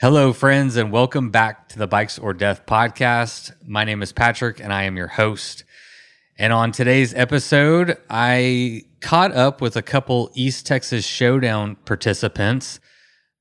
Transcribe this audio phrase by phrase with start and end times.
[0.00, 3.50] Hello, friends, and welcome back to the Bikes or Death podcast.
[3.66, 5.64] My name is Patrick, and I am your host.
[6.38, 12.78] And on today's episode, I caught up with a couple East Texas Showdown participants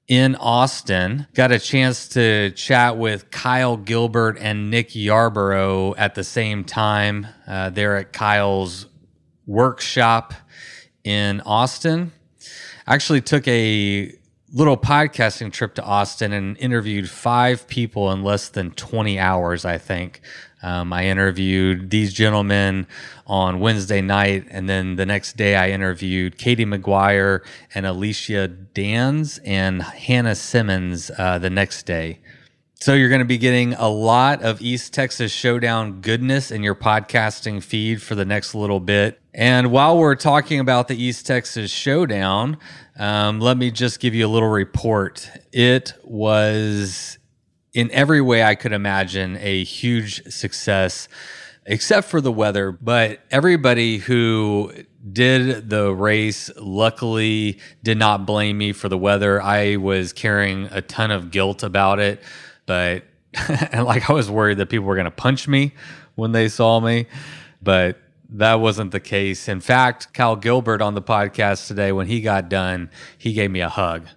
[0.07, 1.27] in Austin.
[1.35, 7.27] Got a chance to chat with Kyle Gilbert and Nick Yarborough at the same time.
[7.45, 8.87] Uh, they're at Kyle's
[9.45, 10.33] workshop
[11.03, 12.13] in Austin.
[12.87, 14.16] Actually, took a
[14.53, 19.77] little podcasting trip to Austin and interviewed five people in less than 20 hours, I
[19.77, 20.21] think.
[20.63, 22.87] Um, I interviewed these gentlemen
[23.27, 27.41] on Wednesday night, and then the next day I interviewed Katie McGuire
[27.75, 32.19] and Alicia Dans and Hannah Simmons uh, the next day.
[32.79, 36.75] So you're going to be getting a lot of East Texas Showdown goodness in your
[36.75, 39.19] podcasting feed for the next little bit.
[39.33, 42.57] And while we're talking about the East Texas Showdown,
[42.97, 45.29] um, let me just give you a little report.
[45.51, 47.17] It was,
[47.73, 51.07] in every way I could imagine, a huge success,
[51.65, 52.71] except for the weather.
[52.71, 54.73] But everybody who
[55.11, 59.41] did the race luckily did not blame me for the weather.
[59.41, 62.21] I was carrying a ton of guilt about it
[62.67, 63.03] but
[63.73, 65.73] like I was worried that people were going to punch me
[66.13, 67.07] when they saw me,
[67.63, 67.97] but
[68.29, 69.47] that wasn't the case.
[69.47, 73.61] In fact, Kyle Gilbert on the podcast today, when he got done, he gave me
[73.61, 74.07] a hug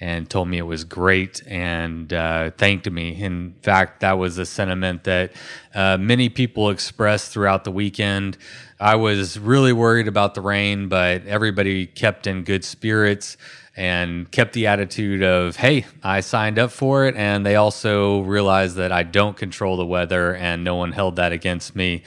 [0.00, 3.20] and told me it was great and uh, thanked me.
[3.20, 5.32] In fact, that was a sentiment that
[5.74, 8.38] uh, many people expressed throughout the weekend.
[8.78, 13.36] I was really worried about the rain, but everybody kept in good spirits
[13.76, 17.16] and kept the attitude of, hey, I signed up for it.
[17.16, 21.32] And they also realized that I don't control the weather and no one held that
[21.32, 22.02] against me.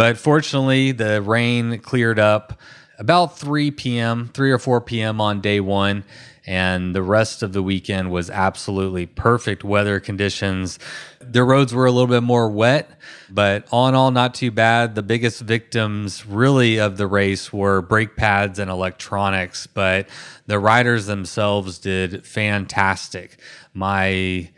[0.00, 2.58] But fortunately, the rain cleared up
[2.98, 5.20] about 3 p.m., 3 or 4 p.m.
[5.20, 6.04] on day one.
[6.46, 10.78] And the rest of the weekend was absolutely perfect weather conditions.
[11.20, 12.90] The roads were a little bit more wet,
[13.28, 14.94] but all in all, not too bad.
[14.94, 20.08] The biggest victims, really, of the race were brake pads and electronics, but
[20.46, 23.38] the riders themselves did fantastic.
[23.74, 24.48] My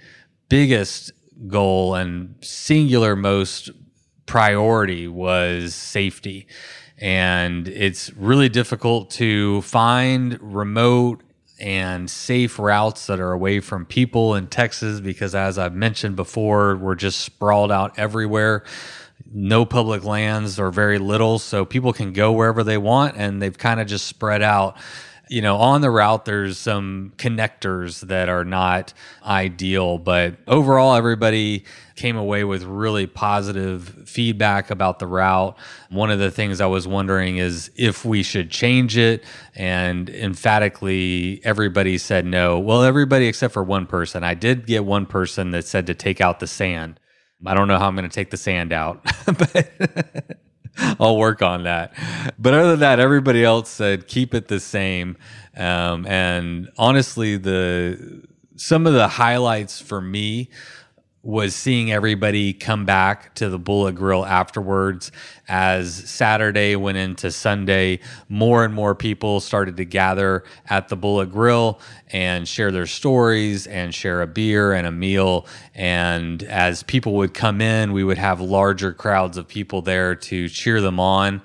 [0.49, 1.11] biggest
[1.49, 3.73] goal and singular most
[4.33, 6.47] priority was safety.
[6.97, 11.23] And it's really difficult to find remote
[11.61, 16.77] and safe routes that are away from people in Texas because, as I've mentioned before,
[16.77, 18.65] we're just sprawled out everywhere.
[19.31, 23.59] No public lands or very little, so people can go wherever they want, and they've
[23.59, 24.79] kind of just spread out
[25.33, 28.93] you know, on the route, there's some connectors that are not
[29.25, 31.65] ideal, but overall, everybody
[31.97, 35.57] came away with really positive feedback about the route.
[35.89, 41.41] One of the things I was wondering is if we should change it, and emphatically,
[41.45, 42.59] everybody said no.
[42.59, 44.23] Well, everybody except for one person.
[44.23, 47.01] I did get one person that said to take out the sand.
[47.47, 50.37] I don't know how I'm going to take the sand out, but.
[51.01, 51.93] I'll work on that.
[52.39, 55.17] But other than that, everybody else said keep it the same.
[55.57, 60.49] Um, and honestly, the some of the highlights for me
[61.23, 65.13] was seeing everybody come back to the Bullet Grill afterwards.
[65.49, 71.31] As Saturday went into Sunday, more and more people started to gather at the Bullet
[71.31, 71.79] Grill
[72.09, 75.47] and share their stories and share a beer and a meal.
[75.77, 80.49] And as people would come in, we would have larger crowds of people there to
[80.49, 81.41] cheer them on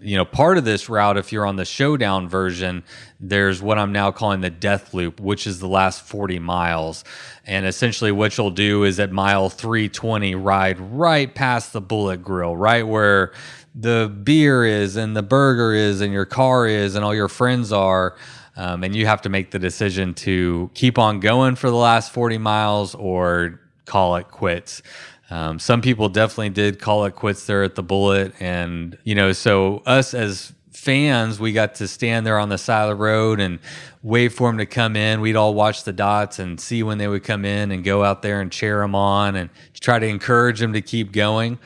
[0.00, 2.82] you know, part of this route, if you're on the showdown version,
[3.18, 7.04] there's what I'm now calling the death loop, which is the last 40 miles.
[7.46, 12.56] And essentially, what you'll do is at mile 320, ride right past the bullet grill,
[12.56, 13.32] right where
[13.74, 17.72] the beer is and the burger is and your car is and all your friends
[17.72, 18.16] are.
[18.56, 22.12] Um, and you have to make the decision to keep on going for the last
[22.12, 24.82] 40 miles or call it quits.
[25.30, 28.34] Um, some people definitely did call it quits there at the bullet.
[28.40, 32.84] And, you know, so us as fans, we got to stand there on the side
[32.84, 33.60] of the road and
[34.02, 35.20] wait for them to come in.
[35.20, 38.22] We'd all watch the dots and see when they would come in and go out
[38.22, 41.58] there and cheer them on and try to encourage them to keep going.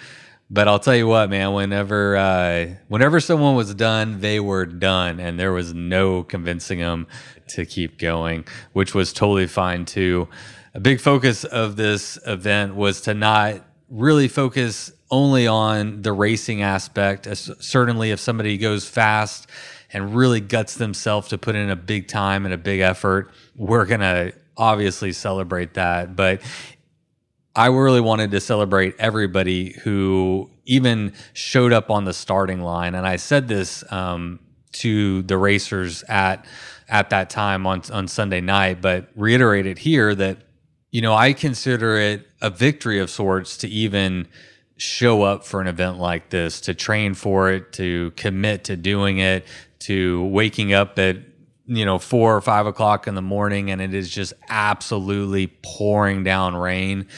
[0.51, 1.55] But I'll tell you what, man.
[1.55, 7.07] Whenever, uh, whenever someone was done, they were done, and there was no convincing them
[7.49, 10.29] to keep going, which was totally fine too
[10.75, 16.63] a big focus of this event was to not really focus only on the racing
[16.63, 17.29] aspect.
[17.37, 19.47] Certainly, if somebody goes fast
[19.93, 23.85] and really guts themselves to put in a big time and a big effort, we're
[23.85, 26.17] going to obviously celebrate that.
[26.17, 26.43] But
[27.55, 32.97] I really wanted to celebrate everybody who even showed up on the starting line.
[32.97, 34.41] And I said this um,
[34.73, 36.45] to the racers at
[36.89, 40.39] at that time on on Sunday night, but reiterated here that
[40.95, 44.29] you know, I consider it a victory of sorts to even
[44.77, 49.19] show up for an event like this, to train for it, to commit to doing
[49.19, 49.45] it,
[49.81, 51.17] to waking up at
[51.67, 56.23] you know four or five o'clock in the morning and it is just absolutely pouring
[56.23, 57.09] down rain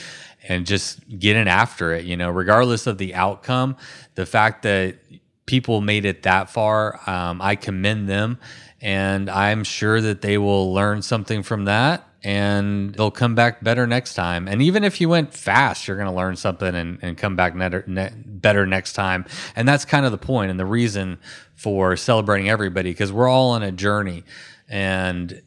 [0.49, 3.76] and just getting after it you know regardless of the outcome.
[4.14, 4.96] The fact that
[5.44, 8.38] people made it that far um, i commend them
[8.81, 13.87] and i'm sure that they will learn something from that and they'll come back better
[13.87, 14.49] next time.
[14.49, 17.55] And even if you went fast, you're going to learn something and, and come back
[17.55, 19.25] net, better next time.
[19.55, 21.19] And that's kind of the point and the reason
[21.55, 24.25] for celebrating everybody because we're all on a journey.
[24.69, 25.40] And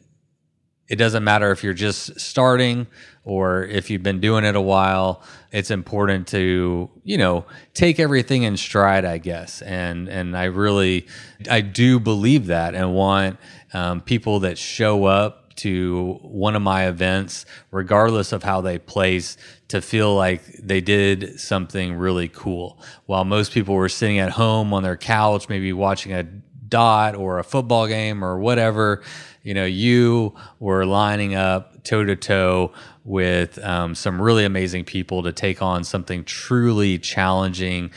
[0.88, 2.86] it doesn't matter if you're just starting
[3.24, 5.22] or if you've been doing it a while.
[5.52, 7.44] It's important to, you know,
[7.74, 9.60] take everything in stride, I guess.
[9.60, 11.06] And and I really,
[11.50, 13.38] I do believe that and want
[13.74, 19.36] um, people that show up to one of my events, regardless of how they place,
[19.68, 22.80] to feel like they did something really cool.
[23.06, 27.38] While most people were sitting at home on their couch, maybe watching a dot or
[27.38, 29.02] a football game or whatever,
[29.42, 32.72] you know, you were lining up toe to toe
[33.04, 37.90] with um, some really amazing people to take on something truly challenging,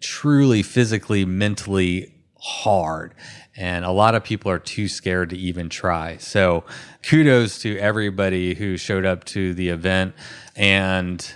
[0.00, 3.14] truly physically, mentally hard
[3.60, 6.16] and a lot of people are too scared to even try.
[6.16, 6.64] So,
[7.02, 10.14] kudos to everybody who showed up to the event.
[10.56, 11.30] And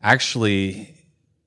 [0.00, 0.94] actually,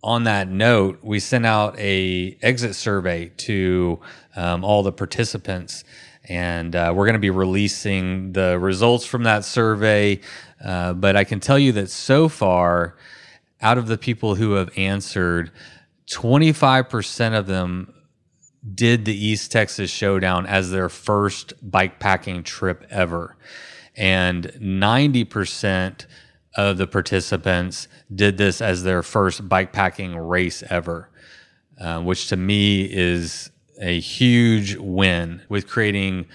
[0.04, 4.02] on that note, we sent out a exit survey to
[4.36, 5.86] um, all the participants,
[6.28, 10.20] and uh, we're going to be releasing the results from that survey.
[10.64, 12.98] Uh, but I can tell you that so far,
[13.62, 15.52] out of the people who have answered,
[16.08, 17.95] 25% of them
[18.74, 23.36] did the East Texas Showdown as their first bike packing trip ever.
[23.96, 26.06] And 90%
[26.56, 31.10] of the participants did this as their first bike packing race ever,
[31.80, 33.52] uh, which to me is
[33.82, 36.26] a huge win with creating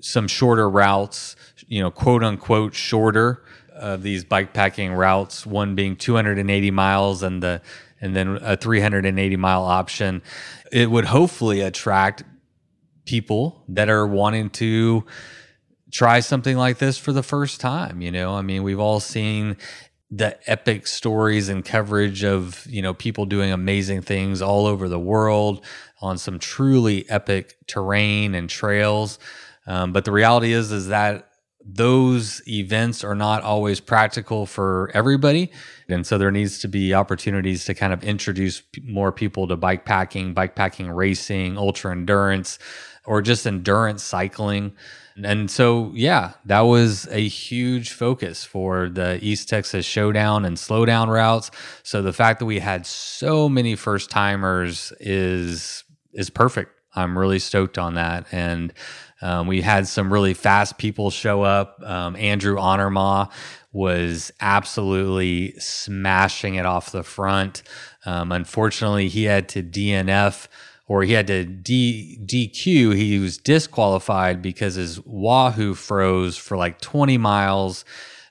[0.00, 1.34] some shorter routes,
[1.66, 3.42] you know, quote unquote shorter
[3.74, 7.60] of these bike packing routes, one being 280 miles and the
[8.00, 10.22] and then a 380 mile option
[10.72, 12.24] it would hopefully attract
[13.04, 15.04] people that are wanting to
[15.92, 18.00] try something like this for the first time.
[18.00, 19.56] You know, I mean, we've all seen
[20.10, 24.98] the epic stories and coverage of, you know, people doing amazing things all over the
[24.98, 25.64] world
[26.00, 29.18] on some truly epic terrain and trails.
[29.66, 31.28] Um, but the reality is, is that
[31.68, 35.50] those events are not always practical for everybody.
[35.88, 39.84] And so there needs to be opportunities to kind of introduce more people to bike
[39.84, 42.58] packing, bike packing racing, ultra endurance,
[43.04, 44.72] or just endurance cycling.
[45.24, 51.08] And so, yeah, that was a huge focus for the East Texas Showdown and Slowdown
[51.08, 51.50] routes.
[51.82, 56.72] So the fact that we had so many first timers is is perfect.
[56.94, 58.26] I'm really stoked on that.
[58.32, 58.72] And
[59.22, 61.82] um, we had some really fast people show up.
[61.82, 63.30] Um, Andrew Honorma
[63.72, 67.62] was absolutely smashing it off the front.
[68.04, 70.48] Um, unfortunately, he had to DNF
[70.88, 72.94] or he had to D, DQ.
[72.94, 77.84] He was disqualified because his Wahoo froze for like 20 miles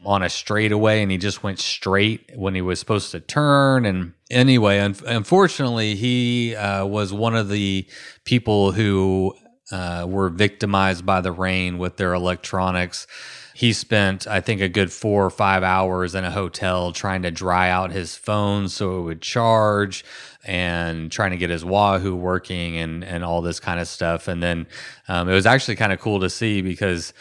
[0.06, 3.86] on a straightaway and he just went straight when he was supposed to turn.
[3.86, 7.88] And anyway, un- unfortunately, he uh, was one of the
[8.24, 9.36] people who
[9.72, 13.08] uh, were victimized by the rain with their electronics.
[13.54, 17.32] He spent, I think, a good four or five hours in a hotel trying to
[17.32, 20.04] dry out his phone so it would charge
[20.44, 24.28] and trying to get his Wahoo working and, and all this kind of stuff.
[24.28, 24.68] And then
[25.08, 27.14] um, it was actually kind of cool to see because,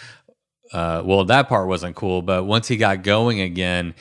[0.73, 3.95] uh, well, that part wasn't cool, but once he got going again,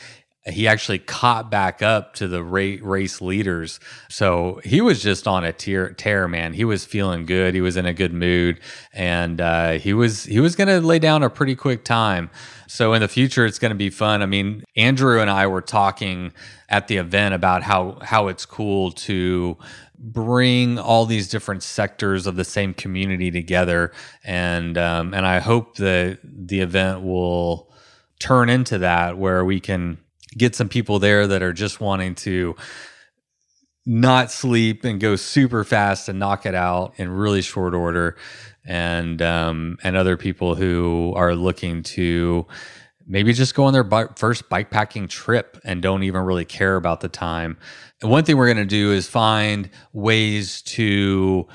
[0.46, 3.80] he actually caught back up to the race leaders.
[4.10, 6.54] So he was just on a tear, tear, man.
[6.54, 7.54] He was feeling good.
[7.54, 8.60] He was in a good mood,
[8.92, 12.30] and uh, he was he was going to lay down a pretty quick time.
[12.68, 14.22] So in the future, it's going to be fun.
[14.22, 16.34] I mean, Andrew and I were talking
[16.68, 19.58] at the event about how how it's cool to
[19.98, 23.94] bring all these different sectors of the same community together,
[24.26, 27.72] and um, and I hope that the event will
[28.20, 29.98] turn into that where we can
[30.38, 32.56] get some people there that are just wanting to
[33.86, 38.16] not sleep and go super fast and knock it out in really short order
[38.66, 42.48] and um, and other people who are looking to
[43.06, 46.78] maybe just go on their bi- first bike packing trip and don't even really care
[46.78, 47.58] about the time.
[48.02, 51.48] And one thing we're going to do is find ways to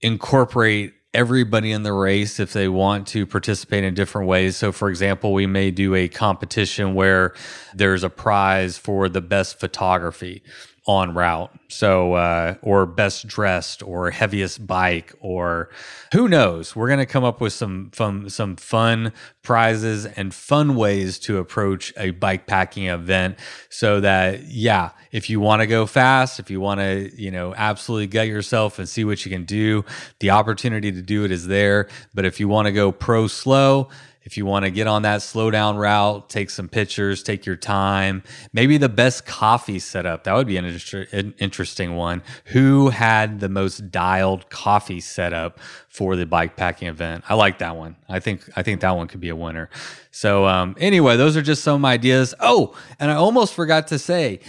[0.00, 4.56] incorporate everybody in the race if they want to participate in different ways.
[4.56, 7.34] So, for example, we may do a competition where
[7.74, 10.42] there's a prize for the best photography
[10.86, 11.52] on route.
[11.68, 15.70] So, uh, or best dressed or heaviest bike or
[16.12, 16.74] who knows?
[16.74, 19.12] We're to come up with some fun, some fun
[19.42, 23.38] prizes and fun ways to approach a bike packing event
[23.70, 27.54] so that, yeah, if you want to go fast, if you want to, you know,
[27.54, 29.84] absolutely gut yourself and see what you can do,
[30.18, 31.88] the opportunity to do it is there.
[32.12, 33.88] But if you want to go pro slow,
[34.24, 37.56] if you want to get on that slow down route, take some pictures, take your
[37.56, 38.22] time.
[38.52, 40.24] Maybe the best coffee setup.
[40.24, 42.22] That would be an, inter- an interesting one.
[42.46, 47.24] Who had the most dialed coffee setup for the bike packing event?
[47.28, 47.96] I like that one.
[48.08, 49.70] I think I think that one could be a winner.
[50.10, 52.34] So um, anyway, those are just some ideas.
[52.40, 54.40] Oh, and I almost forgot to say,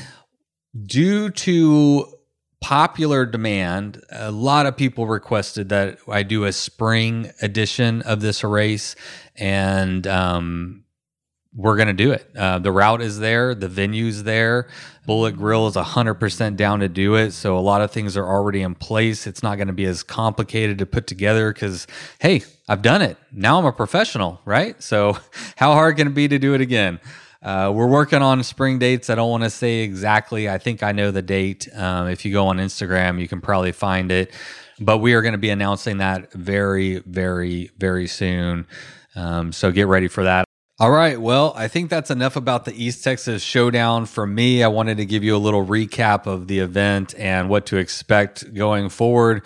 [0.85, 2.13] due to
[2.63, 8.41] popular demand, a lot of people requested that I do a spring edition of this
[8.41, 8.95] race,
[9.35, 10.85] and um,
[11.53, 12.25] we're going to do it.
[12.37, 14.69] Uh, the route is there, the venue's there.
[15.05, 17.31] Bullet Grill is 100% down to do it.
[17.31, 19.27] So a lot of things are already in place.
[19.27, 21.85] It's not going to be as complicated to put together because,
[22.19, 23.17] hey, I've done it.
[23.33, 24.81] Now I'm a professional, right?
[24.81, 25.17] So
[25.57, 27.01] how hard can it be to do it again?
[27.43, 29.09] Uh, we're working on spring dates.
[29.09, 30.49] I don't want to say exactly.
[30.49, 31.67] I think I know the date.
[31.75, 34.31] Um, if you go on Instagram, you can probably find it.
[34.79, 38.65] But we are going to be announcing that very, very, very soon.
[39.15, 40.45] Um, so get ready for that.
[40.79, 41.19] All right.
[41.21, 44.63] Well, I think that's enough about the East Texas Showdown for me.
[44.63, 48.53] I wanted to give you a little recap of the event and what to expect
[48.53, 49.43] going forward.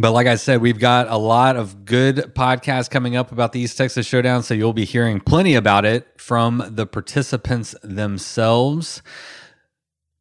[0.00, 3.58] But like I said, we've got a lot of good podcasts coming up about the
[3.58, 4.44] East Texas Showdown.
[4.44, 9.02] So you'll be hearing plenty about it from the participants themselves.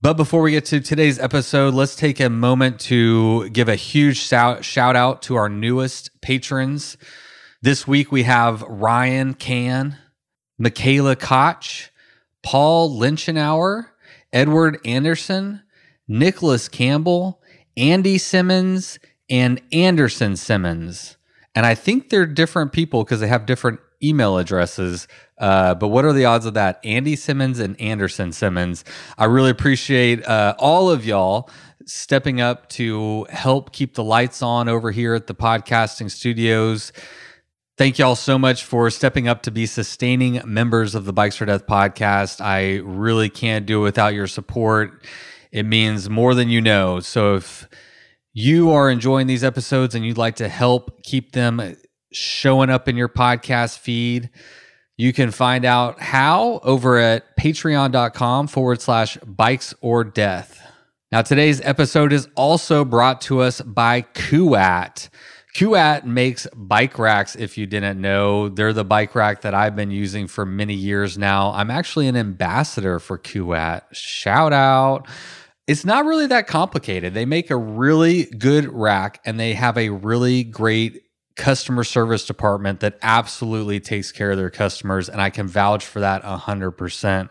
[0.01, 4.17] But before we get to today's episode, let's take a moment to give a huge
[4.17, 6.97] shout, shout out to our newest patrons.
[7.61, 9.95] This week we have Ryan Can,
[10.57, 11.91] Michaela Koch,
[12.41, 13.89] Paul Lynchenauer,
[14.33, 15.61] Edward Anderson,
[16.07, 17.43] Nicholas Campbell,
[17.75, 18.97] Andy Simmons,
[19.29, 21.17] and Anderson Simmons.
[21.55, 25.07] And I think they're different people because they have different email addresses.
[25.39, 26.79] Uh, but what are the odds of that?
[26.83, 28.83] Andy Simmons and Anderson Simmons.
[29.17, 31.49] I really appreciate uh, all of y'all
[31.85, 36.91] stepping up to help keep the lights on over here at the podcasting studios.
[37.77, 41.45] Thank y'all so much for stepping up to be sustaining members of the Bikes or
[41.45, 42.41] Death podcast.
[42.41, 45.03] I really can't do it without your support.
[45.51, 46.99] It means more than you know.
[46.99, 47.69] So if
[48.37, 51.75] you are enjoying these episodes and you'd like to help keep them
[52.11, 54.29] showing up in your podcast feed,
[54.95, 60.61] you can find out how over at patreon.com forward slash bikes or death.
[61.11, 65.09] Now, today's episode is also brought to us by Kuat.
[65.55, 68.49] Kuat makes bike racks, if you didn't know.
[68.49, 71.53] They're the bike rack that I've been using for many years now.
[71.53, 73.81] I'm actually an ambassador for Kuat.
[73.93, 75.07] Shout out.
[75.67, 77.13] It's not really that complicated.
[77.13, 81.03] They make a really good rack and they have a really great
[81.35, 85.09] customer service department that absolutely takes care of their customers.
[85.09, 87.29] And I can vouch for that 100%.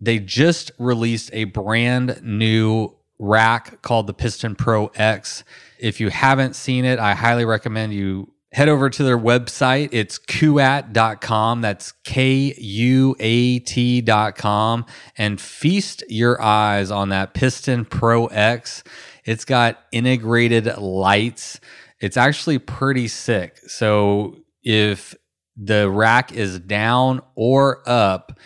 [0.00, 5.44] They just released a brand new rack called the Piston Pro X.
[5.78, 9.90] If you haven't seen it, I highly recommend you head over to their website.
[9.92, 11.60] It's kuat.com.
[11.60, 14.86] That's K U A T.com
[15.16, 18.82] and feast your eyes on that Piston Pro X.
[19.24, 21.60] It's got integrated lights.
[22.00, 23.58] It's actually pretty sick.
[23.66, 25.14] So if
[25.56, 28.38] the rack is down or up,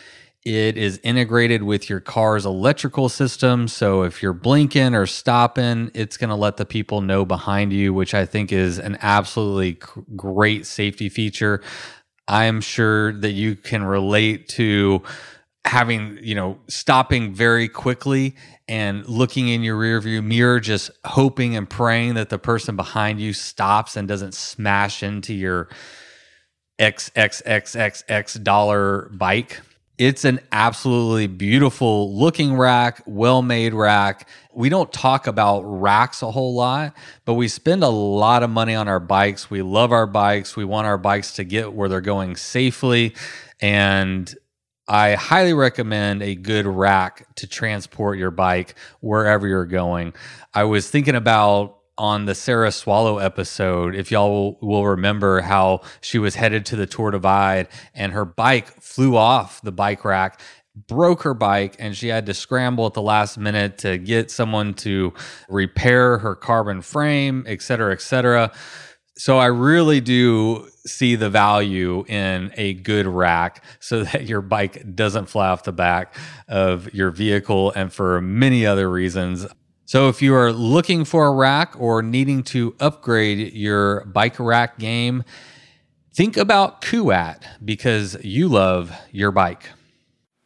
[0.44, 3.68] it is integrated with your car's electrical system.
[3.68, 7.94] So if you're blinking or stopping, it's going to let the people know behind you,
[7.94, 9.78] which I think is an absolutely
[10.16, 11.62] great safety feature.
[12.26, 15.02] I'm sure that you can relate to
[15.64, 18.34] having, you know, stopping very quickly
[18.66, 23.32] and looking in your rearview mirror, just hoping and praying that the person behind you
[23.32, 25.68] stops and doesn't smash into your
[26.80, 29.61] XXXXX dollar bike
[29.99, 34.28] it's an absolutely beautiful looking rack, well made rack.
[34.54, 36.94] We don't talk about racks a whole lot,
[37.25, 39.50] but we spend a lot of money on our bikes.
[39.50, 40.56] We love our bikes.
[40.56, 43.14] We want our bikes to get where they're going safely.
[43.61, 44.34] And
[44.88, 50.14] I highly recommend a good rack to transport your bike wherever you're going.
[50.54, 55.82] I was thinking about on the Sarah Swallow episode, if y'all will, will, remember how
[56.00, 60.40] she was headed to the Tour Divide and her bike flew off the bike rack,
[60.88, 64.75] broke her bike, and she had to scramble at the last minute to get someone
[64.75, 65.12] to
[65.49, 68.50] repair her carbon frame, et cetera, et cetera.
[69.16, 74.94] So I really do see the value in a good rack so that your bike
[74.94, 76.16] doesn't fly off the back
[76.49, 79.46] of your vehicle and for many other reasons.
[79.92, 84.78] So if you are looking for a rack or needing to upgrade your bike rack
[84.78, 85.22] game,
[86.14, 89.68] think about Kuat because you love your bike.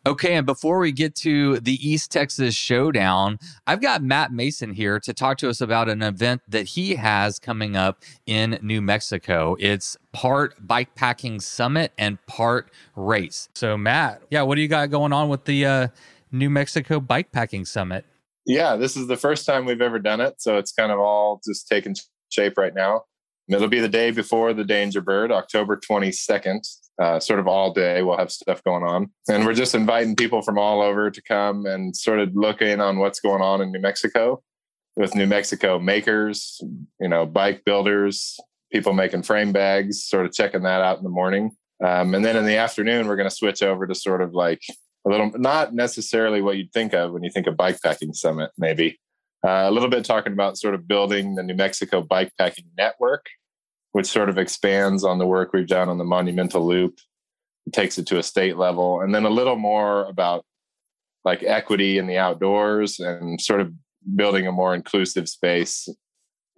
[0.05, 3.39] Okay, and before we get to the East Texas Showdown,
[3.69, 7.39] I've got Matt Mason here to talk to us about an event that he has
[7.39, 9.57] coming up in New Mexico.
[9.61, 13.49] It's part bike packing summit and part race.
[13.55, 15.89] So, Matt, yeah, what do you got going on with the uh,
[16.33, 18.05] New Mexico Bike Packing Summit?
[18.47, 21.41] Yeah, this is the first time we've ever done it, so it's kind of all
[21.47, 21.97] just taking
[22.31, 23.03] shape right now.
[23.49, 26.61] It'll be the day before the Danger Bird, October 22nd
[27.01, 28.03] uh, sort of all day.
[28.03, 29.11] We'll have stuff going on.
[29.29, 32.81] And we're just inviting people from all over to come and sort of look in
[32.81, 34.43] on what's going on in New Mexico
[34.97, 36.61] with New Mexico makers,
[37.01, 38.39] you know, bike builders,
[38.73, 41.51] people making frame bags, sort of checking that out in the morning.
[41.85, 44.63] Um, and then in the afternoon, we're going to switch over to sort of like
[45.07, 48.51] a little, not necessarily what you'd think of when you think of bike packing summit,
[48.59, 48.99] maybe.
[49.47, 53.27] Uh, a little bit talking about sort of building the New Mexico bike packing network
[53.97, 56.99] which sort of expands on the work we've done on the monumental loop
[57.73, 60.45] takes it to a state level and then a little more about
[61.25, 63.73] like equity in the outdoors and sort of
[64.15, 65.89] building a more inclusive space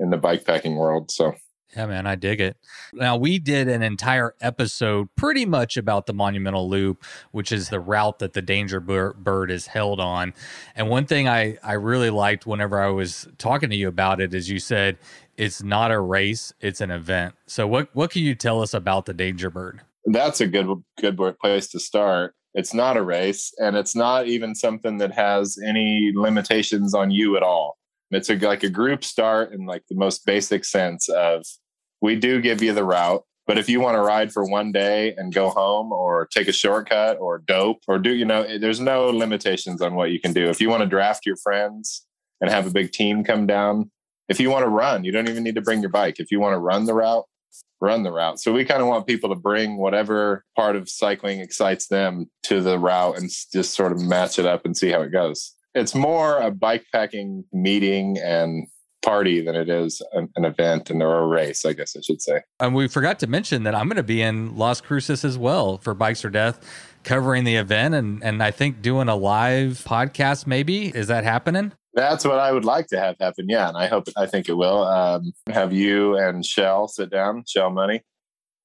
[0.00, 1.32] in the bikepacking world so
[1.78, 2.56] yeah, man, I dig it.
[2.92, 7.78] Now, we did an entire episode pretty much about the Monumental Loop, which is the
[7.78, 10.34] route that the Danger Bird is held on.
[10.74, 14.34] And one thing I, I really liked whenever I was talking to you about it
[14.34, 14.98] is you said
[15.36, 17.36] it's not a race, it's an event.
[17.46, 19.80] So, what, what can you tell us about the Danger Bird?
[20.04, 20.66] That's a good,
[21.00, 22.34] good place to start.
[22.54, 27.36] It's not a race, and it's not even something that has any limitations on you
[27.36, 27.78] at all
[28.10, 31.44] it's a, like a group start in like the most basic sense of
[32.00, 35.14] we do give you the route, but if you want to ride for one day
[35.16, 38.80] and go home or take a shortcut or dope or do, you know, eh, there's
[38.80, 40.48] no limitations on what you can do.
[40.48, 42.06] If you want to draft your friends
[42.40, 43.90] and have a big team come down,
[44.28, 46.20] if you want to run, you don't even need to bring your bike.
[46.20, 47.24] If you want to run the route,
[47.80, 48.38] run the route.
[48.38, 52.60] So we kind of want people to bring whatever part of cycling excites them to
[52.60, 55.94] the route and just sort of match it up and see how it goes it's
[55.94, 58.66] more a bike packing meeting and
[59.08, 62.20] party than it is an, an, event and or a race, I guess I should
[62.20, 62.42] say.
[62.60, 65.78] And we forgot to mention that I'm going to be in Las Cruces as well
[65.78, 66.60] for Bikes or Death,
[67.04, 70.46] covering the event and and I think doing a live podcast.
[70.46, 71.72] Maybe is that happening?
[71.94, 73.46] That's what I would like to have happen.
[73.48, 74.84] Yeah, and I hope I think it will.
[74.84, 78.02] Um, have you and Shell sit down, Shell Money,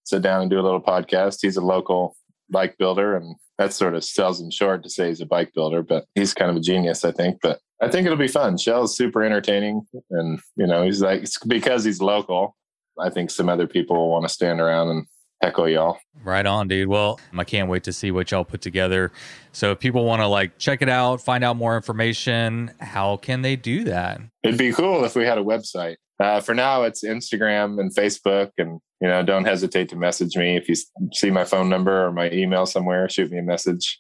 [0.04, 1.38] sit down and do a little podcast.
[1.42, 2.18] He's a local
[2.50, 5.84] bike builder and that sort of sells him short to say he's a bike builder,
[5.84, 7.38] but he's kind of a genius, I think.
[7.42, 8.58] But I think it'll be fun.
[8.58, 12.56] Shell's super entertaining, and you know, he's like because he's local.
[13.00, 15.06] I think some other people will want to stand around and
[15.42, 15.98] heckle y'all.
[16.24, 16.88] Right on, dude.
[16.88, 19.12] Well, I can't wait to see what y'all put together.
[19.52, 23.42] So if people want to like check it out, find out more information, how can
[23.42, 24.22] they do that?
[24.44, 25.96] It'd be cool if we had a website.
[26.20, 30.56] Uh, for now, it's Instagram and Facebook, and you know, don't hesitate to message me
[30.56, 30.76] if you
[31.12, 33.10] see my phone number or my email somewhere.
[33.10, 34.00] Shoot me a message,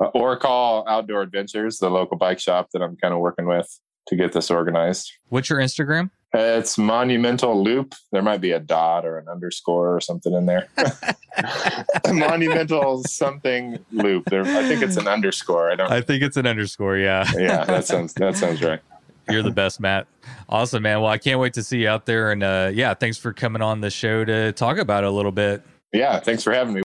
[0.00, 3.80] uh, or call Outdoor Adventures, the local bike shop that I'm kind of working with
[4.08, 5.12] to get this organized.
[5.28, 6.10] What's your Instagram?
[6.32, 7.94] It's Monumental Loop.
[8.12, 10.68] There might be a dot or an underscore or something in there.
[12.12, 14.24] monumental something loop.
[14.26, 15.70] There, I think it's an underscore.
[15.70, 15.90] I don't.
[15.90, 16.96] I think it's an underscore.
[16.96, 17.30] Yeah.
[17.36, 18.80] yeah, that sounds that sounds right.
[19.28, 20.06] You're the best, Matt.
[20.48, 21.00] Awesome, man.
[21.00, 22.30] Well, I can't wait to see you out there.
[22.30, 25.32] And uh, yeah, thanks for coming on the show to talk about it a little
[25.32, 25.62] bit.
[25.92, 26.82] Yeah, thanks for having me.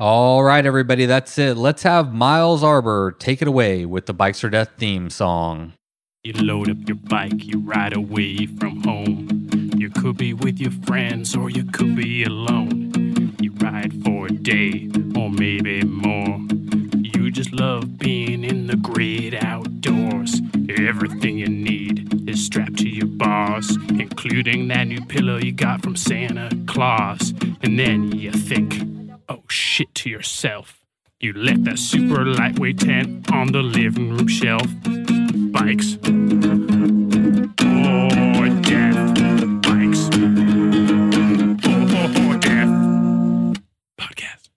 [0.00, 1.58] All right, everybody, that's it.
[1.58, 5.74] Let's have Miles Arbor take it away with the Bikes or Death theme song.
[6.24, 9.50] You load up your bike, you ride away from home.
[9.76, 13.36] You could be with your friends or you could be alone.
[13.42, 16.40] You ride for a day or maybe more.
[16.96, 20.40] You just love being in the great outdoors.
[20.78, 25.94] Everything you need is strapped to your bars, including that new pillow you got from
[25.94, 27.34] Santa Claus.
[27.60, 28.80] And then you think,
[29.30, 30.84] oh shit, to yourself.
[31.20, 34.66] You left that super lightweight tent on the living room shelf.
[35.52, 35.96] Bikes.
[37.62, 39.14] Oh, death.
[39.62, 40.08] Bikes.
[41.66, 42.68] Oh, death.
[44.00, 44.48] Podcast.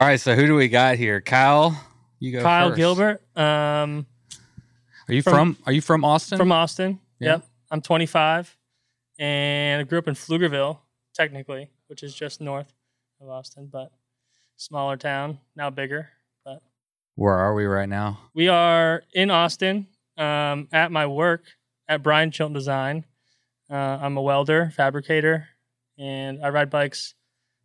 [0.00, 1.20] All right, so who do we got here?
[1.20, 1.78] Kyle,
[2.20, 2.76] you go Kyle first.
[2.76, 3.22] Gilbert.
[3.36, 4.06] Um,
[5.08, 6.38] Are you from, from- Are you from Austin?
[6.38, 7.00] from Austin.
[7.18, 7.32] Yeah.
[7.32, 7.46] Yep.
[7.70, 8.56] I'm 25
[9.18, 10.78] and I grew up in Pflugerville,
[11.14, 12.72] technically, which is just north
[13.20, 13.90] of Austin, but
[14.62, 16.08] smaller town, now bigger.
[16.44, 16.62] But
[17.16, 18.18] Where are we right now?
[18.34, 21.42] we are in Austin um, at my work
[21.88, 23.04] at Brian Chilton Design.
[23.70, 25.48] Uh, I'm a welder, fabricator,
[25.98, 27.14] and I ride bikes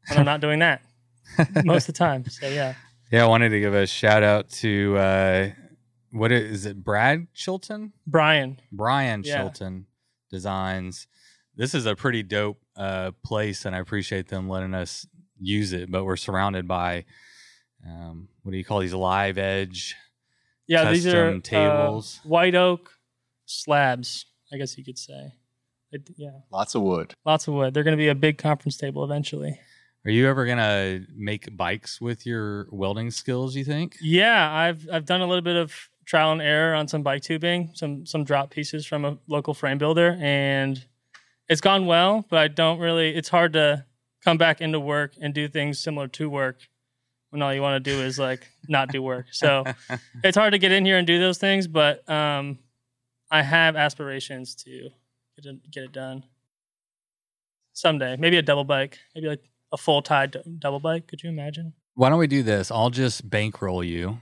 [0.09, 0.81] when I'm not doing that
[1.65, 2.25] most of the time.
[2.29, 2.73] So yeah,
[3.11, 5.49] Yeah, I wanted to give a shout out to uh,
[6.11, 6.83] what is, is it?
[6.83, 8.59] Brad Chilton, Brian.
[8.71, 9.37] Brian Yeah.
[9.37, 9.85] Chilton
[10.31, 11.07] Designs.
[11.55, 15.05] This is a pretty dope uh, place, and I appreciate them letting us
[15.39, 15.89] use it.
[15.91, 17.05] But we're surrounded by
[17.85, 19.95] um, what do you call these live edge?
[20.67, 22.19] Yeah, these are tables.
[22.25, 22.91] uh, white oak
[23.45, 24.25] slabs.
[24.53, 25.33] I guess you could say.
[25.91, 27.13] It- yeah, Lots of wood.
[27.25, 27.73] lots of wood.
[27.73, 29.59] They're going to be a big conference table eventually.
[30.05, 33.57] Are you ever gonna make bikes with your welding skills?
[33.57, 33.97] You think?
[34.01, 35.73] Yeah, I've I've done a little bit of
[36.05, 39.77] trial and error on some bike tubing, some some drop pieces from a local frame
[39.77, 40.81] builder, and
[41.49, 42.25] it's gone well.
[42.29, 43.13] But I don't really.
[43.15, 43.83] It's hard to
[44.23, 46.59] come back into work and do things similar to work
[47.29, 49.27] when all you want to do is like not do work.
[49.31, 49.63] So
[50.23, 51.67] it's hard to get in here and do those things.
[51.67, 52.59] But um,
[53.29, 54.89] I have aspirations to
[55.35, 56.23] get it, get it done
[57.73, 58.15] someday.
[58.17, 61.07] Maybe a double bike, maybe like a full tide d- double bike.
[61.07, 61.73] Could you imagine?
[61.95, 62.71] Why don't we do this?
[62.71, 64.19] I'll just bankroll you.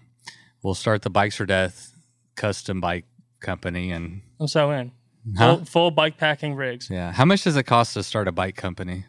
[0.64, 1.92] We'll start the Bikes or Death
[2.36, 3.06] custom bike
[3.42, 4.92] company, and I'm so in.
[5.38, 5.58] Huh?
[5.58, 6.90] Full, full bike packing rigs.
[6.90, 7.12] Yeah.
[7.12, 9.06] How much does it cost to start a bike company?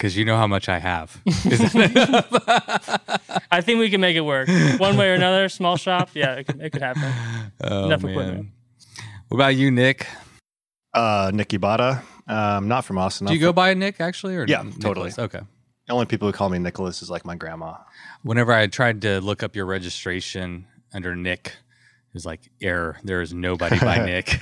[0.00, 1.20] Because you know how much I have.
[1.26, 3.20] Is that?
[3.50, 5.50] I think we can make it work one way or another.
[5.50, 7.12] Small shop, yeah, it could, it could happen.
[7.62, 8.10] oh, Enough man.
[8.12, 8.46] equipment.
[9.28, 10.06] What about you, Nick?
[10.94, 12.02] Uh, Nick Ibata.
[12.26, 13.26] Um, not from Austin.
[13.26, 14.78] Do I'm you go from- by Nick actually, or Yeah, Nicholas?
[14.82, 15.12] totally.
[15.18, 15.40] Okay.
[15.86, 17.74] The only people who call me Nicholas is like my grandma.
[18.22, 22.96] Whenever I tried to look up your registration under Nick, it was like error.
[23.04, 24.40] There is nobody by Nick.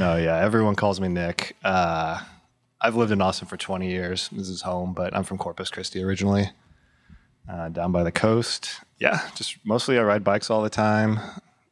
[0.00, 1.54] No, yeah, everyone calls me Nick.
[1.62, 2.20] Uh,
[2.80, 4.28] I've lived in Austin for 20 years.
[4.30, 6.50] This is home, but I'm from Corpus Christi originally,
[7.50, 8.80] uh, down by the coast.
[8.98, 11.18] Yeah, just mostly I ride bikes all the time.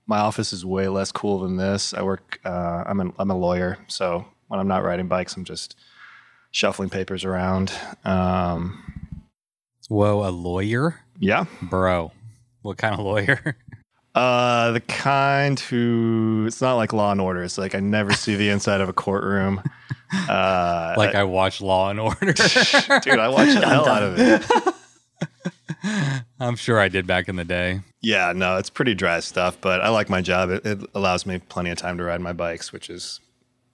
[0.06, 1.94] My office is way less cool than this.
[1.94, 2.40] I work.
[2.44, 5.76] Uh, I'm a, I'm a lawyer, so when I'm not riding bikes, I'm just
[6.50, 7.72] shuffling papers around.
[8.04, 9.22] Um,
[9.88, 12.10] Whoa, a lawyer, yeah, bro.
[12.62, 13.56] What kind of lawyer?
[14.16, 17.42] Uh, the kind who it's not like Law and Order.
[17.42, 19.62] It's like I never see the inside of a courtroom.
[20.29, 22.33] Uh, like I watch Law and Order.
[22.33, 24.46] dude, I watch the hell out of it.
[26.38, 27.81] I'm sure I did back in the day.
[28.02, 30.50] Yeah, no, it's pretty dry stuff, but I like my job.
[30.50, 33.18] It, it allows me plenty of time to ride my bikes, which is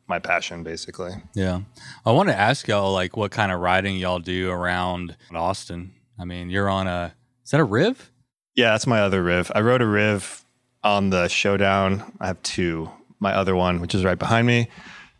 [0.06, 1.12] my passion, basically.
[1.34, 1.60] Yeah.
[2.06, 5.92] I want to ask y'all like what kind of riding y'all do around Austin.
[6.18, 8.11] I mean, you're on a is that a Riv?
[8.54, 9.50] Yeah, that's my other Riv.
[9.54, 10.44] I wrote a Riv
[10.84, 12.12] on the Showdown.
[12.20, 12.90] I have two.
[13.18, 14.68] My other one, which is right behind me,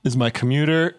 [0.04, 0.96] is my commuter.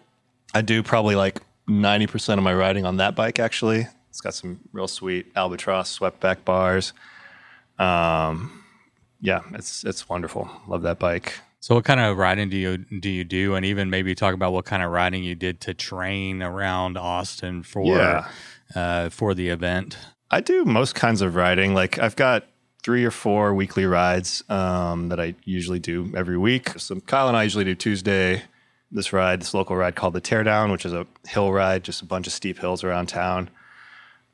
[0.54, 3.86] I do probably like 90% of my riding on that bike, actually.
[4.08, 6.92] It's got some real sweet albatross swept back bars.
[7.78, 8.62] Um,
[9.20, 10.48] yeah, it's it's wonderful.
[10.68, 11.40] Love that bike.
[11.60, 14.52] So what kind of riding do you do you do and even maybe talk about
[14.52, 18.28] what kind of riding you did to train around Austin for Yeah.
[18.74, 19.96] uh for the event?
[20.30, 21.74] I do most kinds of riding.
[21.74, 22.46] Like I've got
[22.82, 26.70] three or four weekly rides um, that I usually do every week.
[26.78, 28.42] So Kyle and I usually do Tuesday.
[28.90, 32.04] This ride, this local ride called the Teardown, which is a hill ride, just a
[32.04, 33.50] bunch of steep hills around town.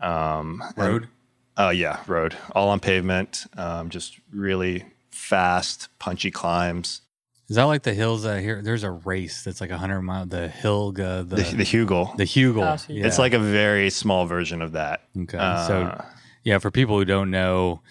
[0.01, 1.09] Um, Road?
[1.57, 3.45] Oh yeah, road, all on pavement.
[3.57, 7.03] Um, just really fast, punchy climbs.
[7.51, 10.25] Is that like the hills that here there's a race that's like a hundred mile
[10.25, 12.17] the Hilga the The, the Hugel.
[12.17, 12.79] the Hugel.
[12.81, 13.07] Oh, Yeah.
[13.07, 15.03] It's like a very small version of that.
[15.19, 15.37] okay.
[15.37, 16.05] Uh, so
[16.45, 17.83] yeah, for people who don't know,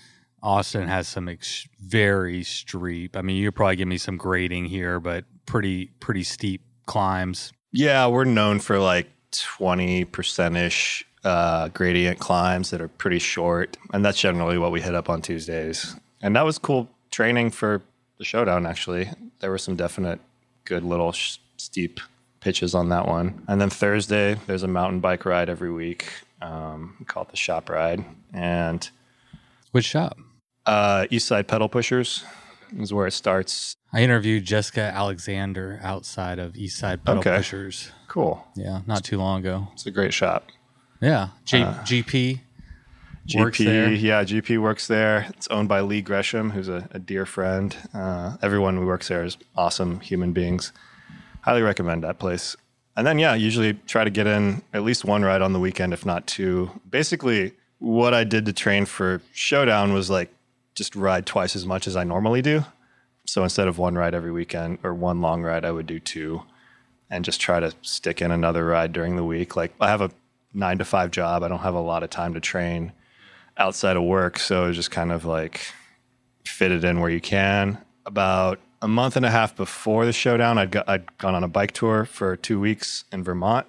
[0.42, 3.16] Austin has some ex- very steep.
[3.18, 7.52] I mean, you probably give me some grading here, but pretty pretty steep climbs.
[7.74, 13.78] Yeah, we're known for like 20% ish uh, gradient climbs that are pretty short.
[13.94, 15.96] And that's generally what we hit up on Tuesdays.
[16.22, 17.82] And that was cool training for
[18.18, 19.10] the showdown, actually.
[19.40, 20.20] There were some definite
[20.66, 22.00] good little sh- steep
[22.40, 23.44] pitches on that one.
[23.48, 26.10] And then Thursday, there's a mountain bike ride every week.
[26.42, 28.04] Um, we call it the shop ride.
[28.34, 28.90] And
[29.72, 30.18] Which shop?
[30.66, 32.24] uh, East Side Pedal Pushers
[32.78, 33.76] is where it starts.
[33.92, 37.38] I interviewed Jessica Alexander outside of Eastside Pedal Okay.
[37.38, 37.92] Pushers.
[38.08, 38.46] Cool.
[38.56, 39.68] Yeah, not too long ago.
[39.74, 40.48] It's a great shop.
[41.02, 42.42] Yeah, G- Uh, GP
[43.30, 45.28] GP, yeah, GP works there.
[45.30, 47.76] It's owned by Lee Gresham, who's a, a dear friend.
[47.94, 50.74] Uh, everyone who works there is awesome human beings.
[51.42, 52.56] Highly recommend that place.
[52.98, 55.94] And then, yeah, usually try to get in at least one ride on the weekend,
[55.94, 56.72] if not two.
[56.90, 60.34] Basically, what I did to train for Showdown was like
[60.76, 62.66] just ride twice as much as I normally do.
[63.26, 66.42] So instead of one ride every weekend or one long ride, I would do two
[67.10, 69.56] and just try to stick in another ride during the week.
[69.56, 70.12] Like I have a
[70.54, 71.44] nine to five job.
[71.44, 72.92] I don't have a lot of time to train
[73.60, 74.40] outside of work.
[74.40, 75.62] So it's just kind of like
[76.46, 77.78] fit it in where you can.
[78.06, 81.48] About a month and a half before the showdown, I'd, got, I'd gone on a
[81.48, 83.68] bike tour for two weeks in Vermont.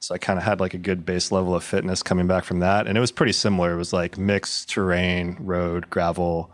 [0.00, 2.60] So I kind of had like a good base level of fitness coming back from
[2.60, 2.86] that.
[2.86, 3.72] And it was pretty similar.
[3.72, 6.50] It was like mixed terrain, road, gravel.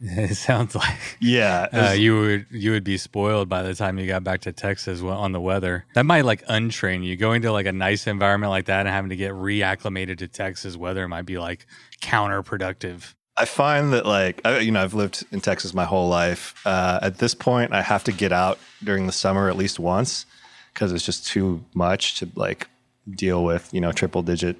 [0.02, 1.66] It sounds like Yeah.
[1.72, 5.02] uh, you would you would be spoiled by the time you got back to Texas
[5.02, 5.84] on the weather.
[5.94, 7.16] That might like untrain you.
[7.16, 10.74] Going to like a nice environment like that and having to get reacclimated to Texas
[10.76, 11.66] weather might be like
[12.00, 13.14] counterproductive.
[13.36, 16.60] I find that like I, you know I've lived in Texas my whole life.
[16.66, 20.26] Uh, at this point, I have to get out during the summer at least once
[20.74, 22.68] because it's just too much to like
[23.10, 24.56] deal with you know triple digit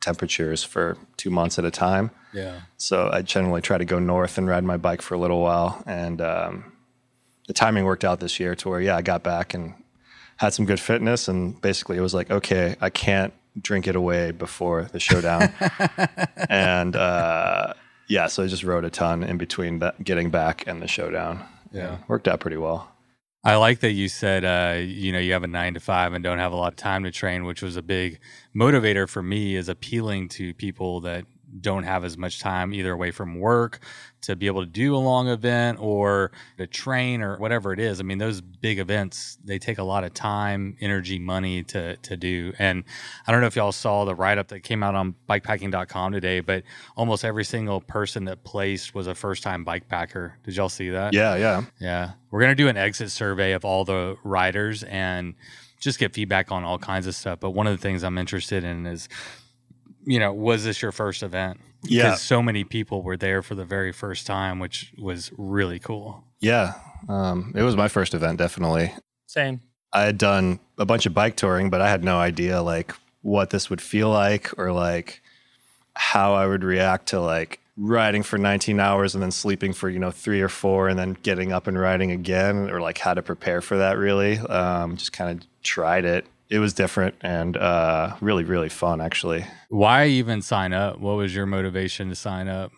[0.00, 2.10] temperatures for two months at a time.
[2.34, 2.62] Yeah.
[2.76, 5.82] So I generally try to go north and ride my bike for a little while.
[5.86, 6.72] And um,
[7.46, 9.74] the timing worked out this year to where, yeah, I got back and
[10.36, 11.28] had some good fitness.
[11.28, 15.52] And basically, it was like, okay, I can't drink it away before the showdown.
[16.50, 17.74] and uh,
[18.08, 21.46] yeah, so I just rode a ton in between that, getting back and the showdown.
[21.72, 21.98] Yeah.
[22.08, 22.90] Worked out pretty well.
[23.46, 26.24] I like that you said, uh, you know, you have a nine to five and
[26.24, 28.18] don't have a lot of time to train, which was a big
[28.56, 31.26] motivator for me is appealing to people that
[31.60, 33.80] don't have as much time either away from work
[34.24, 38.00] to be able to do a long event or to train or whatever it is.
[38.00, 42.16] I mean, those big events, they take a lot of time, energy, money to, to
[42.16, 42.54] do.
[42.58, 42.84] And
[43.26, 46.40] I don't know if y'all saw the write up that came out on bikepacking.com today,
[46.40, 46.64] but
[46.96, 50.38] almost every single person that placed was a first time bike packer.
[50.42, 51.12] Did y'all see that?
[51.12, 51.64] Yeah, yeah.
[51.78, 52.12] Yeah.
[52.30, 55.34] We're going to do an exit survey of all the riders and
[55.80, 57.40] just get feedback on all kinds of stuff.
[57.40, 59.08] But one of the things I'm interested in is,
[60.04, 61.60] you know, was this your first event?
[61.82, 62.04] Yeah.
[62.04, 66.24] Because so many people were there for the very first time, which was really cool.
[66.40, 66.74] Yeah.
[67.08, 68.92] Um, it was my first event, definitely.
[69.26, 69.60] Same.
[69.92, 73.50] I had done a bunch of bike touring, but I had no idea like what
[73.50, 75.22] this would feel like or like
[75.94, 79.98] how I would react to like riding for 19 hours and then sleeping for, you
[79.98, 83.22] know, three or four and then getting up and riding again or like how to
[83.22, 84.38] prepare for that really.
[84.38, 86.26] Um, just kind of tried it.
[86.50, 89.46] It was different and uh, really, really fun actually.
[89.68, 90.98] Why even sign up?
[90.98, 92.72] What was your motivation to sign up?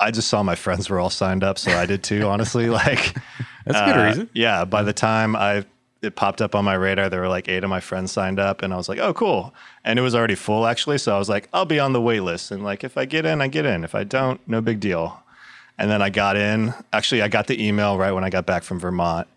[0.00, 2.22] I just saw my friends were all signed up, so I did too.
[2.22, 3.16] Honestly, like
[3.64, 4.30] That's a good uh, reason.
[4.32, 4.64] Yeah.
[4.64, 5.64] By the time I
[6.00, 8.62] it popped up on my radar, there were like eight of my friends signed up,
[8.62, 9.52] and I was like, oh, cool.
[9.84, 12.20] And it was already full actually, so I was like, I'll be on the wait
[12.20, 13.84] list, and like if I get in, I get in.
[13.84, 15.22] If I don't, no big deal.
[15.76, 16.74] And then I got in.
[16.92, 19.28] Actually, I got the email right when I got back from Vermont,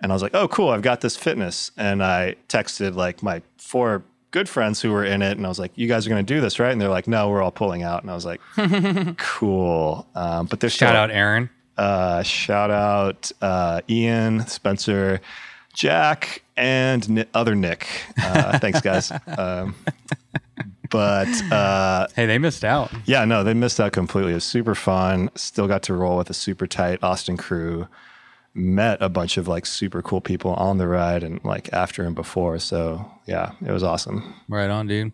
[0.00, 1.70] and I was like, oh, cool, I've got this fitness.
[1.76, 5.58] And I texted like my four good friends who were in it, and I was
[5.58, 6.70] like, you guys are going to do this, right?
[6.72, 8.02] And they're like, no, we're all pulling out.
[8.02, 8.40] And I was like,
[9.16, 10.06] cool.
[10.14, 11.48] Um, but there's Shout still- out Aaron.
[11.78, 15.20] uh, shout out uh, Ian, Spencer,
[15.74, 17.86] Jack, and Ni- other Nick.
[18.22, 19.10] Uh, thanks, guys.
[19.38, 19.74] Um,
[20.90, 22.90] but uh, Hey, they missed out.
[23.06, 24.32] yeah, no, they missed out completely.
[24.32, 25.30] It was super fun.
[25.34, 27.88] Still got to roll with a super tight Austin crew.
[28.58, 32.14] Met a bunch of like super cool people on the ride and like after and
[32.14, 32.58] before.
[32.58, 34.34] So yeah, it was awesome.
[34.48, 35.12] Right on, dude.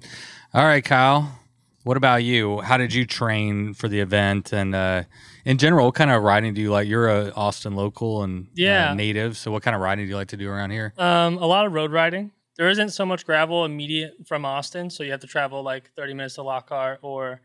[0.54, 1.40] All right, Kyle.
[1.84, 2.60] What about you?
[2.60, 4.52] How did you train for the event?
[4.52, 5.02] And uh,
[5.44, 6.86] in general, what kind of riding do you like?
[6.86, 8.94] You're a Austin local and uh, Yeah.
[8.94, 9.36] native.
[9.36, 10.94] So, what kind of riding do you like to do around here?
[10.96, 12.30] Um, a lot of road riding.
[12.56, 16.14] There isn't so much gravel immediate from Austin, so you have to travel like 30
[16.14, 17.40] minutes to Lockhart or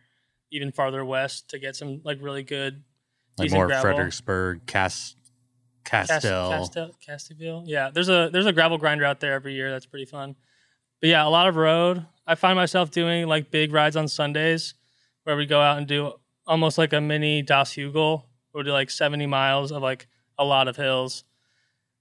[0.51, 2.83] even farther west to get some like really good
[3.39, 3.81] Like more gravel.
[3.81, 5.16] Fredericksburg, Cast, Cast-
[5.87, 6.49] Castell.
[6.51, 7.63] Castel, Castieville.
[7.65, 9.71] Yeah, there's a there's a gravel grinder out there every year.
[9.71, 10.35] That's pretty fun.
[11.01, 12.05] But yeah, a lot of road.
[12.25, 14.73] I find myself doing like big rides on Sundays,
[15.23, 16.13] where we go out and do
[16.45, 18.23] almost like a mini Das Hugel.
[18.53, 21.23] We do like 70 miles of like a lot of hills.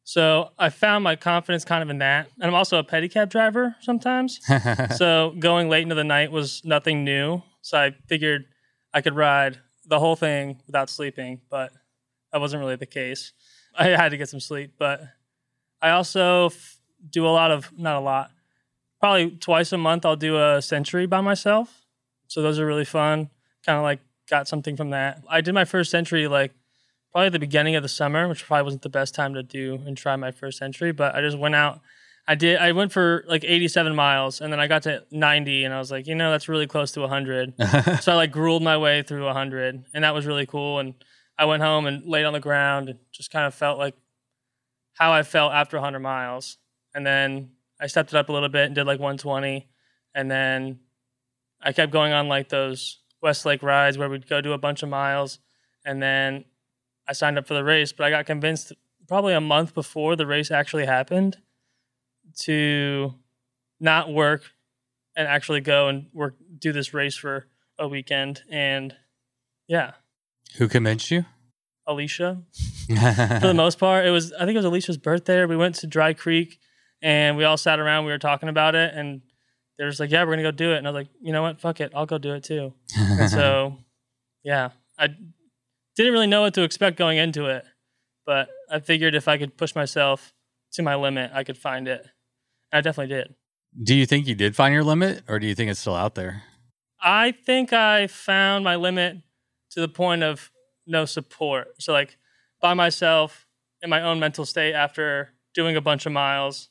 [0.04, 3.74] So I found my confidence kind of in that, and I'm also a pedicab driver
[3.80, 4.40] sometimes.
[4.96, 7.42] so going late into the night was nothing new.
[7.60, 8.46] So I figured
[8.94, 11.72] I could ride the whole thing without sleeping, but
[12.32, 13.32] that wasn't really the case.
[13.78, 15.02] I had to get some sleep, but
[15.82, 18.30] I also f- do a lot of not a lot,
[19.00, 20.04] probably twice a month.
[20.04, 21.82] I'll do a century by myself.
[22.28, 23.30] So those are really fun.
[23.64, 25.22] Kind of like got something from that.
[25.28, 26.52] I did my first century like
[27.12, 29.80] probably at the beginning of the summer, which probably wasn't the best time to do
[29.86, 31.80] and try my first century, but I just went out.
[32.28, 32.58] I did.
[32.58, 35.90] I went for like 87 miles, and then I got to 90, and I was
[35.92, 37.54] like, you know, that's really close to 100
[38.02, 40.80] so I like grueled my way through 100, and that was really cool.
[40.80, 40.94] And
[41.38, 43.94] I went home and laid on the ground and just kind of felt like
[44.94, 46.58] how I felt after 100 miles.
[46.94, 49.68] And then I stepped it up a little bit and did like 120.
[50.14, 50.80] And then
[51.60, 54.88] I kept going on like those Westlake rides where we'd go do a bunch of
[54.88, 55.38] miles.
[55.84, 56.44] And then
[57.06, 58.72] I signed up for the race, but I got convinced
[59.06, 61.36] probably a month before the race actually happened
[62.40, 63.14] to
[63.78, 64.42] not work
[65.14, 67.46] and actually go and work do this race for
[67.78, 68.42] a weekend.
[68.50, 68.94] And
[69.68, 69.92] yeah,
[70.56, 71.26] Who convinced you?
[71.86, 72.42] Alicia
[72.88, 74.06] for the most part.
[74.06, 75.44] It was I think it was Alicia's birthday.
[75.44, 76.58] We went to Dry Creek
[77.02, 78.04] and we all sat around.
[78.04, 79.20] We were talking about it, and
[79.78, 81.32] they were just like, yeah, we're gonna go do it, and I was like, you
[81.32, 82.72] know what, fuck it, I'll go do it too.
[82.96, 83.76] and so,
[84.44, 85.08] yeah, I
[85.94, 87.64] didn't really know what to expect going into it,
[88.24, 90.32] but I figured if I could push myself
[90.72, 92.06] to my limit, I could find it.
[92.72, 93.34] I definitely did.
[93.82, 96.14] Do you think you did find your limit, or do you think it's still out
[96.14, 96.42] there?
[97.00, 99.18] I think I found my limit
[99.76, 100.50] to the point of
[100.86, 101.80] no support.
[101.82, 102.16] So like
[102.62, 103.46] by myself
[103.82, 106.70] in my own mental state after doing a bunch of miles,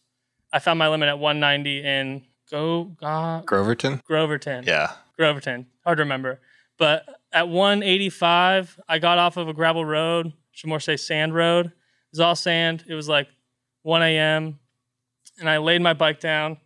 [0.51, 4.01] I found my limit at 190 in go uh, Groverton?
[4.07, 4.63] Groverton.
[4.65, 4.93] Yeah.
[5.17, 5.67] Groverton.
[5.83, 6.39] Hard to remember.
[6.79, 11.67] But at 185, I got off of a gravel road, should more say sand road.
[11.67, 11.73] It
[12.11, 12.85] was all sand.
[12.87, 13.27] It was like
[13.83, 14.59] 1 a.m.
[15.39, 16.57] And I laid my bike down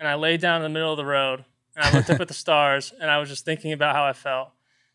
[0.00, 1.44] and I laid down in the middle of the road
[1.76, 4.14] and I looked up at the stars and I was just thinking about how I
[4.14, 4.52] felt.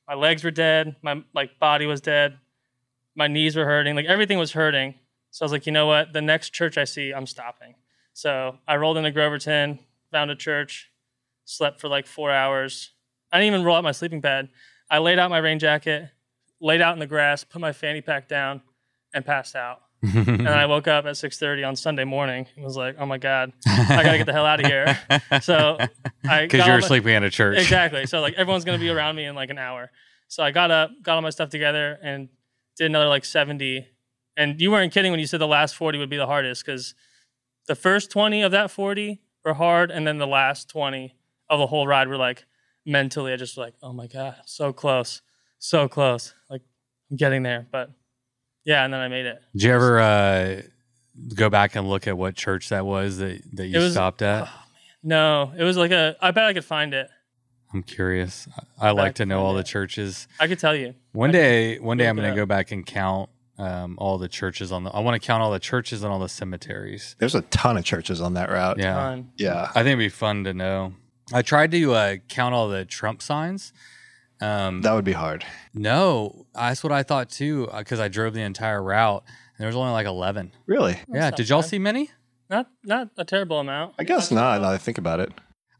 [0.08, 2.38] My legs were dead, my like body was dead,
[3.16, 4.96] my knees were hurting, like everything was hurting.
[5.32, 6.14] So I was like, you know what?
[6.14, 7.76] The next church I see, I'm stopping.
[8.14, 9.80] So I rolled into Groverton,
[10.12, 10.90] found a church,
[11.46, 12.92] slept for like four hours.
[13.32, 14.50] I didn't even roll out my sleeping pad.
[14.90, 16.10] I laid out my rain jacket,
[16.62, 18.62] laid out in the grass, put my fanny pack down,
[19.14, 19.82] and passed out.
[20.02, 23.18] And then I woke up at 6:30 on Sunday morning and was like, "Oh my
[23.18, 25.00] god, I gotta get the hell out of here."
[25.42, 25.78] So
[26.28, 27.58] I because you were sleeping at a church.
[27.58, 28.06] Exactly.
[28.06, 29.92] So like everyone's gonna be around me in like an hour.
[30.28, 32.30] So I got up, got all my stuff together, and
[32.76, 33.88] did another like 70.
[34.36, 36.94] And you weren't kidding when you said the last 40 would be the hardest because
[37.68, 41.16] the first 20 of that 40 were hard, and then the last 20
[41.50, 42.46] of the whole ride were like
[42.86, 45.22] mentally, I just like, oh my god, so close,
[45.60, 46.34] so close.
[46.50, 46.62] Like
[47.10, 47.92] I'm getting there, but
[48.68, 49.42] yeah, and then I made it.
[49.54, 50.62] Did you ever uh,
[51.34, 54.48] go back and look at what church that was that, that you was- stopped at?
[55.04, 56.16] No, it was like a.
[56.22, 57.08] I bet I could find it.
[57.74, 58.48] I'm curious.
[58.80, 60.28] I I like to know from all the churches.
[60.40, 60.96] I could tell you.
[61.14, 64.28] One I day, one day, I'm going to go back and count um, all the
[64.28, 64.90] churches on the.
[64.90, 67.16] I want to count all the churches and all the cemeteries.
[67.20, 68.78] There's a ton of churches on that route.
[68.80, 69.32] Yeah, Fun.
[69.38, 69.64] Yeah.
[69.72, 70.94] I think it'd be fun to know.
[71.34, 73.74] I tried to uh, count all the Trump signs.
[74.42, 75.46] Um, That would be hard.
[75.74, 79.24] no, that's what I thought too, because I drove the entire route.
[79.26, 80.52] And there was only like 11.
[80.68, 81.00] Really?
[81.12, 81.32] yeah.
[81.32, 81.70] Did y'all bad.
[81.70, 82.12] see many?
[82.50, 83.96] Not not a terrible amount.
[84.00, 84.62] I guess not.
[84.62, 85.32] Now that I think about it.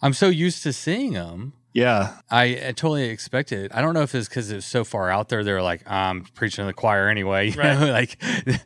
[0.02, 1.54] I'm so used to seeing them.
[1.74, 2.18] Yeah.
[2.32, 3.66] I, I totally expected.
[3.66, 3.72] it.
[3.76, 5.44] I don't know if it's because it's so far out there.
[5.44, 7.52] They're like, I'm preaching to the choir anyway.
[7.52, 7.80] You Right.
[7.80, 8.18] know, like
[8.48, 8.58] I'm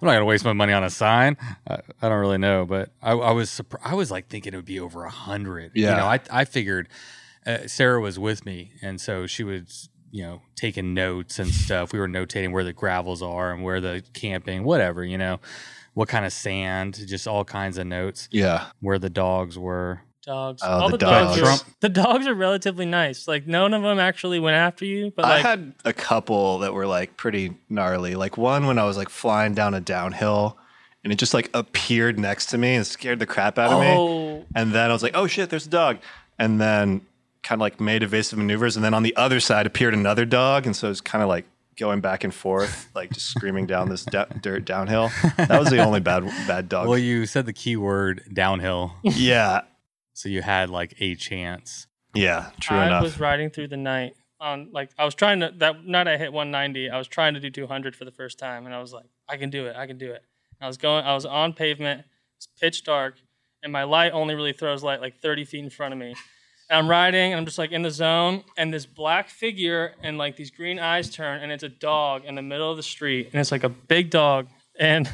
[0.00, 1.36] not gonna waste my money on a sign.
[1.68, 4.56] I, I don't really know, but I, I was surpri- I was like thinking it
[4.56, 5.72] would be over a hundred.
[5.74, 5.96] You Yeah.
[5.96, 6.88] know, I I figured
[7.46, 11.92] uh, Sarah was with me, and so she was you know taking notes and stuff.
[11.92, 15.04] We were notating where the gravels are and where the camping, whatever.
[15.04, 15.40] You know,
[15.94, 18.28] what kind of sand, just all kinds of notes.
[18.30, 18.66] Yeah.
[18.80, 20.00] Where the dogs were.
[20.26, 20.62] Dogs.
[20.64, 21.36] Oh, All the the, dogs.
[21.36, 21.38] dogs.
[21.62, 23.28] Trump- the dogs are relatively nice.
[23.28, 26.86] Like none of them actually went after you, but I had a couple that were
[26.86, 28.14] like pretty gnarly.
[28.14, 30.56] Like one when I was like flying down a downhill
[31.02, 33.86] and it just like appeared next to me and scared the crap out of me.
[33.88, 35.98] oh, And then I was like, oh shit, there's a dog.
[36.38, 37.02] And then
[37.44, 38.74] kind of like made evasive maneuvers.
[38.76, 40.66] And then on the other side appeared another dog.
[40.66, 41.44] And so it was kind of like
[41.76, 45.10] going back and forth, like just screaming down this da- dirt downhill.
[45.36, 46.88] That was the only bad bad dog.
[46.88, 48.94] Well, you said the key word downhill.
[49.02, 49.62] yeah.
[50.14, 51.86] So you had like a chance.
[52.14, 52.50] Yeah.
[52.60, 53.02] True I enough.
[53.02, 56.32] was riding through the night on like I was trying to that night I hit
[56.32, 56.90] 190.
[56.90, 59.36] I was trying to do 200 for the first time, and I was like, I
[59.36, 59.76] can do it.
[59.76, 60.22] I can do it.
[60.60, 61.04] I was going.
[61.04, 62.04] I was on pavement.
[62.36, 63.16] It's pitch dark,
[63.62, 66.14] and my light only really throws light like 30 feet in front of me.
[66.70, 70.16] And I'm riding, and I'm just like in the zone, and this black figure and
[70.16, 73.28] like these green eyes turn, and it's a dog in the middle of the street,
[73.32, 74.48] and it's like a big dog,
[74.78, 75.10] and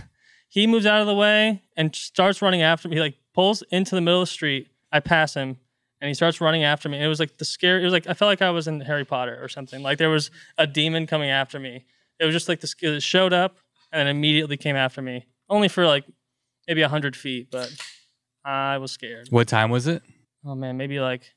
[0.49, 2.97] he moves out of the way and starts running after me.
[2.97, 4.69] He like pulls into the middle of the street.
[4.93, 5.59] I pass him,
[6.01, 6.99] and he starts running after me.
[6.99, 7.83] And it was like the scary.
[7.83, 9.83] It was like I felt like I was in Harry Potter or something.
[9.83, 11.85] Like there was a demon coming after me.
[12.21, 12.75] It was just like this.
[12.81, 13.59] It showed up
[13.93, 15.27] and then immediately came after me.
[15.49, 16.05] Only for like
[16.69, 17.73] maybe hundred feet, but
[18.45, 19.29] I was scared.
[19.31, 20.03] What time was it
[20.47, 21.33] Oh man, maybe like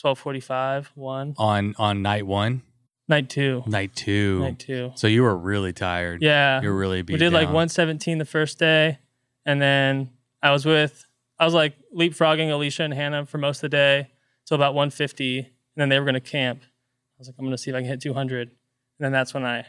[0.00, 2.62] twelve forty-five, one on on night one,
[3.08, 4.40] night two, night two?
[4.40, 4.92] night two.
[4.94, 6.22] So you were really tired.
[6.22, 8.98] Yeah, you were really beat we did like 117 the first day,
[9.44, 10.10] and then
[10.42, 11.06] I was with
[11.38, 14.08] I was like leapfrogging Alicia and Hannah for most of the day
[14.46, 15.46] till about 150, and
[15.76, 16.62] then they were gonna camp.
[16.62, 18.54] I was like, I'm gonna see if I can hit 200, and
[18.98, 19.66] then that's when I.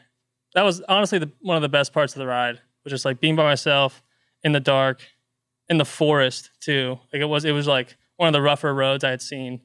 [0.53, 3.19] That was honestly the, one of the best parts of the ride, was just like
[3.19, 4.03] being by myself
[4.43, 5.01] in the dark,
[5.69, 6.99] in the forest too.
[7.13, 9.61] Like it was, it was like one of the rougher roads I had seen.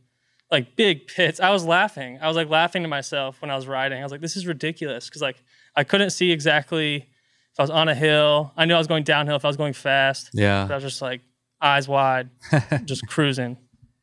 [0.50, 1.40] Like big pits.
[1.40, 2.18] I was laughing.
[2.22, 3.98] I was like laughing to myself when I was riding.
[3.98, 5.42] I was like, this is ridiculous because like
[5.74, 8.52] I couldn't see exactly if I was on a hill.
[8.56, 10.30] I knew I was going downhill if I was going fast.
[10.66, 11.22] But I was just like
[11.60, 12.30] eyes wide,
[12.84, 13.56] just cruising.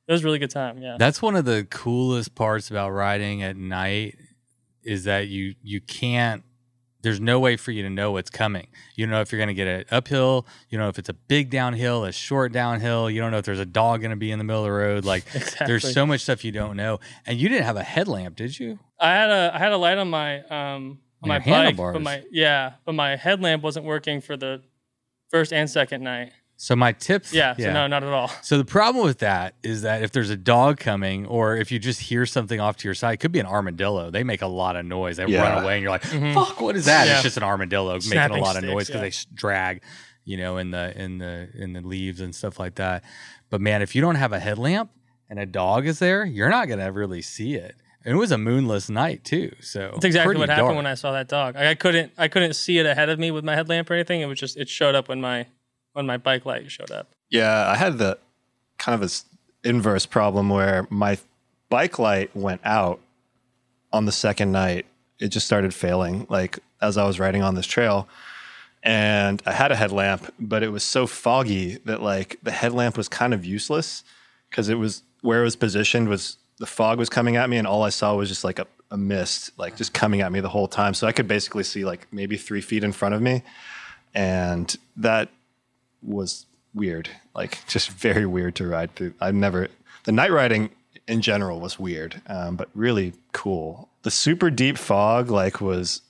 [0.08, 0.80] It was a really good time.
[0.80, 0.98] Yeah.
[1.00, 4.18] that's one of the coolest parts about riding at night
[4.84, 6.44] is that you you can't
[7.04, 8.66] there's no way for you to know what's coming.
[8.96, 10.48] You don't know if you're going to get it uphill.
[10.70, 13.10] You don't know if it's a big downhill, a short downhill.
[13.12, 14.72] You don't know if there's a dog going to be in the middle of the
[14.72, 15.06] road.
[15.06, 15.68] Like Exactly.
[15.68, 17.00] there's so much stuff you don't know.
[17.28, 18.80] And you didn't have a headlamp, did you?
[19.00, 22.00] I had a I had a light on my um On my bike, but handlebars.
[22.04, 24.62] my yeah, but my headlamp wasn't working for the
[25.30, 26.32] first and second night.
[26.64, 28.32] So my tip, Yeah, so no, not at all.
[28.42, 31.78] So the problem with that is that if there's a dog coming, or if you
[31.78, 34.10] just hear something off to your side, it could be an armadillo.
[34.10, 35.18] They make a lot of noise.
[35.18, 35.42] They Yeah.
[35.42, 36.34] run away, and you're like, Mhm.
[36.34, 37.16] "Fuck, what is that?" Yeah.
[37.16, 39.10] It's just an armadillo making a Snapping lot of sticks, noise because yeah.
[39.32, 39.82] they drag,
[40.24, 43.04] you know, in the in the in the leaves and stuff like that.
[43.50, 44.90] But man, if you don't have a headlamp
[45.30, 47.76] and a dog is there, you're not gonna really see it.
[48.06, 50.76] It was a moonless night too, so That's exactly what happened dark.
[50.78, 51.58] when I saw that dog.
[51.58, 54.22] I, I couldn't I couldn't see it ahead of me with my headlamp or anything.
[54.22, 55.48] It was just it showed up when my
[55.94, 57.08] when my bike light showed up.
[57.30, 58.18] Yeah, I had the
[58.78, 59.26] kind of this
[59.64, 61.18] inverse problem where my
[61.70, 63.00] bike light went out
[63.92, 64.86] on the second night.
[65.20, 68.08] It just started failing, like as I was riding on this trail.
[68.84, 73.08] And I had a headlamp, but it was so foggy that like the headlamp was
[73.08, 74.04] kind of useless
[74.50, 77.66] because it was where it was positioned was the fog was coming at me, and
[77.66, 80.50] all I saw was just like a, a mist, like just coming at me the
[80.50, 80.94] whole time.
[80.94, 83.42] So I could basically see like maybe three feet in front of me,
[84.14, 85.30] and that
[86.04, 89.14] was weird, like just very weird to ride through.
[89.20, 89.68] I've never
[90.04, 90.70] the night riding
[91.08, 93.90] in general was weird, um, but really cool.
[94.04, 96.02] The super deep fog like was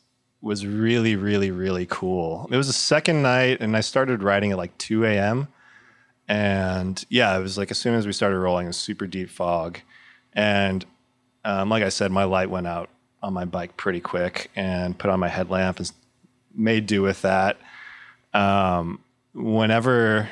[0.41, 2.47] was really really really cool.
[2.51, 5.47] It was the second night, and I started riding at like two a.m.
[6.27, 9.79] And yeah, it was like as soon as we started rolling, was super deep fog,
[10.33, 10.85] and
[11.43, 12.89] um, like I said, my light went out
[13.21, 15.91] on my bike pretty quick, and put on my headlamp and
[16.55, 17.57] made do with that.
[18.33, 19.02] Um,
[19.33, 20.29] whenever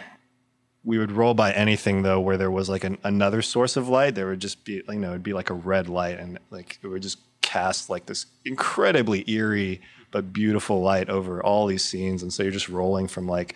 [0.84, 4.16] we would roll by anything though where there was like an, another source of light
[4.16, 6.88] there would just be you know it'd be like a red light and like it
[6.88, 9.82] would just cast like this incredibly eerie
[10.12, 13.56] but beautiful light over all these scenes and so you're just rolling from like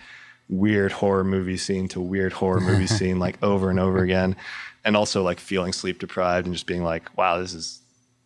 [0.49, 4.35] weird horror movie scene to weird horror movie scene like over and over again
[4.83, 7.81] and also like feeling sleep deprived and just being like wow this is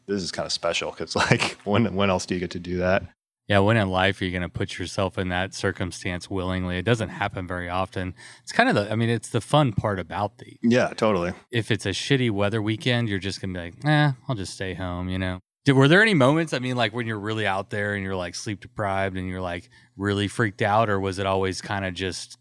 [0.07, 2.77] this is kind of special because like when when else do you get to do
[2.77, 3.03] that
[3.49, 6.77] Yeah, when in life are you going to put yourself in that circumstance willingly?
[6.77, 8.13] It doesn't happen very often.
[8.43, 10.57] It's kind of the, I mean, it's the fun part about the.
[10.61, 14.11] yeah totally If it's a shitty weather weekend, you're just going to be like, eh,
[14.27, 15.39] I'll just stay home, you know?
[15.65, 18.15] Did, were there any moments, I mean, like when you're really out there and you're
[18.15, 21.95] like sleep deprived and you're like really freaked out, or was it always kind of
[21.95, 22.37] just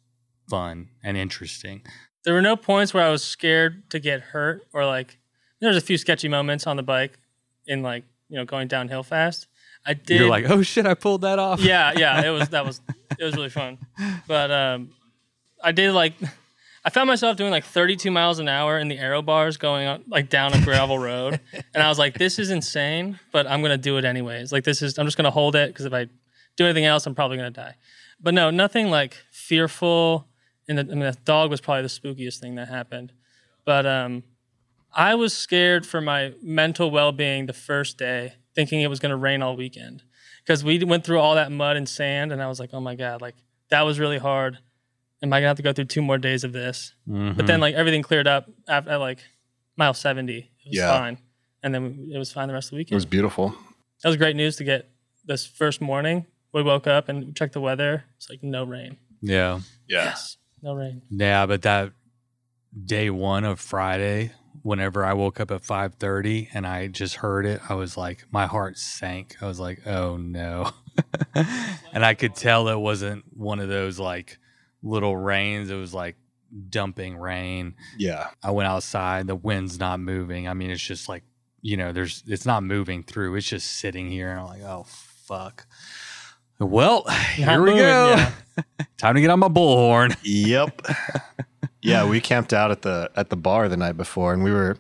[0.51, 1.87] fun and interesting?
[2.25, 5.19] There were no points where I was scared to get hurt or like
[5.61, 7.19] there's a few sketchy moments on the bike
[7.67, 9.47] in like, you know, going downhill fast.
[9.89, 11.61] I did You're like, oh shit, I pulled that off.
[11.61, 12.83] yeah, yeah, it was that was
[13.19, 13.79] it was really fun.
[14.27, 14.91] But um,
[15.65, 16.13] I did like
[16.85, 20.05] I found myself doing like 32 miles an hour in the aero bars going on,
[20.07, 21.41] like down a gravel road,
[21.75, 24.53] and I was like, this is insane, but I'm gonna do it anyways.
[24.53, 26.07] Like this is I'm just gonna hold it because if I
[26.57, 27.75] do anything else, I'm probably gonna die.
[28.21, 30.27] But no, nothing like fearful.
[30.69, 33.13] And the, I mean, the dog was probably the spookiest thing that happened.
[33.65, 34.23] But um,
[34.93, 39.11] I was scared for my mental well being the first day, thinking it was going
[39.11, 40.03] to rain all weekend.
[40.45, 42.97] Because we went through all that mud and sand, and I was like, oh my
[42.97, 43.37] God, like
[43.71, 44.59] that was really hard.
[45.23, 46.93] Am I going to have to go through two more days of this?
[47.07, 47.61] But then, mm-hmm.
[47.61, 49.21] like, everything cleared up after, at like
[49.77, 50.37] mile 70.
[50.39, 50.99] It was Yeah.
[50.99, 51.19] fine.
[51.63, 52.95] And then it was fine the rest of the weekend.
[52.95, 53.55] it was beautiful
[54.03, 54.91] that was great news to get
[55.25, 56.27] this first morning.
[56.53, 58.05] We woke up and checked the weather.
[58.17, 58.97] It's like no rain.
[59.21, 59.61] Yeah.
[59.89, 61.03] yeah Yes, no rain.
[61.11, 61.93] Yeah, but that
[62.85, 64.33] day one of Friday,
[64.63, 68.25] whenever I woke up at five thirty and I just heard it, I was like,
[68.31, 69.37] my heart sank.
[69.41, 70.71] I was like, oh no,
[71.35, 74.39] and I could tell it wasn't one of those like
[74.83, 75.71] little rains.
[75.71, 76.17] It was like
[76.71, 77.75] dumping rain.
[77.99, 79.27] yeah I went outside.
[79.27, 80.49] The wind's not moving.
[80.49, 81.25] I mean, it's just like
[81.61, 83.35] you know, there's it's not moving through.
[83.35, 85.67] It's just sitting here, and I'm like, oh fuck.
[86.61, 87.05] Well,
[87.35, 88.09] here Not we moving, go.
[88.17, 88.33] yeah.
[88.97, 90.17] Time to get on my bullhorn.
[90.23, 90.83] Yep.
[91.89, 94.77] yeah, we camped out at the at the bar the night before, and we were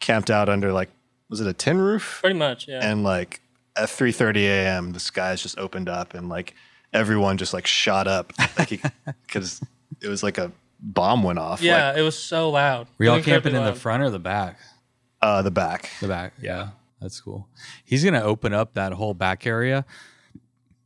[0.00, 0.90] camped out under like
[1.28, 2.18] was it a tin roof?
[2.22, 2.80] Pretty much, yeah.
[2.82, 3.40] And like
[3.76, 6.54] at three thirty a.m., the skies just opened up, and like
[6.92, 8.80] everyone just like shot up, like
[9.26, 9.60] because
[10.02, 11.60] it was like a bomb went off.
[11.60, 12.86] yeah, like, it was so loud.
[12.98, 14.58] Were y'all It camping in the front or the back?
[15.20, 15.90] uh, the back.
[16.00, 16.32] The back.
[16.40, 16.70] Yeah,
[17.00, 17.48] that's cool.
[17.84, 19.84] He's gonna open up that whole back area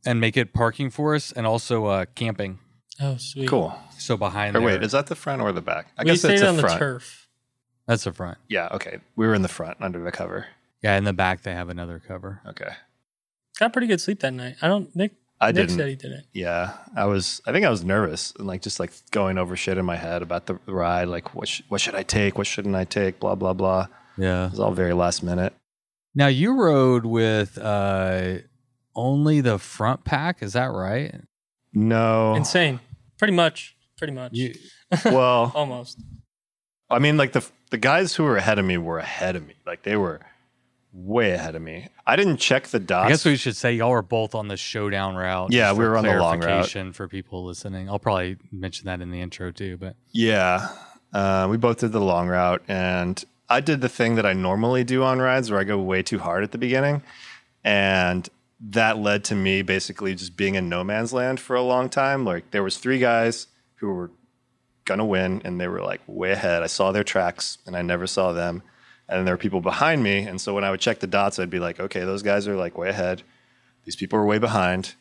[0.05, 2.59] and make it parking for us, and also uh, camping.
[3.01, 3.47] Oh, sweet.
[3.49, 3.75] Cool.
[3.97, 5.87] So behind Or there, wait, is that the front or the back?
[5.97, 6.79] I we guess stayed it's a on the front.
[6.79, 7.27] turf.
[7.87, 8.37] that's the front.
[8.47, 8.69] Yeah.
[8.71, 8.99] Okay.
[9.15, 10.47] We were in the front under the cover.
[10.83, 12.41] Yeah, in the back they have another cover.
[12.47, 12.69] Okay.
[13.59, 14.55] Got pretty good sleep that night.
[14.61, 14.93] I don't.
[14.95, 15.13] Nick.
[15.41, 15.77] I Nick didn't.
[15.77, 16.25] said he didn't.
[16.33, 17.41] Yeah, I was.
[17.45, 20.21] I think I was nervous and like just like going over shit in my head
[20.21, 21.07] about the ride.
[21.07, 22.37] Like, what sh- what should I take?
[22.37, 23.19] What shouldn't I take?
[23.19, 23.87] Blah blah blah.
[24.17, 24.45] Yeah.
[24.47, 25.53] It was all very last minute.
[26.15, 28.35] Now you rode with uh,
[28.95, 30.41] only the front pack.
[30.43, 31.15] Is that right?
[31.73, 32.35] No.
[32.35, 32.79] Insane.
[33.17, 33.75] Pretty much.
[33.97, 34.33] Pretty much.
[34.33, 34.53] You,
[35.05, 35.99] well, Almost.
[36.89, 39.55] I mean, like the the guys who were ahead of me were ahead of me.
[39.65, 40.21] Like they were
[40.91, 41.87] way ahead of me.
[42.05, 43.07] I didn't check the dots.
[43.07, 45.51] I guess we should say y'all were both on the showdown route.
[45.51, 46.93] Yeah, we for were on the long route.
[46.93, 49.77] For people listening, I'll probably mention that in the intro too.
[49.77, 50.69] But Yeah.
[51.13, 54.83] Uh, we both did the long route, and I did the thing that I normally
[54.83, 57.03] do on rides where I go way too hard at the beginning.
[57.63, 58.27] And
[58.69, 62.25] that led to me basically just being in no man's land for a long time.
[62.25, 64.11] Like there was three guys who were
[64.85, 66.63] gonna win and they were like way ahead.
[66.63, 68.63] I saw their tracks and I never saw them.
[69.09, 70.19] And there were people behind me.
[70.19, 72.55] And so when I would check the dots, I'd be like, okay, those guys are
[72.55, 73.21] like way ahead.
[73.83, 74.95] These people are way behind.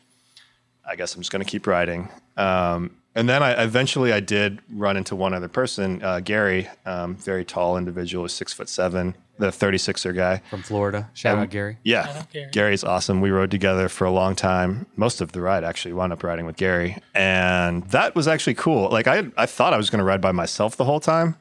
[0.84, 2.08] I guess I'm just to keep riding.
[2.36, 7.14] Um, and then I eventually I did run into one other person, uh, Gary, um,
[7.14, 10.40] very tall individual, six foot seven, the 36er guy.
[10.51, 11.78] from Florida, shout Um, out Gary.
[11.84, 12.49] Yeah, Gary.
[12.53, 13.20] Gary's awesome.
[13.20, 14.86] We rode together for a long time.
[14.97, 18.88] Most of the ride actually wound up riding with Gary, and that was actually cool.
[18.90, 21.36] Like I, I thought I was going to ride by myself the whole time,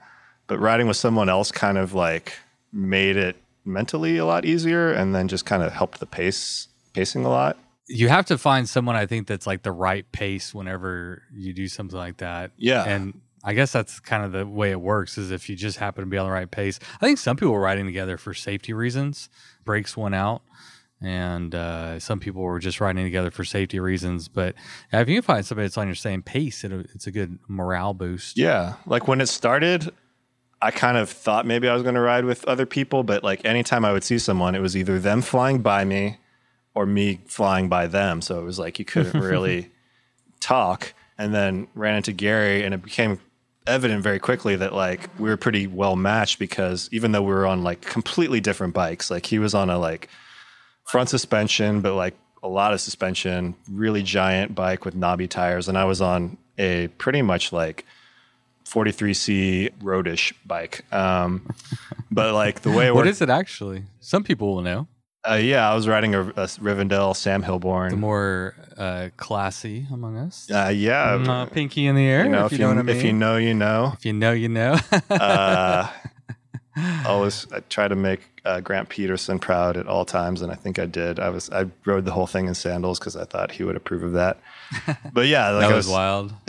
[0.47, 2.34] but riding with someone else kind of like
[2.74, 3.36] made it
[3.66, 7.58] mentally a lot easier, and then just kind of helped the pace pacing a lot.
[7.88, 11.68] You have to find someone I think that's like the right pace whenever you do
[11.68, 12.52] something like that.
[12.58, 12.86] Yeah.
[12.86, 15.17] and I guess that's kind of the way it works.
[15.17, 16.79] Is if you just happen to be on the right pace.
[17.01, 19.29] I think some people were riding together for safety reasons.
[19.65, 20.41] Breaks one out.
[21.03, 24.53] And uh, some people were just riding together for safety reasons, but
[24.93, 28.37] if you find somebody that's on your same pace, it, it's a good morale boost.
[28.37, 28.75] Yeah.
[28.85, 29.89] Like when it started,
[30.61, 33.43] I kind of thought maybe I was going to ride with other people, but like
[33.45, 36.17] anytime I would see someone, it was either them flying by me
[36.75, 38.21] or me flying by them.
[38.21, 39.71] So it was like you couldn't really
[40.39, 40.93] talk.
[41.17, 43.19] And then ran into Gary, and it became
[43.68, 47.45] evident very quickly that like we were pretty well matched because even though we were
[47.45, 50.09] on like completely different bikes, like he was on a like
[50.84, 55.78] front suspension, but like a lot of suspension, really giant bike with knobby tires, and
[55.78, 57.86] I was on a pretty much like
[58.66, 60.86] 43C roadish bike.
[60.93, 61.53] Um,
[62.09, 63.84] but like the way it What is it actually?
[63.99, 64.88] Some people will know.
[65.30, 67.91] Uh, yeah, I was riding a, a Rivendell Sam Hillborne.
[67.91, 70.49] The more uh, classy among us.
[70.49, 72.24] Uh, yeah, Mm, uh, pinky in the air.
[72.24, 72.95] you know, if you know what I mean.
[72.95, 73.91] if you know, you know.
[73.97, 74.78] If you know, you know.
[75.11, 75.88] Uh,
[77.05, 80.80] always I try to make uh, Grant Petersen proud at all times, and I think
[80.80, 81.19] I did.
[81.19, 84.01] I was I rode the whole thing in sandals because I thought he would approve
[84.03, 84.39] of that.
[85.13, 86.34] But yeah, like that I was wild.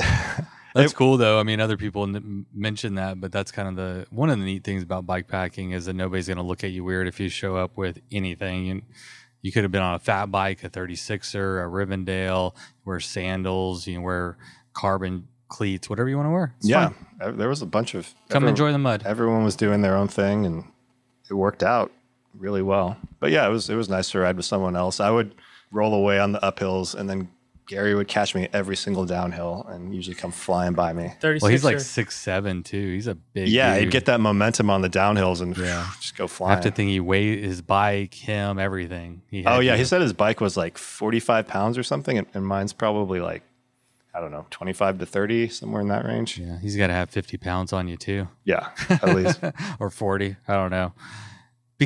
[0.75, 1.39] That's cool though.
[1.39, 4.45] I mean, other people n- mention that, but that's kind of the one of the
[4.45, 7.21] neat things about bike packing is that nobody's going to look at you weird if
[7.21, 8.71] you show up with anything.
[8.71, 8.83] And
[9.43, 12.55] you could have been on a fat bike, a 36er, a Rivendell,
[12.85, 14.37] wear sandals, you know, wear
[14.73, 16.55] carbon cleats, whatever you want to wear.
[16.59, 17.37] It's yeah, fine.
[17.37, 19.03] there was a bunch of come everyone- enjoy the mud.
[19.05, 20.65] Everyone was doing their own thing, and
[21.29, 21.91] it worked out
[22.39, 22.97] really well.
[23.21, 25.01] But yeah, it was it was nice to ride with someone else.
[25.01, 25.35] I would
[25.71, 27.29] roll away on the uphills, and then
[27.69, 31.13] Gary would catch me every single downhill, and usually come flying by me.
[31.21, 32.93] 36 Well, he's like or- six seven too.
[32.95, 33.49] He's a big.
[33.49, 33.85] Yeah, dude.
[33.85, 35.89] he'd get that momentum on the downhills and Yeah.
[36.01, 36.51] just go flying.
[36.51, 39.23] I have to think he weighed his bike, him, everything.
[39.31, 39.79] He had Oh yeah, to.
[39.79, 43.43] he said his bike was like 45 pounds or something, and, and mine's probably like
[44.15, 46.37] I don't know, 25 to 30, somewhere in that range.
[46.39, 48.29] Yeah, he's got to have 50 pounds on you too.
[48.45, 49.41] Yeah, at least.
[49.81, 50.37] or 40.
[50.47, 50.93] I don't know.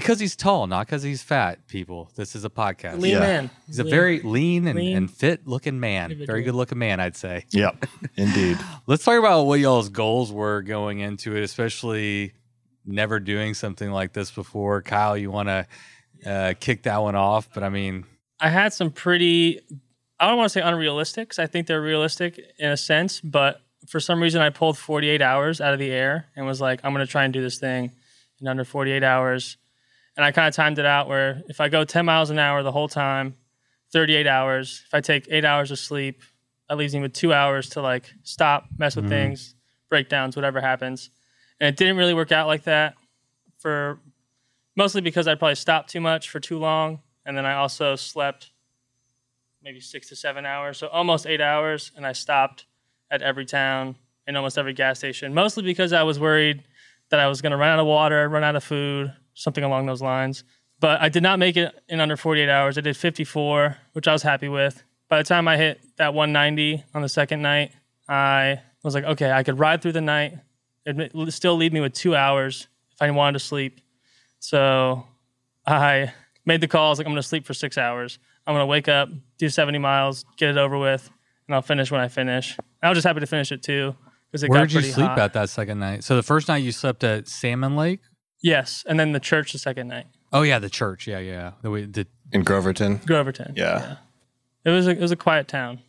[0.00, 2.10] Because he's tall, not because he's fat, people.
[2.16, 3.00] This is a podcast.
[3.00, 3.18] lean Yeah.
[3.20, 3.50] man.
[3.66, 3.90] He's a Lean.
[3.90, 6.08] very lean and, Lean and fit looking man.
[6.10, 6.42] Very individual.
[6.44, 7.44] good looking man, I'd say.
[7.50, 7.86] yep,
[8.16, 8.58] indeed.
[8.86, 12.32] Let's talk about what y'all's goals were going into it, especially
[12.84, 14.82] never doing something like this before.
[14.82, 15.66] Kyle, you want to
[16.24, 17.48] uh, kick that one off?
[17.54, 18.04] But I mean,
[18.40, 19.60] I had some pretty,
[20.20, 23.60] I don't want to say unrealistic 'cause I think they're realistic in a sense, but
[23.88, 26.92] for some reason I pulled 48 hours out of the air and was like, I'm
[26.92, 27.92] going to try and do this thing
[28.40, 29.56] in under 48 hours.
[30.16, 32.62] And I kind of timed it out where if I go 10 miles an hour
[32.62, 33.34] the whole time,
[33.92, 36.22] 38 hours, if I take eight hours of sleep,
[36.68, 39.10] that leaves me with two hours to like stop, mess with Mhm.
[39.10, 39.54] things,
[39.88, 41.10] breakdowns, whatever happens.
[41.60, 42.94] And it didn't really work out like that
[43.58, 44.00] for
[44.74, 47.02] mostly because I probably stopped too much for too long.
[47.24, 48.50] And then I also slept
[49.62, 51.92] maybe six to seven hours, so almost eight hours.
[51.96, 52.66] And I stopped
[53.10, 53.96] at every town
[54.26, 56.64] and almost every gas station, mostly because I was worried
[57.10, 59.86] that I was going to run out of water, run out of food, something along
[59.86, 60.42] those lines.
[60.80, 62.76] But I did not make it in under 48 hours.
[62.76, 64.82] I did 54, which I was happy with.
[65.08, 67.72] By the time I hit that 190 on the second night,
[68.08, 70.34] I was like, okay, I could ride through the night.
[70.84, 73.80] It still leave me with two hours if I wanted to sleep.
[74.40, 75.06] So
[75.66, 76.12] I
[76.44, 76.88] made the call.
[76.88, 78.18] I was like, I'm going to sleep for six hours.
[78.46, 79.08] I'm going to wake up,
[79.38, 81.08] do 70 miles, get it over with,
[81.46, 82.56] and I'll finish when I finish.
[82.82, 83.96] I was just happy to finish it too
[84.44, 85.18] where got did you sleep hot.
[85.18, 86.04] at that second night?
[86.04, 88.00] So the first night you slept at Salmon Lake?
[88.42, 91.06] Yes, and then the church the second night, Oh, yeah, the church.
[91.06, 91.52] Yeah, yeah.
[91.62, 93.00] The, way- the, In Groverton.
[93.06, 93.54] Groverton.
[93.56, 93.96] Yeah.
[94.64, 95.80] It was a, it was a quiet town.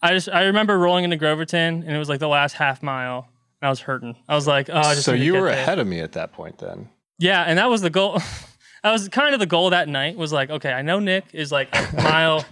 [0.00, 3.28] I just I remember rolling into Groverton and it was like the last half mile.
[3.60, 4.16] And I was hurting.
[4.28, 5.58] I was like, oh, I just so you get were there.
[5.58, 6.88] ahead of me at that point then.
[7.18, 8.20] Yeah, and that was the goal.
[8.82, 10.16] that was kind of the goal that night.
[10.16, 12.44] Was like, okay, I know Nick is like a mile.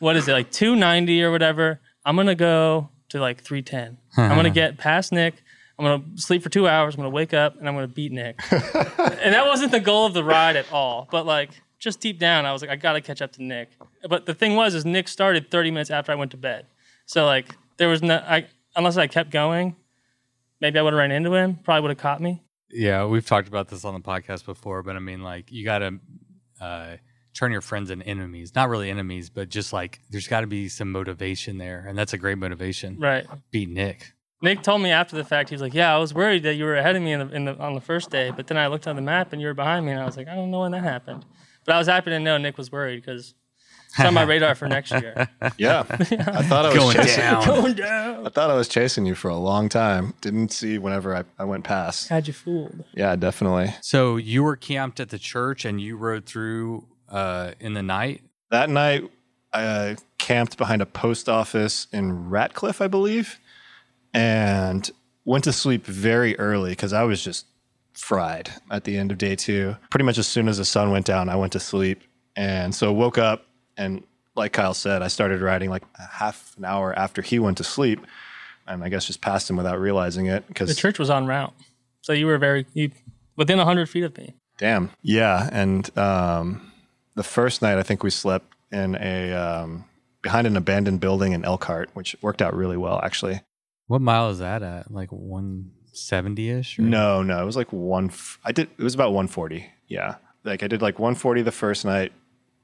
[0.00, 1.80] what is it like two ninety or whatever?
[2.04, 3.98] I'm gonna go to like three ten.
[4.16, 5.34] I'm gonna get past Nick.
[5.78, 6.94] I'm gonna sleep for two hours.
[6.94, 8.40] I'm gonna wake up and I'm gonna beat Nick.
[8.50, 11.08] and that wasn't the goal of the ride at all.
[11.10, 13.70] But like, just deep down, I was like, I gotta catch up to Nick.
[14.08, 16.66] But the thing was, is Nick started 30 minutes after I went to bed.
[17.04, 19.76] So like, there was no, I unless I kept going,
[20.60, 21.58] maybe I would have ran into him.
[21.62, 22.42] Probably would have caught me.
[22.70, 25.78] Yeah, we've talked about this on the podcast before, but I mean, like, you got
[25.78, 26.00] to
[26.60, 26.96] uh,
[27.32, 28.54] turn your friends into enemies.
[28.54, 32.12] Not really enemies, but just like there's got to be some motivation there, and that's
[32.12, 32.98] a great motivation.
[32.98, 33.26] Right.
[33.50, 34.12] Beat Nick.
[34.42, 36.64] Nick told me after the fact, he was like, "Yeah, I was worried that you
[36.64, 38.66] were ahead of me in the, in the on the first day, but then I
[38.66, 40.50] looked on the map and you were behind me, and I was like, I don't
[40.50, 41.24] know when that happened."
[41.64, 43.34] But I was happy to know Nick was worried because
[43.90, 45.28] it's on my radar for next year.
[45.58, 47.20] Yeah, I thought I was Going chasing.
[47.20, 47.44] down.
[47.46, 48.26] Going down.
[48.26, 50.12] I thought I was chasing you for a long time.
[50.20, 52.08] Didn't see whenever I, I went past.
[52.08, 52.84] Had you fooled?
[52.94, 53.74] Yeah, definitely.
[53.80, 58.22] So you were camped at the church, and you rode through uh, in the night.
[58.50, 59.10] That night,
[59.52, 63.40] I uh, camped behind a post office in Ratcliff, I believe,
[64.14, 64.90] and
[65.24, 67.46] went to sleep very early because I was just
[67.92, 69.76] fried at the end of day two.
[69.90, 72.02] Pretty much as soon as the sun went down, I went to sleep.
[72.36, 73.46] And so woke up
[73.76, 74.02] and
[74.36, 77.64] like Kyle said, I started riding like a half an hour after he went to
[77.64, 78.06] sleep.
[78.68, 81.54] And I guess just passed him without realizing it because The church was on route,
[82.02, 82.90] so you were very you,
[83.36, 84.34] within hundred feet of me.
[84.58, 84.90] Damn.
[85.02, 86.72] Yeah, and um,
[87.14, 89.84] the first night I think we slept in a um,
[90.20, 93.40] behind an abandoned building in Elkhart, which worked out really well actually.
[93.86, 94.90] What mile is that at?
[94.90, 96.78] Like 170 ish?
[96.78, 98.06] No, no, it was like one.
[98.06, 98.68] F- I did.
[98.78, 99.66] It was about 140.
[99.88, 102.12] Yeah, like I did like 140 the first night,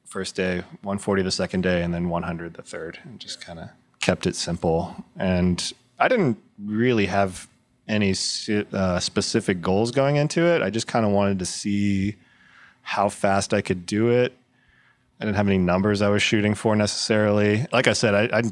[0.06, 3.68] first day, 140 the second day, and then 100 the third, and just kind of
[4.00, 5.04] kept it simple.
[5.16, 7.48] And I didn't really have
[7.86, 8.14] any
[8.72, 10.62] uh, specific goals going into it.
[10.62, 12.16] I just kind of wanted to see
[12.82, 14.36] how fast I could do it.
[15.20, 17.66] I didn't have any numbers I was shooting for necessarily.
[17.72, 18.42] Like I said, I, I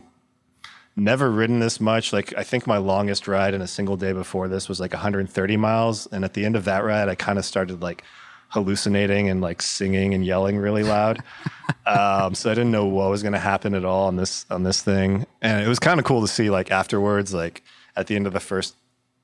[0.96, 2.12] never ridden this much.
[2.12, 5.56] Like I think my longest ride in a single day before this was like 130
[5.56, 8.04] miles, and at the end of that ride, I kind of started like
[8.48, 11.22] hallucinating and like singing and yelling really loud.
[11.86, 14.62] um, so I didn't know what was going to happen at all on this on
[14.62, 17.62] this thing, and it was kind of cool to see like afterwards, like
[17.96, 18.76] at the end of the first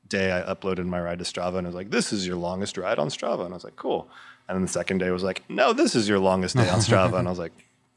[0.09, 2.79] day, I uploaded my ride to Strava, and I was like, "This is your longest
[2.79, 4.09] ride on Strava," and I was like, "Cool."
[4.49, 7.19] And then the second day was like, "No, this is your longest day on Strava,"
[7.19, 7.53] and I was like,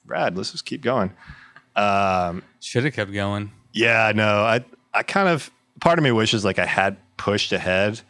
[0.06, 1.12] "Rad, let's just keep going."
[1.76, 3.52] Um, Should have kept going.
[3.74, 4.64] Yeah, no, I
[4.94, 8.02] I kind of part of me wishes like I had pushed ahead.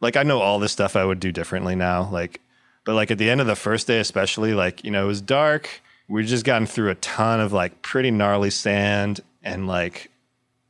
[0.00, 2.08] Like I know all this stuff I would do differently now.
[2.10, 2.40] Like,
[2.84, 5.20] but like at the end of the first day, especially, like you know, it was
[5.20, 5.82] dark.
[6.08, 10.10] We just gotten through a ton of like pretty gnarly sand, and like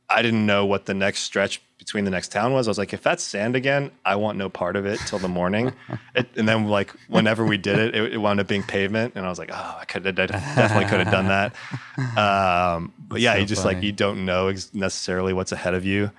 [0.09, 2.67] I didn't know what the next stretch between the next town was.
[2.67, 5.27] I was like, if that's sand again, I want no part of it till the
[5.27, 5.73] morning.
[6.15, 9.25] it, and then like whenever we did it, it, it wound up being pavement, and
[9.25, 11.27] I was like, oh, I could have definitely could have done
[11.97, 12.17] that.
[12.17, 15.85] Um, but yeah, so you just like you don't know ex- necessarily what's ahead of
[15.85, 16.11] you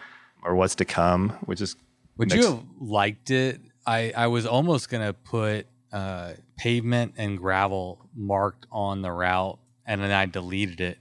[0.43, 1.77] or what's to come, which is
[2.19, 3.61] Would makes- you have liked it?
[3.87, 9.59] I, I was almost going to put uh, pavement and gravel marked on the route,
[9.87, 10.99] and then I deleted it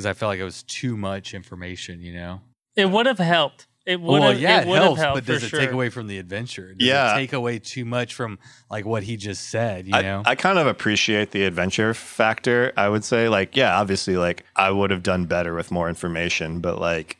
[0.00, 2.40] because I felt like it was too much information, you know?
[2.74, 3.66] It would have helped.
[3.84, 4.40] It would well, have.
[4.40, 5.60] yeah, it it, helps, helped but does it sure.
[5.60, 6.72] take away from the adventure?
[6.72, 7.12] Does Yeah.
[7.14, 8.38] it take away too much from
[8.70, 10.22] like what he just said, you I, know?
[10.24, 12.72] I kind of appreciate the adventure factor.
[12.78, 16.60] I would say, like, yeah, obviously, like, I would have done better with more information,
[16.60, 17.18] but like,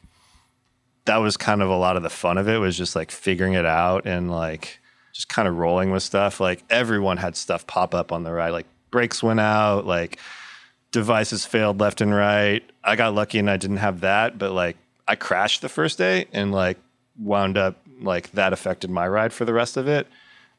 [1.05, 3.55] that was kind of a lot of the fun of it was just like figuring
[3.55, 4.79] it out and like
[5.13, 6.41] just kind of rolling with stuff.
[6.41, 10.19] Like, everyone had stuff pop up on the ride, like, brakes went out, like,
[10.93, 12.63] devices failed left and right.
[12.83, 14.77] I got lucky and I didn't have that, but like,
[15.09, 16.79] I crashed the first day and like
[17.19, 20.07] wound up like that affected my ride for the rest of it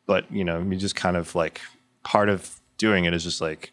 [0.05, 1.61] but you know you just kind of like
[2.03, 3.71] part of doing it is just like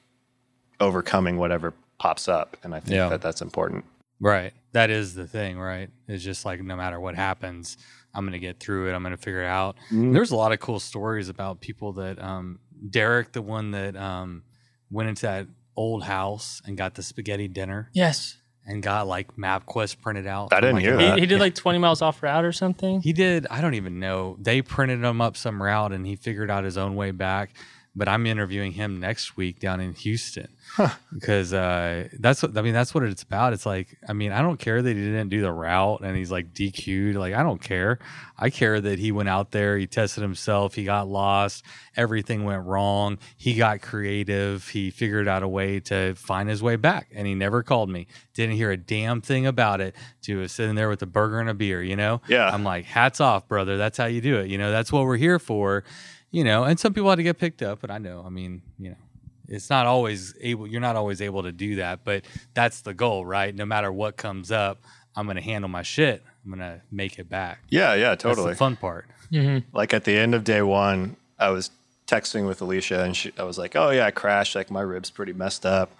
[0.80, 3.08] overcoming whatever pops up and i think Yeah.
[3.08, 3.84] that that's important
[4.20, 4.52] right.
[4.72, 5.90] That is the thing, right?
[6.08, 7.76] It's just like no matter what happens,
[8.14, 8.94] I'm going to get through it.
[8.94, 9.76] I'm going to figure it out.
[9.86, 10.12] Mm-hmm.
[10.12, 12.58] There's a lot of cool stories about people that, um,
[12.90, 14.42] Derek, the one that um,
[14.90, 15.46] went into that
[15.78, 20.52] old house and got the spaghetti dinner Yes, and got like MapQuest printed out.
[20.52, 21.14] I didn't like, hear that.
[21.14, 23.00] he, he did like 20 miles off route or something.
[23.00, 23.46] He did.
[23.50, 24.36] I don't even know.
[24.40, 27.54] They printed him up some route and he figured out his own way back.
[27.98, 30.48] But I'm interviewing him next week down in Houston
[31.12, 32.72] because uh, that's what I mean.
[32.72, 33.52] That's what it's about.
[33.52, 36.30] It's like I mean, I don't care that he didn't do the route and he's
[36.30, 37.16] like DQ'd.
[37.16, 37.98] Like I don't care.
[38.38, 41.64] I care that he went out there, he tested himself, he got lost,
[41.96, 43.18] everything went wrong.
[43.36, 44.68] He got creative.
[44.68, 48.06] He figured out a way to find his way back, and he never called me.
[48.34, 49.94] Didn't hear a damn thing about it.
[50.22, 51.82] To sitting there with a burger and a beer.
[51.82, 52.22] You know.
[52.28, 52.48] Yeah.
[52.48, 53.76] I'm like, hats off, brother.
[53.76, 54.48] That's how you do it.
[54.48, 55.84] You know, that's what we're here for.
[56.30, 58.22] You know, and some people had to get picked up, but I know.
[58.24, 58.96] I mean, you know,
[59.48, 60.66] it's not always able.
[60.66, 62.24] You're not always able to do that, but
[62.54, 63.54] that's the goal, right?
[63.54, 64.78] No matter what comes up,
[65.16, 66.22] I'm gonna handle my shit.
[66.44, 67.60] I'm gonna make it back.
[67.70, 68.50] Yeah, yeah, That's totally.
[68.50, 69.06] the fun part.
[69.32, 69.76] Mm-hmm.
[69.76, 71.70] like at the end of day one, I was
[72.06, 74.54] texting with Alicia and she, I was like, oh yeah, I crashed.
[74.54, 75.90] Like my ribs pretty messed up.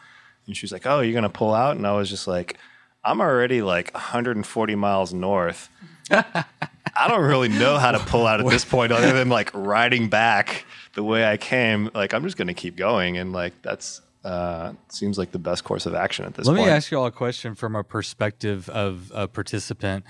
[0.46, 1.76] And she was like, oh, you're going to pull out?
[1.76, 2.56] And I was just like,
[3.04, 5.68] I'm already like 140 miles north.
[6.96, 10.08] I don't really know how to pull out at this point other than like riding
[10.08, 10.64] back
[10.94, 11.90] the way I came.
[11.94, 13.18] Like I'm just going to keep going.
[13.18, 16.66] And like that's, uh, seems like the best course of action at this Let point.
[16.66, 20.04] Let me ask you all a question from a perspective of a participant.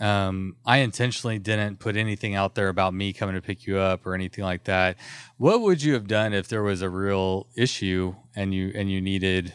[0.00, 4.06] Um, I intentionally didn't put anything out there about me coming to pick you up
[4.06, 4.96] or anything like that.
[5.38, 9.00] What would you have done if there was a real issue and you and you
[9.00, 9.54] needed?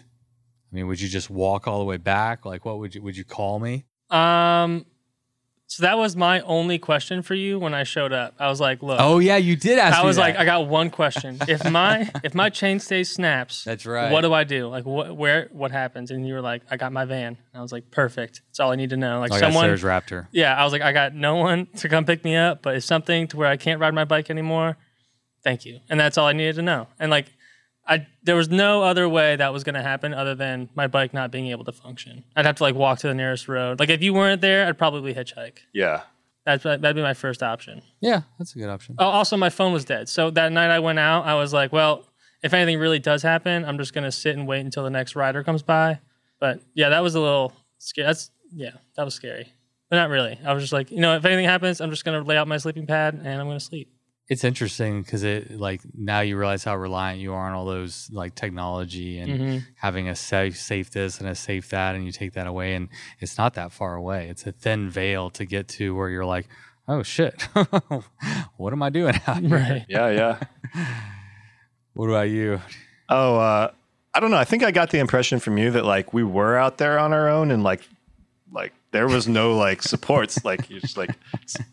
[0.71, 2.45] I mean, would you just walk all the way back?
[2.45, 3.85] Like, what would you would you call me?
[4.09, 4.85] Um,
[5.73, 8.35] so that was my only question for you when I showed up.
[8.37, 9.97] I was like, look, Oh yeah, you did ask.
[9.97, 10.35] I was like.
[10.35, 11.39] I got one question.
[11.47, 14.11] If my if my chain stays snaps, That's right.
[14.11, 14.67] What do I do?
[14.67, 16.11] Like, what where what happens?
[16.11, 17.29] And you were like, I got my van.
[17.29, 18.43] And I was like, perfect.
[18.49, 19.19] That's all I need to know.
[19.19, 20.27] Like Oh, I got someone, Sarah's Raptor.
[20.31, 20.53] yeah.
[20.55, 23.27] I was like, I got no one to come pick me up, but it's something
[23.29, 24.77] to where I can't ride my bike anymore.
[25.43, 25.79] Thank you.
[25.89, 26.87] And that's all I needed to know.
[26.99, 27.33] And like,
[27.85, 31.13] I there was no other way that was going to happen other than my bike
[31.13, 32.23] not being able to function.
[32.35, 33.79] I'd have to like walk to the nearest road.
[33.79, 35.59] Like if you weren't there, I'd probably hitchhike.
[35.73, 36.03] yeah.
[36.45, 37.81] That's that'd be my first option.
[38.01, 38.95] Yeah, that's a good option.
[38.99, 40.09] Oh, also my phone was dead.
[40.09, 42.05] So that night I went out, I was like, well,
[42.43, 45.41] if anything really does happen, I'm just gonna sit and wait until the next rider
[45.41, 45.99] comes by.
[46.41, 48.07] But yeah, that was a little scary.
[48.07, 49.53] That's yeah, that was scary.
[49.89, 50.37] But not really.
[50.45, 52.57] I was just like, you know, if anything happens, I'm just gonna lay out my
[52.57, 53.92] sleeping pad and I'm gonna sleep.
[54.29, 58.09] It's interesting because it like now you realize how reliant you are on all those
[58.11, 59.57] like technology and Mm-hmm.
[59.75, 62.87] having a safe safe this and a safe that, and you take that away, and
[63.19, 64.29] it's not that far away.
[64.29, 66.47] It's a thin veil to get to where you're like,
[66.87, 67.41] oh shit,
[68.57, 69.49] what am I doing out here?
[69.57, 69.85] Right.
[69.89, 70.09] Yeah.
[70.09, 70.39] Yeah.
[71.95, 72.59] What about you?
[73.07, 73.71] Oh, uh,
[74.15, 74.37] I don't know.
[74.37, 77.13] I think I got the impression from you that like we were out there on
[77.13, 77.81] our own and like
[78.51, 80.45] like there was no like supports.
[80.45, 81.09] like you're just like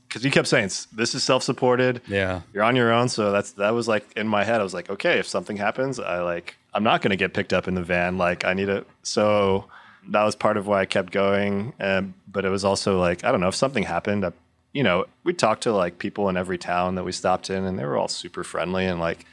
[0.08, 2.00] because you kept saying this is self supported.
[2.08, 3.08] Yeah, You're on your own.
[3.08, 4.60] So that's that was like in my head.
[4.60, 7.52] I was like, okay, if something happens, I like I'm not going to get picked
[7.52, 8.18] up in the van.
[8.18, 8.84] Like I need to.
[9.02, 9.66] So
[10.08, 11.74] that was part of why I kept going.
[11.78, 14.24] Um, but it was also like I don't know if something happened.
[14.24, 14.32] I,
[14.72, 17.78] you know, we talked to like people in every town that we stopped in, and
[17.78, 19.26] they were all super friendly and like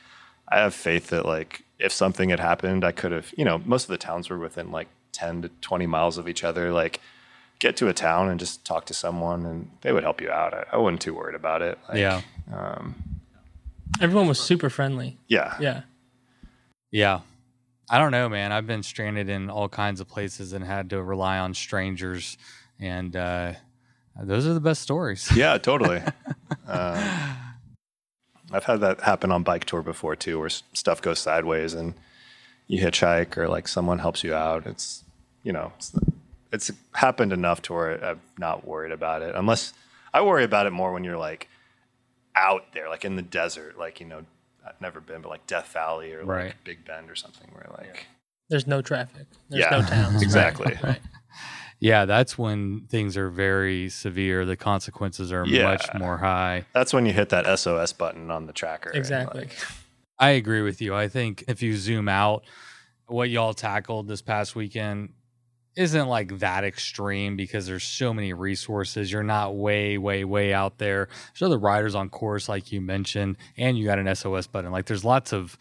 [0.49, 3.83] I have faith that like if something had happened, I could have, you know, most
[3.83, 6.71] of the towns were within like 10 to 20 miles of each other.
[6.71, 6.99] Like
[7.59, 10.53] get to a town and just talk to someone and they would help you out.
[10.53, 11.77] I, I wasn't too worried about it.
[11.89, 12.21] Like, yeah,
[13.99, 15.17] Everyone was super friendly.
[15.27, 15.55] Yeah.
[15.59, 15.81] Yeah.
[16.91, 17.19] yeah.
[17.89, 18.51] I don't know, man.
[18.51, 22.37] I've been stranded in all kinds of places and had to rely on strangers,
[22.79, 23.53] and uh,
[24.21, 25.31] those are the best stories.
[25.35, 26.01] Yeah, totally.
[26.67, 27.35] uh,
[28.51, 31.93] I've had that happen on bike tour before too, where stuff goes sideways and
[32.67, 34.65] you hitchhike or like someone helps you out.
[34.67, 35.03] It's,
[35.43, 35.95] you know, it's,
[36.51, 39.35] it's happened enough to where I'm not worried about it.
[39.35, 39.73] Unless
[40.13, 41.49] I worry about it more when you're like
[42.35, 44.23] out there, like in the desert, like, you know,
[44.65, 48.05] I've never been, but like Death Valley or like Big Bend or something where like,
[48.49, 49.25] There's no traffic.
[49.49, 50.21] There's Yeah, no towns.
[50.21, 50.77] exactly.
[50.83, 50.99] Right.
[51.79, 54.45] Yeah, that's when things are very severe.
[54.45, 55.63] The consequences are Yeah.
[55.63, 56.65] much more high.
[56.73, 58.91] that's when you hit that SOS button on the tracker.
[58.93, 59.41] Exactly.
[59.41, 59.55] like,
[60.19, 60.95] I agree with you.
[60.95, 62.43] I think if you zoom out,
[63.05, 65.13] what y'all tackled this past weekend
[65.77, 69.11] isn't like that extreme because there's so many resources.
[69.11, 71.07] You're not way, way, way out there.
[71.27, 74.71] There's other riders on course, like you mentioned, and you got an SOS button.
[74.71, 75.57] Like there's lots of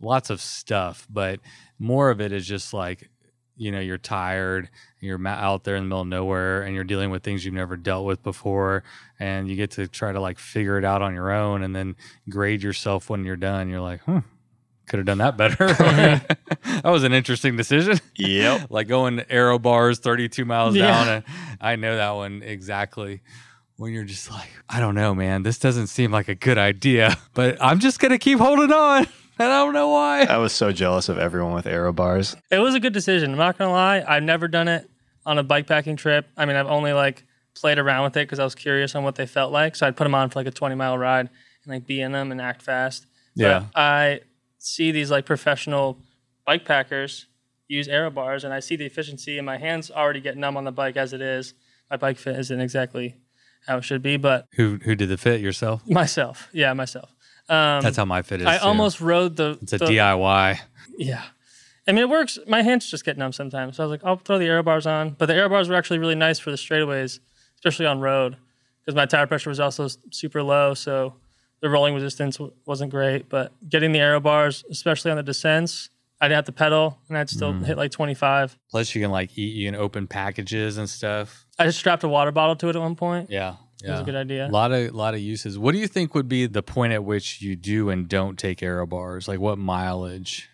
[0.00, 1.40] lots of stuff, but
[1.78, 3.08] more of it is just like
[3.56, 7.10] you know you're tired you're out there in the middle of nowhere and you're dealing
[7.10, 8.82] with things you've never dealt with before
[9.18, 11.94] and you get to try to like figure it out on your own and then
[12.30, 14.20] grade yourself when you're done you're like hmm
[14.90, 18.66] could have done that better that was an interesting decision Yep.
[18.70, 20.86] like going aero bars 32 miles Yeah.
[20.86, 21.24] down and
[21.60, 23.22] i know that one exactly
[23.76, 27.16] when you're just like i don't know man this doesn't seem like a good idea
[27.34, 29.06] but i'm just gonna keep holding on
[29.38, 32.36] and i don't know why I was so jealous of everyone with aero bars.
[32.50, 33.30] It was a good decision.
[33.32, 34.04] I'm not gonna lie.
[34.06, 34.90] I've never done it
[35.24, 36.26] on a bike packing trip.
[36.36, 37.24] I mean, I've only like
[37.58, 39.76] played around with it because I was curious on what they felt like.
[39.76, 41.30] So I'd put them on for like a 20 mile ride
[41.64, 43.06] and like be in them and act fast.
[43.34, 43.64] But Yeah.
[43.74, 44.20] I
[44.60, 45.98] see these like professional
[46.46, 47.26] bike packers
[47.66, 50.64] use aero bars, and I see the efficiency, and my hands already get numb on
[50.64, 51.54] the bike as it is.
[51.90, 53.16] My bike fit isn't exactly
[53.66, 55.86] how it should be, but Who who did the fit yourself?
[55.88, 57.10] myself, yeah, myself.
[57.48, 58.46] Um, That's how my fit is.
[58.46, 58.64] I too.
[58.64, 59.58] almost rode the.
[59.62, 60.60] It's a the, DIY.
[60.96, 61.22] Yeah.
[61.88, 62.38] I mean, it works.
[62.46, 63.76] My hands just get numb sometimes.
[63.76, 65.10] So I was like, I'll throw the aero bars on.
[65.18, 67.18] But the aero bars were actually really nice for the straightaways,
[67.56, 68.36] especially on road,
[68.80, 70.74] because my tire pressure was also super low.
[70.74, 71.14] So
[71.62, 73.28] the rolling resistance w- wasn't great.
[73.28, 75.90] But getting the aero bars, especially on the descents,
[76.20, 77.64] I'd have to pedal and I'd still Mm.
[77.64, 78.58] hit like 25.
[78.70, 81.46] Plus, you can like eat you in open packages and stuff.
[81.58, 83.30] I just strapped a water bottle to it at one point.
[83.30, 84.46] Yeah, It was a good idea.
[84.46, 85.58] A lot of lot of uses.
[85.58, 88.62] What do you think would be the point at which you do and don't take
[88.62, 89.28] aero bars?
[89.28, 90.48] Like what mileage?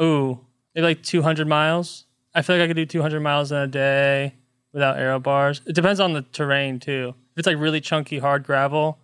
[0.00, 0.40] Ooh,
[0.74, 2.06] maybe like 200 miles.
[2.34, 4.34] I feel like I could do 200 miles in a day
[4.72, 5.60] without aero bars.
[5.66, 7.14] It depends on the terrain too.
[7.32, 8.98] If it's like really chunky, hard gravel,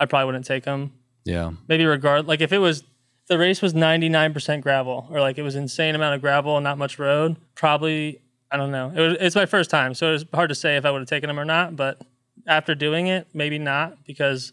[0.00, 0.92] I probably wouldn't take them.
[1.24, 2.84] Yeah, Maybe regard like if it was
[3.28, 6.78] the race was 99% gravel or like it was insane amount of gravel and not
[6.78, 8.90] much road, probably I don't know.
[8.94, 11.08] It was, it's my first time, so it's hard to say if I would have
[11.08, 11.76] taken them or not.
[11.76, 12.00] But
[12.46, 14.52] after doing it, maybe not because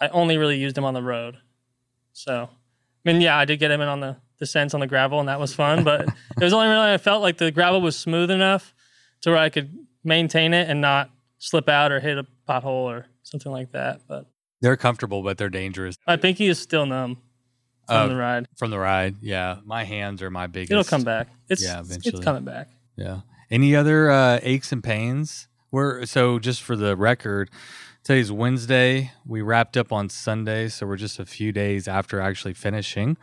[0.00, 1.36] I only really used them on the road.
[2.12, 5.20] So, I mean, yeah, I did get him in on the descents on the gravel,
[5.20, 5.84] and that was fun.
[5.84, 8.72] But it was only really I felt like the gravel was smooth enough
[9.22, 13.06] to where I could maintain it and not slip out or hit a pothole or
[13.22, 14.00] something like that.
[14.08, 14.26] But
[14.60, 15.96] they're comfortable, but they're dangerous.
[16.06, 17.18] my pinky is still numb
[17.86, 18.48] from Uh, the ride.
[18.56, 19.58] from the ride, yeah.
[19.64, 20.72] My hands are my biggest.
[20.72, 21.28] It'll come back.
[21.48, 22.16] It's Yeah, it's- eventually.
[22.16, 22.68] it's coming back.
[22.96, 23.20] Yeah.
[23.50, 25.48] Any other uh, aches and pains?
[25.70, 27.50] We're so just for the record,
[28.04, 29.12] today's Wednesday.
[29.26, 33.16] We wrapped up on Sunday, so we're just a few days after actually finishing.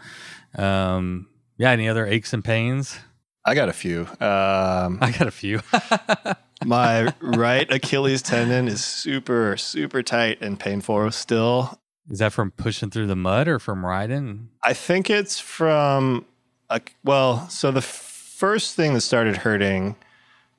[0.58, 1.28] Um,
[1.58, 1.72] yeah.
[1.72, 3.00] Any other aches and pains?
[3.44, 4.02] I got a few.
[4.20, 5.62] Um, I got a few.
[6.64, 11.80] my right Achilles tendon is super, super tight and painful still.
[12.10, 14.50] Is that from pushing through the mud or from riding?
[14.64, 16.26] I think it's from,
[16.70, 19.96] a, well, so the first thing that started hurting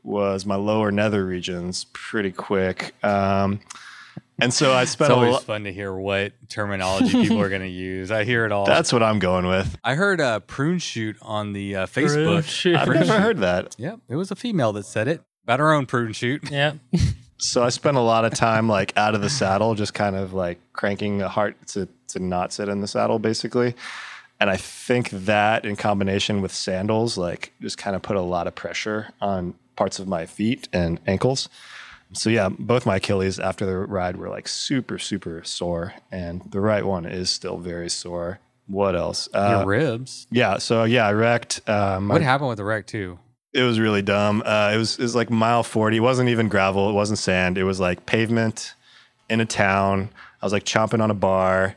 [0.02, 2.94] was my lower nether regions pretty quick.
[3.04, 3.60] Um,
[4.38, 5.44] and so I It's spent a always lot.
[5.44, 8.10] fun to hear what terminology people are going to use.
[8.10, 8.66] I hear it all.
[8.66, 9.78] That's what I'm going with.
[9.82, 12.44] I heard a prune shoot on the uh, Facebook.
[12.44, 12.76] shoot.
[12.76, 13.74] I've never heard that.
[13.78, 16.50] Yep, it was a female that said it about our own prune shoot.
[16.50, 16.74] Yeah.
[17.38, 20.32] So I spent a lot of time like out of the saddle, just kind of
[20.32, 23.74] like cranking a heart to to not sit in the saddle, basically.
[24.40, 28.46] And I think that in combination with sandals, like just kind of put a lot
[28.46, 31.50] of pressure on parts of my feet and ankles.
[32.14, 36.60] So yeah, both my Achilles after the ride were like super, super sore, and the
[36.60, 38.38] right one is still very sore.
[38.66, 39.28] What else?
[39.34, 40.26] Uh, Your ribs.
[40.30, 41.60] yeah, so yeah, I wrecked.
[41.68, 43.18] Um, What my- happened with the wreck too?
[43.56, 44.42] It was really dumb.
[44.44, 45.96] Uh, it was it was like mile forty.
[45.96, 46.90] It wasn't even gravel.
[46.90, 47.56] It wasn't sand.
[47.56, 48.74] It was like pavement
[49.30, 50.10] in a town.
[50.42, 51.74] I was like chomping on a bar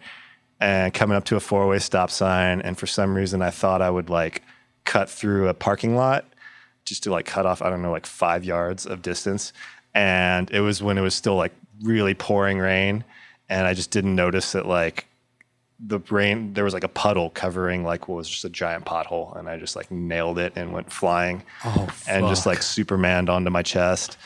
[0.59, 2.61] and coming up to a four way stop sign.
[2.61, 4.43] And for some reason, I thought I would like
[4.83, 6.25] cut through a parking lot
[6.83, 9.53] just to like cut off I don't know like five yards of distance.
[9.93, 13.03] And it was when it was still like really pouring rain,
[13.47, 15.07] and I just didn't notice that like
[15.87, 19.33] the rain there was like a puddle covering like what was just a giant pothole
[19.37, 23.49] and i just like nailed it and went flying Oh, and just like supermaned onto
[23.49, 24.17] my chest.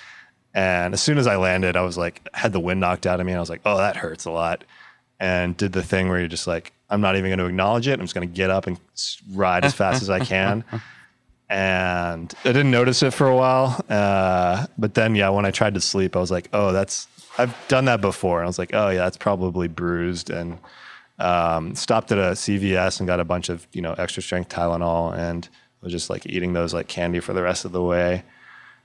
[0.56, 3.26] And as soon as i landed i was like had the wind knocked out of
[3.28, 4.64] me and i was like oh that hurts a lot.
[5.20, 7.94] And did the thing where you're just like i'm not even going to acknowledge it.
[8.00, 8.80] I'm just going to get up and
[9.32, 10.64] ride as fast as i can.
[11.50, 15.76] And i didn't notice it for a while uh, but then yeah when i tried
[15.76, 18.40] to sleep i was like oh that's i've done that before.
[18.40, 20.58] And i was like oh yeah that's probably bruised and
[21.20, 25.16] um, stopped at a CVS and got a bunch of you know extra strength Tylenol
[25.18, 25.48] and
[25.82, 28.24] was just like eating those like candy for the rest of the way,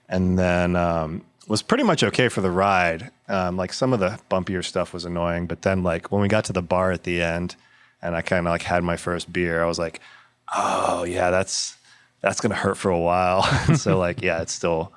[0.08, 3.10] and then um, was pretty much okay for the ride.
[3.28, 6.44] Um, like some of the bumpier stuff was annoying, but then like when we got
[6.46, 7.56] to the bar at the end,
[8.02, 10.00] and I kind of like had my first beer, I was like,
[10.54, 11.76] oh yeah, that's
[12.20, 13.42] that's gonna hurt for a while.
[13.76, 14.92] so like yeah, it's still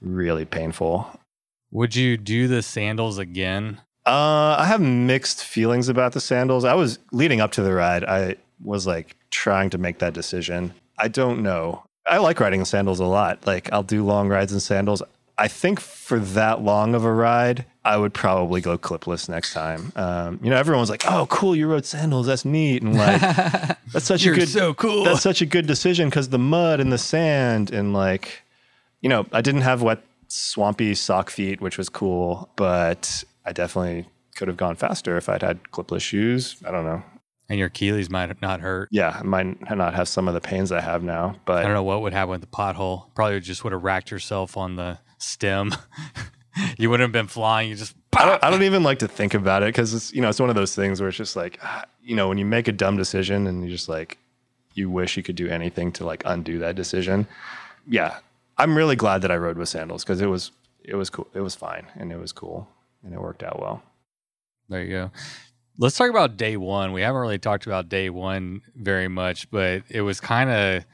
[0.00, 1.08] really painful.
[1.72, 3.80] Would you do the sandals again?
[4.06, 6.64] Uh, I have mixed feelings about the sandals.
[6.64, 8.04] I was leading up to the ride.
[8.04, 10.72] I was like trying to make that decision.
[10.96, 11.82] I don't know.
[12.06, 13.44] I like riding in sandals a lot.
[13.46, 15.02] Like I'll do long rides in sandals.
[15.38, 19.92] I think for that long of a ride, I would probably go clipless next time.
[19.94, 22.26] Um, you know, everyone's like, "Oh, cool, you rode sandals.
[22.26, 23.20] That's neat." And like,
[23.92, 25.04] that's such a good, so cool.
[25.04, 28.42] That's such a good decision because the mud and the sand and like,
[29.02, 34.08] you know, I didn't have wet, swampy sock feet, which was cool, but I definitely
[34.34, 36.56] could have gone faster if I'd had clipless shoes.
[36.66, 37.02] I don't know.
[37.48, 38.88] and your Achilles might have not hurt.
[38.90, 41.84] Yeah, might not have some of the pains I have now, But I don't know
[41.84, 43.14] what would happen with the pothole.
[43.14, 45.72] Probably just would have racked yourself on the stem.
[46.78, 47.70] you wouldn't have been flying.
[47.70, 50.20] You just I don't, I don't even like to think about it because it's you
[50.20, 52.44] know it's one of those things where it's just like ah, you know when you
[52.44, 54.18] make a dumb decision and you just like
[54.74, 57.26] you wish you could do anything to like undo that decision.
[57.86, 58.18] Yeah,
[58.58, 60.50] I'm really glad that I rode with sandals because it was
[60.82, 61.28] it was cool.
[61.34, 62.68] It was fine and it was cool
[63.04, 63.82] and it worked out well.
[64.68, 65.10] There you go.
[65.78, 66.92] Let's talk about day one.
[66.92, 70.84] We haven't really talked about day one very much, but it was kind of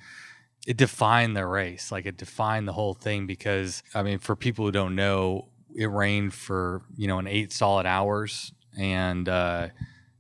[0.67, 1.91] it defined the race.
[1.91, 5.87] Like it defined the whole thing because I mean, for people who don't know, it
[5.87, 9.69] rained for you know an eight solid hours, and uh,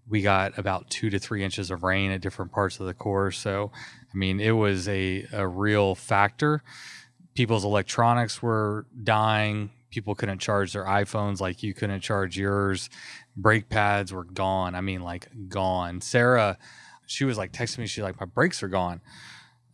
[0.08, 3.38] we got about two to three inches of rain at different parts of the course.
[3.38, 3.70] So,
[4.12, 6.62] I mean, it was a a real factor.
[7.34, 9.70] People's electronics were dying.
[9.92, 12.90] People couldn't charge their iPhones like you couldn't charge yours.
[13.36, 14.74] Brake pads were gone.
[14.74, 16.00] I mean, like gone.
[16.00, 16.58] Sarah,
[17.06, 17.86] she was like texting me.
[17.86, 19.00] She's like, my brakes are gone.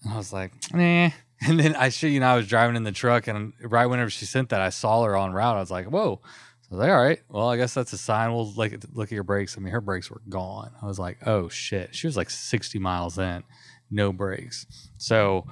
[0.03, 1.11] And I was like, nah.
[1.47, 4.11] And then I should, you know, I was driving in the truck, and right whenever
[4.11, 5.57] she sent that, I saw her on route.
[5.57, 6.21] I was like, whoa.
[6.25, 8.35] I was like, all right, well, I guess that's a sign.
[8.35, 9.57] We'll like look at your brakes.
[9.57, 10.73] I mean, her brakes were gone.
[10.83, 11.95] I was like, oh shit.
[11.95, 13.45] She was like 60 miles in,
[13.89, 14.66] no brakes.
[14.97, 15.47] So,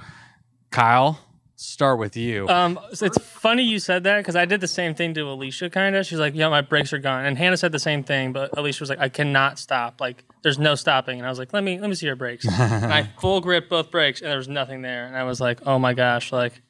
[0.70, 1.20] Kyle,
[1.56, 2.48] start with you.
[2.48, 5.70] Um, so it's funny you said that because I did the same thing to Alicia.
[5.70, 8.32] Kind of, she's like, "Yeah, my brakes are gone," and Hannah said the same thing,
[8.32, 10.00] but Alicia was like, "I cannot stop.
[10.00, 12.46] Like, there's no stopping." And I was like, "Let me, let me see your brakes."
[12.50, 15.06] and I full grip both brakes, and there was nothing there.
[15.06, 16.60] And I was like, "Oh my gosh!" Like,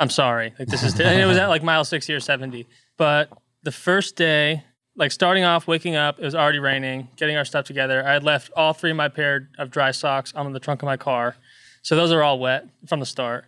[0.00, 0.54] I'm sorry.
[0.58, 1.04] Like this is, t-.
[1.04, 2.66] and it was at like mile sixty or seventy.
[2.96, 3.30] But
[3.62, 4.64] the first day,
[4.96, 7.08] like starting off, waking up, it was already raining.
[7.16, 10.32] Getting our stuff together, I had left all three of my pair of dry socks
[10.34, 11.36] on the trunk of my car,
[11.82, 13.44] so those are all wet from the start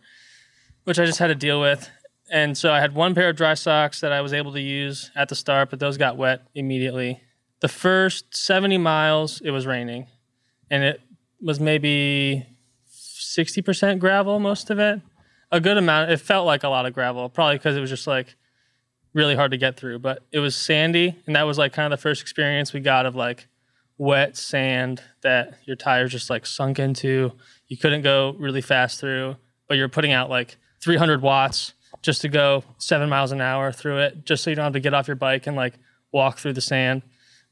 [0.89, 1.91] which I just had to deal with.
[2.31, 5.11] And so I had one pair of dry socks that I was able to use
[5.15, 7.21] at the start, but those got wet immediately.
[7.61, 10.07] The first 70 miles, it was raining,
[10.71, 11.03] and it
[11.43, 12.47] was maybe
[12.91, 15.03] 60% gravel, most of it.
[15.53, 16.11] A good amount.
[16.11, 18.35] It felt like a lot of gravel, probably because it was just like
[19.13, 21.17] really hard to get through, but it was sandy.
[21.27, 23.47] And that was like kind of the first experience we got of like
[23.99, 27.33] wet sand that your tires just like sunk into.
[27.67, 29.37] You couldn't go really fast through,
[29.69, 33.99] but you're putting out like 300 watts just to go seven miles an hour through
[33.99, 35.75] it, just so you don't have to get off your bike and like
[36.13, 37.03] walk through the sand.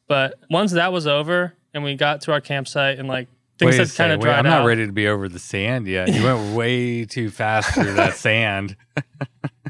[0.09, 3.93] But once that was over and we got to our campsite and like things had
[3.95, 4.61] kind of wait, dried I'm out.
[4.61, 6.13] not ready to be over the sand yet.
[6.13, 8.77] You went way too fast through that sand.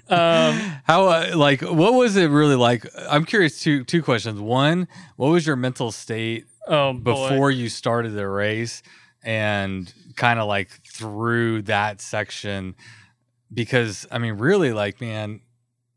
[0.09, 0.55] Um,
[0.85, 2.87] How uh, like what was it really like?
[3.09, 3.61] I'm curious.
[3.61, 4.41] Two two questions.
[4.41, 4.87] One,
[5.17, 7.29] what was your mental state oh, boy.
[7.29, 8.85] before you started the race,
[9.25, 12.77] and kind of like through that section?
[13.53, 15.41] Because I mean, really, like man,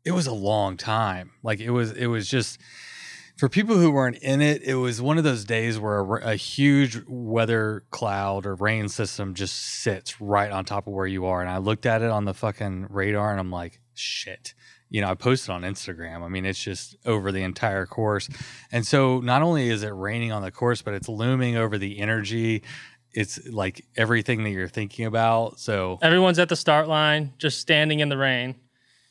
[0.04, 1.32] it was a long time.
[1.42, 2.58] Like it was it was just
[3.40, 6.34] for people who weren't in it, it was one of those days where a, a
[6.34, 11.40] huge weather cloud or rain system just sits right on top of where you are.
[11.40, 14.52] And I looked at it on the fucking radar and I'm like, shit.
[14.90, 16.22] You know, I posted on Instagram.
[16.22, 18.28] I mean, it's just over the entire course.
[18.72, 21.98] And so not only is it raining on the course, but it's looming over the
[21.98, 22.62] energy.
[23.12, 25.58] It's like everything that you're thinking about.
[25.58, 28.54] So Everyone's at the start line, just standing in the rain.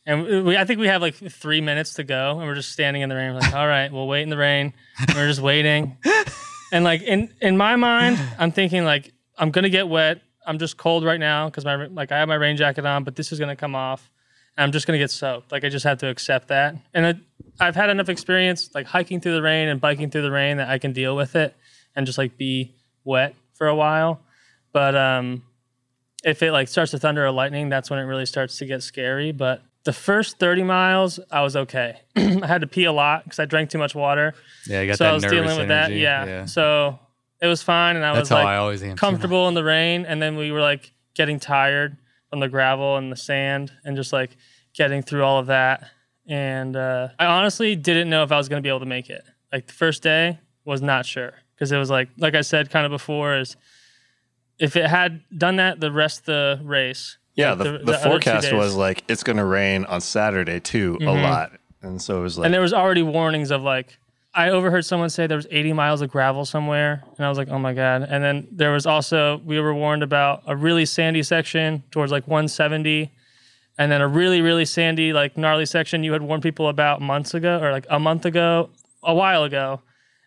[0.05, 3.01] And we, I think we have like three minutes to go, and we're just standing
[3.01, 3.33] in the rain.
[3.33, 4.73] We're like, all right, we'll wait in the rain.
[4.99, 5.97] And we're just waiting.
[6.71, 10.21] And like in in my mind, I'm thinking like I'm gonna get wet.
[10.45, 13.15] I'm just cold right now because my like I have my rain jacket on, but
[13.15, 14.11] this is gonna come off.
[14.57, 15.51] And I'm just gonna get soaked.
[15.51, 16.75] Like I just have to accept that.
[16.93, 17.17] And it,
[17.59, 20.69] I've had enough experience like hiking through the rain and biking through the rain that
[20.69, 21.55] I can deal with it
[21.95, 24.21] and just like be wet for a while.
[24.73, 25.43] But um,
[26.23, 28.81] if it like starts to thunder or lightning, that's when it really starts to get
[28.81, 29.31] scary.
[29.31, 31.99] But the first 30 miles, I was okay.
[32.15, 34.33] I had to pee a lot because I drank too much water.
[34.65, 35.85] yeah, you got so that I was nervous dealing with that.
[35.85, 36.01] energy.
[36.01, 36.45] Yeah.
[36.45, 36.99] So
[37.41, 37.95] it was fine.
[37.95, 40.05] And I That's was like I comfortable in the rain.
[40.05, 41.97] And then we were like getting tired
[42.29, 44.31] from the gravel and the sand and just like
[44.73, 45.89] getting through all of that.
[46.27, 49.09] And uh, I honestly didn't know if I was going to be able to make
[49.09, 49.23] it.
[49.51, 52.85] Like the first day was not sure because it was like, like I said kind
[52.85, 53.57] of before, is
[54.59, 57.17] if it had done that the rest of the race.
[57.35, 60.59] Yeah, like the, the, other two forecast was like it's going to rain on Saturday
[60.59, 61.23] too, a Mhm.
[61.23, 61.51] lot,
[61.81, 63.97] and so it was like and there was already warnings of like
[64.33, 67.49] I overheard someone say there was 80 miles of gravel somewhere, and I was like,
[67.49, 68.03] oh my god.
[68.09, 72.27] And then there was also we were warned about a really sandy section towards like
[72.27, 73.11] 170,
[73.77, 77.33] and then a really really sandy like gnarly section you had warned people about months
[77.33, 78.69] ago or like a month ago,
[79.03, 79.81] a while ago,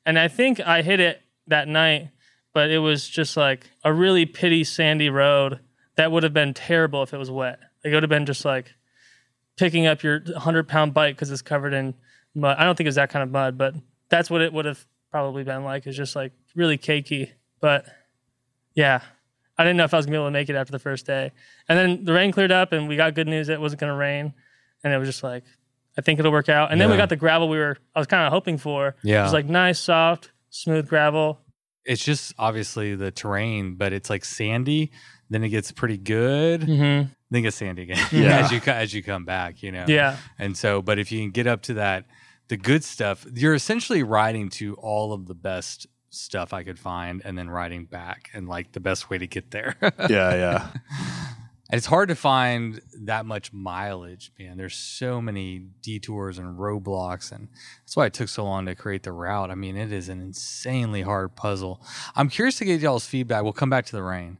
[0.05, 2.11] and I think I hit it that night,
[2.53, 5.61] but it was just like a really pitty sandy road
[5.96, 7.59] that would have been terrible if it was wet.
[7.84, 8.74] Like, it would have been just like
[9.57, 11.94] picking up your 100 pound bike because it's covered in
[12.34, 12.57] mud.
[12.59, 13.74] I don't think it was that kind of mud, but
[14.09, 15.86] that's what it would have probably been like.
[15.86, 17.30] It's just like really cakey.
[17.61, 17.86] But
[18.74, 19.03] yeah,
[19.59, 21.07] I didn't know if I was gonna be able to make it after the first
[21.07, 21.32] day.
[21.68, 23.96] And then the rain cleared up and we got good news that it wasn't gonna
[23.96, 24.34] rain.
[24.82, 25.44] And it was just like,
[25.97, 26.72] I think it'll work out.
[26.72, 27.03] And then we Yeah.
[27.03, 28.88] got the gravel we were, I was kind of hoping for.
[28.88, 29.22] It Yeah.
[29.24, 31.40] was like nice, soft, smooth gravel.
[31.84, 34.90] it's just obviously the terrain, but it's like sandy.
[35.30, 36.62] Then it gets pretty good.
[36.64, 38.38] hmm Then it gets sandy again Yeah.
[38.45, 39.62] as you co- as you come back.
[39.62, 39.84] You know.
[39.88, 40.16] Yeah.
[40.38, 42.05] And so, but if you can get up to that,
[42.49, 47.22] the good stuff, you're essentially riding to all of the best stuff I could find,
[47.24, 49.76] and then riding back, and like the best way to get there.
[50.11, 50.68] Yeah, yeah.
[51.73, 54.59] It's hard to find that much mileage, man.
[54.59, 57.49] There's so many detours and roadblocks, and
[57.81, 59.51] that's why it took so long to create the route.
[59.51, 61.83] I mean, it is an insanely hard puzzle.
[62.14, 63.43] I'm curious to get y'all's feedback.
[63.43, 64.37] We'll come back to the rain,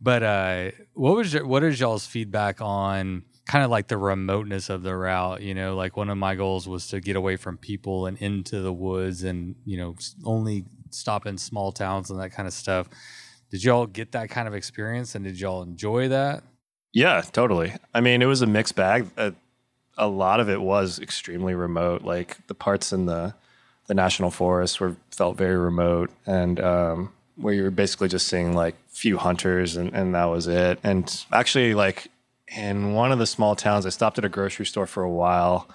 [0.00, 4.68] but uh, what was your, what is y'all's feedback on kind of like the remoteness
[4.68, 5.40] of the route?
[5.40, 8.60] You know, like one of my goals was to get away from people and into
[8.60, 12.88] the woods, and you know, only stop in small towns and that kind of stuff.
[13.52, 16.42] Did y'all get that kind of experience, and did y'all enjoy that?
[16.92, 17.74] Yeah, totally.
[17.94, 19.06] I mean, it was a mixed bag.
[19.16, 19.34] A,
[19.96, 22.02] a lot of it was extremely remote.
[22.02, 23.34] Like the parts in the
[23.86, 28.54] the national forest were felt very remote, and um, where you were basically just seeing
[28.54, 30.78] like few hunters, and, and that was it.
[30.84, 32.08] And actually, like
[32.48, 35.68] in one of the small towns, I stopped at a grocery store for a while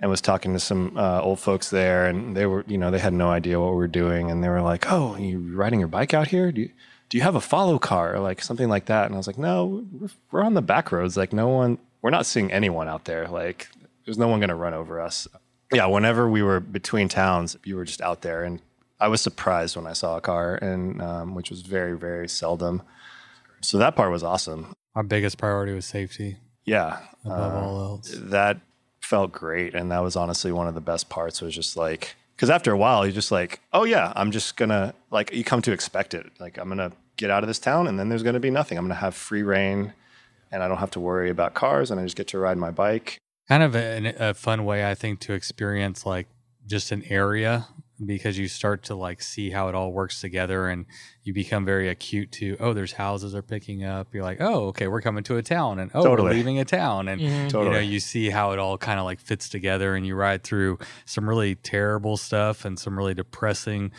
[0.00, 2.98] and was talking to some uh, old folks there, and they were, you know, they
[2.98, 5.88] had no idea what we were doing, and they were like, "Oh, you riding your
[5.88, 6.50] bike out here?
[6.52, 6.70] Do you,
[7.14, 9.38] do you have a follow car or like something like that?" And I was like,
[9.38, 9.86] "No,
[10.32, 11.16] we're, on the back roads.
[11.16, 13.28] Like, no one, we're not seeing anyone out there.
[13.28, 13.68] Like,
[14.04, 15.28] there's no one going to run over us."
[15.72, 18.60] Yeah, whenever we were between towns, you were just out there, and
[18.98, 22.82] I was surprised when I saw a car, and um, which was very, very seldom.
[23.60, 24.72] So that part was awesome.
[24.96, 28.12] Our biggest priority was safety Yeah, above uh, all else.
[28.12, 28.58] that
[29.00, 32.48] felt great and that was honestly one of the best parts was just like because
[32.48, 35.72] after a while you're just like oh yeah i'm just gonna like you come to
[35.72, 38.50] expect it like i'm gonna get out of this town and then there's gonna be
[38.50, 39.92] nothing i'm gonna have free reign
[40.50, 42.70] and i don't have to worry about cars and i just get to ride my
[42.70, 46.28] bike Kind of a, a fun way, I think, to experience like
[46.66, 47.66] just an area
[48.06, 50.86] because you start to like see how it all works together and
[51.24, 54.88] you become very acute to oh there's houses are picking up you're like oh okay
[54.88, 56.30] we're coming to a town and oh Totally.
[56.30, 57.52] we're leaving a town and Mhm.
[57.64, 60.42] you know you see how it all kind of like fits together and you ride
[60.42, 63.92] through some really terrible stuff and some really depressing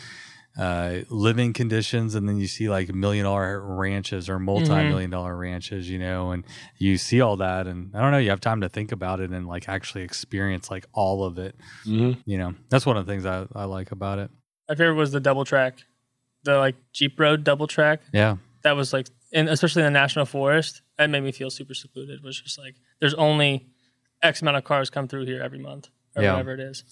[0.58, 5.90] uh, living conditions and then you see like million dollar ranches or multi-million dollar ranches
[5.90, 6.44] you know and
[6.78, 9.30] you see all that and i don't know you have time to think about it
[9.30, 11.54] and like actually experience like all of it
[11.86, 12.22] Mhm.
[12.24, 14.30] you know that's one of the things i, I like about it
[14.68, 15.84] My favorite was the double track,
[16.44, 18.00] the like Jeep Road double track.
[18.12, 21.74] yeah That was like, and especially in the national forest, that made me feel super
[21.74, 22.18] secluded.
[22.20, 23.66] It was just like there's only
[24.22, 26.32] X amount of cars come through here every month or Yeah.
[26.32, 26.82] whatever it is.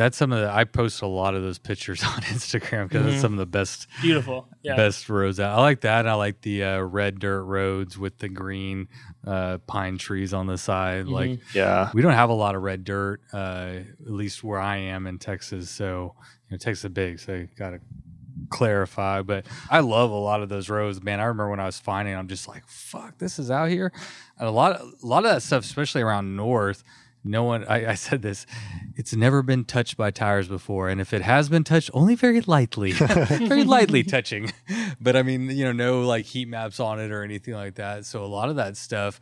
[0.00, 3.12] That's some of the i post a lot of those pictures on instagram because Mhm.
[3.12, 4.48] it's some of the best Beautiful.
[4.62, 4.76] Yeah.
[4.76, 5.58] best roads out.
[5.58, 6.06] I like that.
[6.06, 8.88] I like the uh, red dirt roads with the green
[9.26, 11.06] uh, pine trees on the side.
[11.06, 11.10] Mhm.
[11.12, 13.36] Like yeah we don't have a lot of red dirt, uh,
[14.06, 15.70] at least where I am in Texas.
[15.70, 16.14] So
[16.48, 17.80] you know, Texas is big, so you got to
[18.50, 19.22] clarify.
[19.22, 21.20] But I love a lot of those roads, man.
[21.20, 23.92] I remember when I was finding, I'm just like, fuck, this is out here.
[24.38, 26.82] And a lot, of, a lot of that stuff, especially around north.
[27.22, 28.46] No one, I, I said this,
[28.96, 30.88] it's never been touched by tires before.
[30.88, 34.52] And if it has been touched, only very lightly, very lightly touching.
[35.00, 38.06] But I mean, you know, no like heat maps on it or anything like that.
[38.06, 39.20] So a lot of that stuff,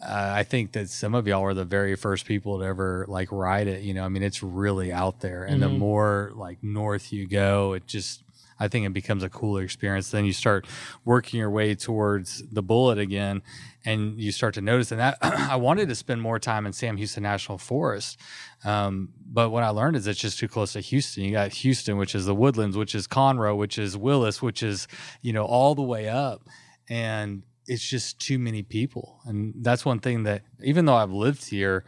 [0.00, 3.32] uh, I think that some of y'all are the very first people to ever like
[3.32, 3.82] ride it.
[3.82, 5.42] You know, I mean, it's really out there.
[5.44, 5.78] And the Mhm.
[5.78, 8.22] more like north you go, it just,
[8.60, 10.10] I think it becomes a cooler experience.
[10.10, 10.66] Then you start
[11.04, 13.42] working your way towards the bullet again,
[13.86, 14.90] and you start to notice.
[14.90, 18.20] And that I wanted to spend more time in Sam Houston National Forest,
[18.64, 21.24] um, but what I learned is it's just too close to Houston.
[21.24, 24.88] You got Houston, which is the Woodlands, which is Conroe, which is Willis, which is
[25.22, 26.42] you know all the way up,
[26.90, 29.20] and it's just too many people.
[29.24, 31.84] And that's one thing that even though I've lived here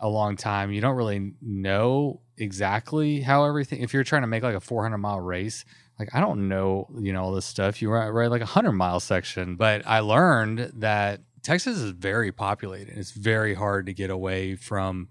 [0.00, 3.82] a long time, you don't really know exactly how everything.
[3.82, 5.64] If you're trying to make like a 400 mile race,
[5.98, 7.80] like I don't know, you know, all this stuff.
[7.80, 12.32] You ride, ride like a 100 mile section, but I learned that Texas is very
[12.32, 12.96] populated.
[12.96, 15.08] It's very hard to get away from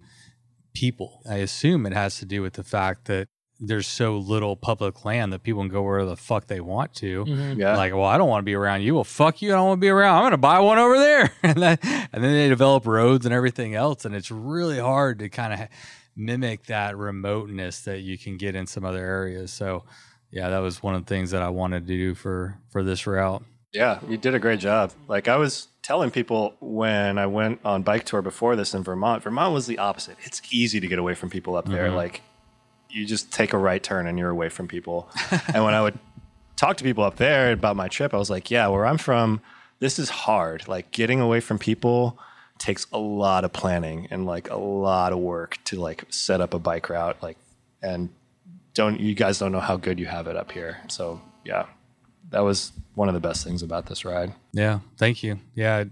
[0.74, 1.22] people.
[1.30, 3.28] I assume it has to do with the fact that
[3.60, 7.24] there's so little public land that people can go where the fuck they want to.
[7.24, 7.58] Mhm.
[7.60, 8.96] yeah Like, well, I don't want to be around you.
[8.96, 9.52] Well, fuck you.
[9.54, 10.16] I don't want to be around.
[10.18, 11.32] I'm going to buy one over there.
[11.44, 14.04] and, then, and then they develop roads and everything else.
[14.04, 15.68] And it's really hard to kind of
[16.16, 19.54] mimic that remoteness that you can get in some other areas.
[19.54, 19.86] So,
[20.32, 23.06] yeah, that was one of the things that I wanted to do for for this
[23.08, 23.44] route.
[23.74, 24.92] Yeah, you did a great job.
[25.08, 29.24] Like I was telling people when I went on bike tour before this in Vermont,
[29.24, 30.16] Vermont was the opposite.
[30.24, 31.90] It's easy to get away from people up there.
[31.90, 31.96] Mhm.
[31.96, 32.22] Like
[32.90, 35.10] you just take a right turn and you're away from people.
[35.54, 35.98] and when I would
[36.56, 39.42] talk to people up there about my trip, I was like, yeah, where I'm from,
[39.80, 40.68] this is hard.
[40.68, 42.20] Like getting away from people
[42.60, 46.54] takes a lot of planning and like a lot of work to like set up
[46.54, 47.36] a bike route like
[47.82, 48.10] and
[48.76, 50.78] don't you guys don't know how good you have it up here.
[50.88, 51.66] So yeah,
[52.34, 54.34] that was one of the best things about this ride.
[54.52, 55.40] Yeah, thank you.
[55.56, 55.86] Yeah,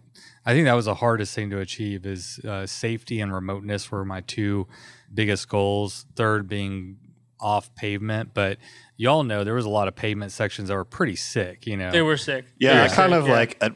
[0.45, 4.03] I think that was the hardest thing to achieve is uh, safety and remoteness were
[4.03, 4.67] my two
[5.13, 6.05] biggest goals.
[6.15, 6.97] Third being
[7.39, 8.57] off pavement, but
[8.97, 11.65] y'all know there was a lot of pavement sections that were pretty sick.
[11.67, 12.45] You know, They were sick.
[12.59, 13.33] Yeah, They I were kind sick, of yeah.
[13.33, 13.73] like at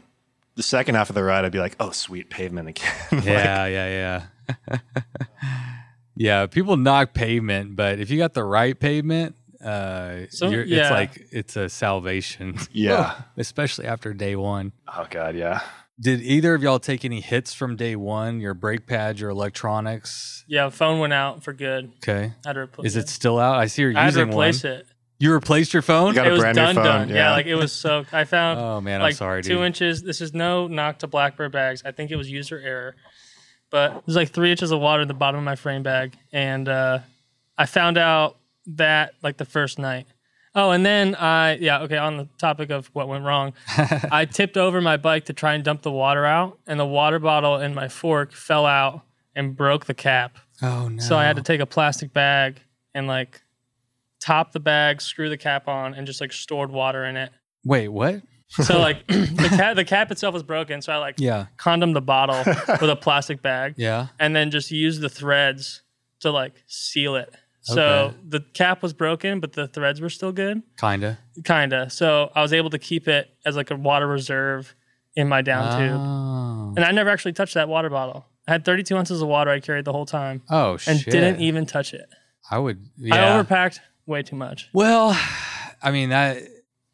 [0.56, 3.66] the second half of the ride, I'd be like, "Oh, sweet pavement again." Like, yeah,
[3.68, 4.24] yeah,
[4.70, 4.80] yeah.
[6.16, 9.36] yeah, people knock pavement, but if you got the right pavement,
[9.66, 10.82] uh, So- you're, yeah.
[10.84, 12.58] it's like it's a salvation.
[12.72, 13.22] Yeah.
[13.38, 14.72] especially after day one.
[14.88, 15.62] oh god, yeah.
[16.00, 18.42] Did either of y'all take any hits from day one?
[18.42, 20.44] Your brake pads, your electronics?
[20.48, 21.92] Yeah, phone went out for good.
[21.98, 23.56] Okay, I had to replace is it still out?
[23.56, 24.48] I see you're I had to using one.
[24.50, 24.88] replace it.
[25.18, 26.10] You replaced your phone?
[26.10, 27.10] You got it a was brand new done, phone, done.
[27.10, 27.16] Yeah.
[27.16, 27.32] yeah.
[27.32, 28.14] like it was soaked.
[28.14, 29.64] I found oh man, like I'm sorry, two dude.
[29.68, 30.04] inches.
[30.04, 31.82] This is no knock to Blackbird bags.
[31.86, 32.96] I think it was user error,
[33.72, 36.68] but there's like three inches of water in the bottom of my frame bag, and
[36.68, 37.00] uh,
[37.58, 38.36] I found out
[38.68, 40.08] that like the first night.
[40.58, 41.98] Oh, and then I yeah okay.
[41.98, 43.54] On the topic of what went wrong,
[44.12, 47.20] I tipped over my bike to try and dump the water out, and the water
[47.20, 49.02] bottle in my fork fell out
[49.36, 50.38] and broke the cap.
[50.62, 51.02] oh no!
[51.04, 52.62] So I had to take a plastic bag
[52.94, 53.42] and like
[54.22, 57.32] top the bag, screw the cap on, and just like stored water in it.
[57.66, 57.90] wait.
[57.90, 58.22] What?
[58.48, 60.82] So like the cap, the cap itself was broken.
[60.82, 62.38] So I like Yeah, condom the bottle
[62.80, 64.08] with a plastic bag, yeah.
[64.20, 65.82] and then just used the threads
[66.22, 67.34] to like seal it.
[67.68, 68.18] So Okay.
[68.30, 71.18] the cap was broken, but the threads were still good, Kinda.
[71.44, 71.90] kinda.
[71.90, 74.76] So I was able to keep it as like a water reserve
[75.16, 76.74] in my down tube, Oh.
[76.78, 78.28] and I never actually touched that water bottle.
[78.48, 80.94] I had 32 ounces of water I carried the whole time, Oh shit.
[80.94, 82.08] and didn't even touch it.
[82.52, 82.86] I would.
[83.12, 84.70] I overpacked way too much.
[84.74, 85.18] well,
[85.82, 86.38] I mean that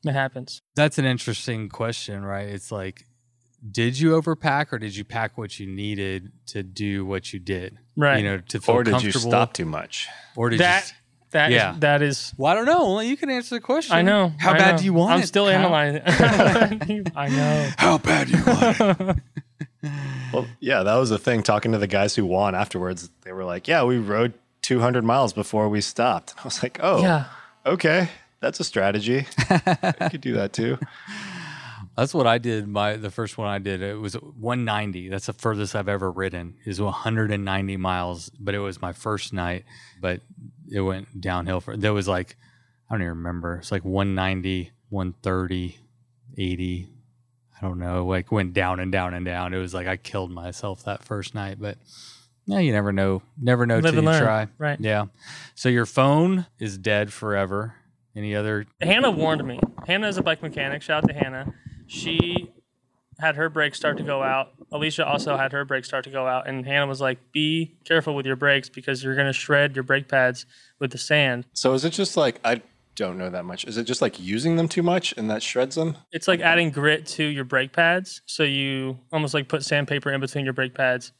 [0.05, 0.61] It happens.
[0.75, 2.47] that's an interesting question, right?
[2.47, 3.05] It's like,
[3.69, 7.77] did you overpack or did you pack what you needed to do what you did?
[7.95, 8.17] Right.
[8.19, 10.07] You know, to feel Or did you stop too much?
[10.35, 10.95] Or did that you?
[11.31, 11.75] that is- Yeah.
[11.79, 12.93] that is Well, I don't know.
[12.95, 13.95] Well, you can answer the question.
[13.95, 14.33] I know.
[14.39, 14.77] How I bad know.
[14.79, 15.27] do you want I'm it?
[15.27, 15.55] still Kyle?
[15.75, 16.01] analyzing.
[17.15, 17.69] I know.
[17.77, 19.17] How bad do you want it?
[20.31, 21.41] Well, yeah, that was the thing.
[21.43, 25.33] Talking to the guys who won afterwards, they were like, "Yeah, we rode 200 miles
[25.33, 27.25] before we stopped." I was like, "Oh, Yeah.
[27.65, 28.07] okay,
[28.41, 29.25] that's a strategy.
[29.49, 30.77] I could do that too."
[31.95, 32.67] That's what I did.
[32.67, 35.09] My the first one I did it was 190.
[35.09, 36.55] That's the furthest I've ever ridden.
[36.65, 39.65] Is 190 miles, but it was my first night.
[39.99, 40.21] But
[40.71, 41.75] it went downhill for.
[41.75, 42.37] There was like
[42.89, 43.55] I don't even remember.
[43.55, 45.77] It's like 190, 130,
[46.37, 46.89] 80.
[47.55, 48.05] I don't know.
[48.05, 49.53] Like went down and down and down.
[49.53, 51.57] It was like I killed myself that first night.
[51.59, 51.77] But
[52.45, 53.21] yeah, you never know.
[53.39, 54.23] Never know Live till you learn.
[54.23, 54.47] try.
[54.57, 54.79] Right.
[54.79, 55.05] Yeah.
[55.55, 57.75] So your phone is dead forever.
[58.15, 58.65] Any other?
[58.81, 59.59] Hannah warned me.
[59.87, 60.81] Hannah is a bike mechanic.
[60.81, 61.53] Shout out to Hannah.
[61.91, 62.49] She
[63.19, 64.53] had her brakes start to go out.
[64.71, 66.47] Alicia also had her brakes start to go out.
[66.47, 69.83] And Hannah was like, be careful with your brakes because you're going to shred your
[69.83, 70.45] brake pads
[70.79, 71.45] with the sand.
[71.53, 72.61] So is it just like I
[72.95, 73.65] don't know that much?
[73.65, 75.97] Is it just like using them too much and that shreds them?
[76.13, 78.21] It's like adding grit to your brake pads.
[78.25, 81.11] So you almost like put sandpaper in between your brake pads.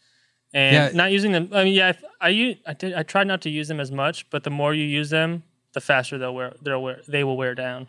[0.54, 0.98] And Yeah.
[0.98, 1.50] not using them.
[1.52, 2.94] I mean, yeah, I I, I, did.
[2.94, 5.44] I tried not to use them as much, but the more you use them,
[5.74, 6.54] the faster they'll wear.
[6.62, 7.02] They'll wear.
[7.08, 7.88] They will wear down.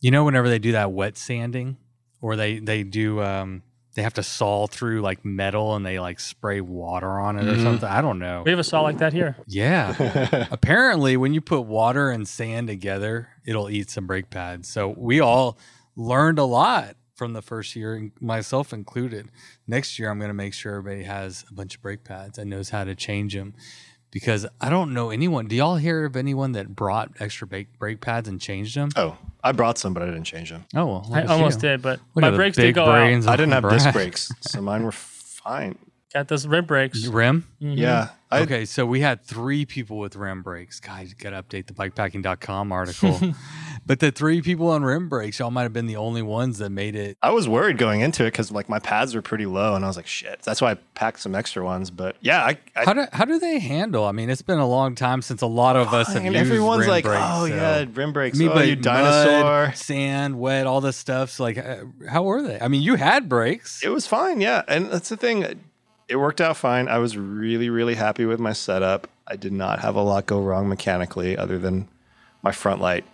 [0.00, 1.76] You know, whenever they do that wet sanding,
[2.20, 3.62] or they they do, um,
[3.94, 7.54] they have to saw through like metal and they like spray water on it or
[7.56, 7.62] Mhm.
[7.62, 7.88] something.
[7.88, 8.42] I don't know.
[8.44, 9.36] We have a saw like that here.
[9.48, 10.46] Yeah.
[10.50, 14.68] Apparently, when you put water and sand together, it'll eat some brake pads.
[14.68, 15.58] So we all
[15.96, 19.28] learned a lot from the first year, myself included.
[19.66, 22.48] Next year, I'm going to make sure everybody has a bunch of brake pads and
[22.48, 23.54] knows how to change them.
[24.10, 25.46] Because I don't know anyone.
[25.46, 28.90] Do y'all hear of anyone that brought extra brake brake pads and changed them?
[28.96, 30.64] oh, I brought some, but I didn't change them.
[30.74, 31.68] Oh well, I almost you.
[31.70, 32.96] did, but Look my brakes big did go out.
[33.28, 33.78] I didn't have Brad.
[33.78, 35.78] disc brakes, so mine were fine.
[36.12, 37.06] Got those rim brakes.
[37.06, 37.46] Rim.
[37.62, 37.78] Mhm.
[37.78, 40.80] Yeah, I, Okay, so we had three people with rim brakes.
[40.80, 43.20] Guys, got to update the bikepacking.com article.
[43.90, 46.70] but the three people on rim brakes, y'all might have been the only ones that
[46.70, 47.18] made it.
[47.22, 49.88] I was worried going into it because like my pads were pretty low, and I
[49.88, 51.90] was like, "Shit." That's why I packed some extra ones.
[51.90, 54.04] But yeah, I, I How do how do they handle?
[54.04, 56.36] I mean, it's been a long time since a lot of us have and used
[56.36, 57.20] everyone's rim like, brakes.
[57.20, 59.66] "Oh so- yeah, rim brakes." I mean, oh, but you dinosaur.
[59.66, 61.30] mud, sand, wet, all this stuff.
[61.30, 62.60] So like, uh, how were they?
[62.60, 63.82] I mean, you had breaks.
[63.82, 64.62] It was fine, yeah.
[64.68, 65.60] And that's the thing.
[66.06, 66.86] It worked out fine.
[66.86, 69.08] I was really, really happy with my setup.
[69.26, 71.88] I did not have a lot go wrong mechanically, other than
[72.44, 73.04] my front light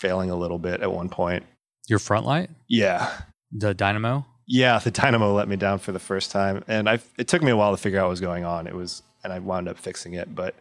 [0.00, 1.44] failing a little bit at one point.
[1.88, 3.10] Your front light, Yeah.
[3.52, 4.24] the dynamo.
[4.46, 7.50] Yeah, the dynamo let me down for the first time, and I it took me
[7.52, 8.66] a while to figure out what was going on.
[8.66, 10.54] It was, and I wound up fixing it, but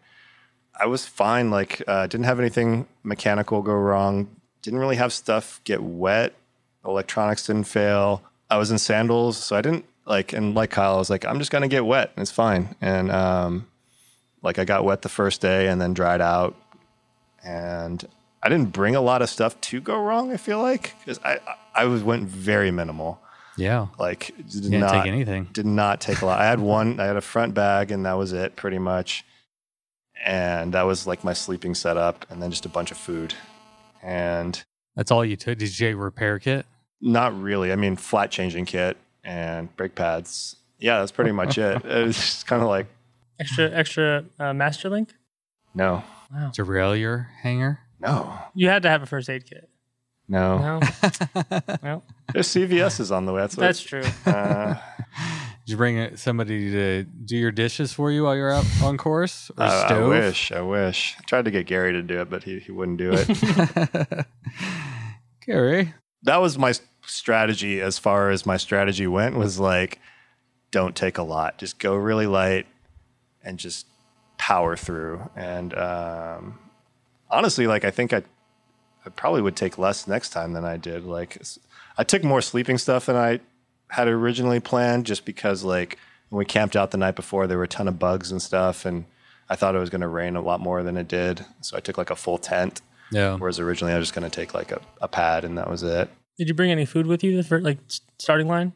[0.79, 1.49] I was fine.
[1.49, 4.27] Like, uh, didn't have anything mechanical go wrong.
[4.61, 6.33] Didn't really have stuff get wet.
[6.85, 8.21] Electronics didn't fail.
[8.49, 10.33] I was in sandals, so I didn't like.
[10.33, 12.11] And like Kyle, I was like, I'm just gonna get wet.
[12.17, 12.75] It's fine.
[12.81, 13.67] And um,
[14.43, 16.55] like I got wet the first day, and then dried out,
[17.43, 18.05] and
[18.41, 20.31] I didn't bring a lot of stuff to go wrong.
[20.31, 21.39] I feel like because I
[21.75, 23.19] I was went very minimal.
[23.57, 23.87] Yeah.
[23.97, 25.49] Like did didn't not take anything.
[25.51, 26.39] did not take a lot.
[26.39, 26.99] I had one.
[26.99, 29.25] I had a front bag, and that was it, pretty much.
[30.25, 33.33] And that was like my sleeping setup, and then just a bunch of food,
[34.03, 34.61] and
[34.95, 35.57] That's all you took.
[35.57, 36.65] Did you take a repair kit?
[37.01, 37.71] not really.
[37.71, 40.57] I mean, flat changing kit and brake pads.
[40.79, 41.81] Yeah, that's pretty much it.
[41.85, 42.87] It was just kind of like
[43.39, 45.13] Extra extra uh, master link.
[45.73, 46.03] no,
[46.33, 46.51] Wow.
[46.53, 47.79] Derailleur hanger?
[47.99, 49.69] No, You had to have a first aid kit.
[50.27, 50.57] no.
[50.59, 50.79] No,
[51.81, 52.03] well,
[52.33, 53.41] There's CVS's on the way.
[53.41, 54.03] That's what, that's true.
[54.25, 54.75] uh,
[55.65, 58.97] Did you bring uh, somebody to do your dishes for you while you're out on
[58.97, 59.49] course?
[59.57, 60.51] Or I, I wish.
[60.51, 61.15] I wish.
[61.19, 64.25] I tried to get Gary to do it, but he, he wouldn't do it.
[65.45, 65.93] Gary.
[66.23, 66.73] that was my
[67.05, 69.99] strategy as far as my strategy went was like
[70.69, 72.67] don't take a lot just go really light
[73.43, 73.87] and just
[74.37, 76.59] power through and um,
[77.31, 78.23] honestly like i think I,
[79.05, 81.41] I probably would take less next time than i did like
[81.97, 83.39] I took more sleeping stuff than i
[83.89, 85.97] had originally planned just because like
[86.29, 88.85] when we camped out the night before there were a ton of bugs and stuff
[88.85, 89.05] and
[89.49, 91.79] i thought it was going to rain a lot more than it did so i
[91.79, 92.81] took like a full tent
[93.11, 93.35] Yeah.
[93.37, 95.83] whereas originally i was just going to take like a, a pad and that was
[95.83, 97.77] it Did you bring any food with you for like
[98.17, 98.73] starting line?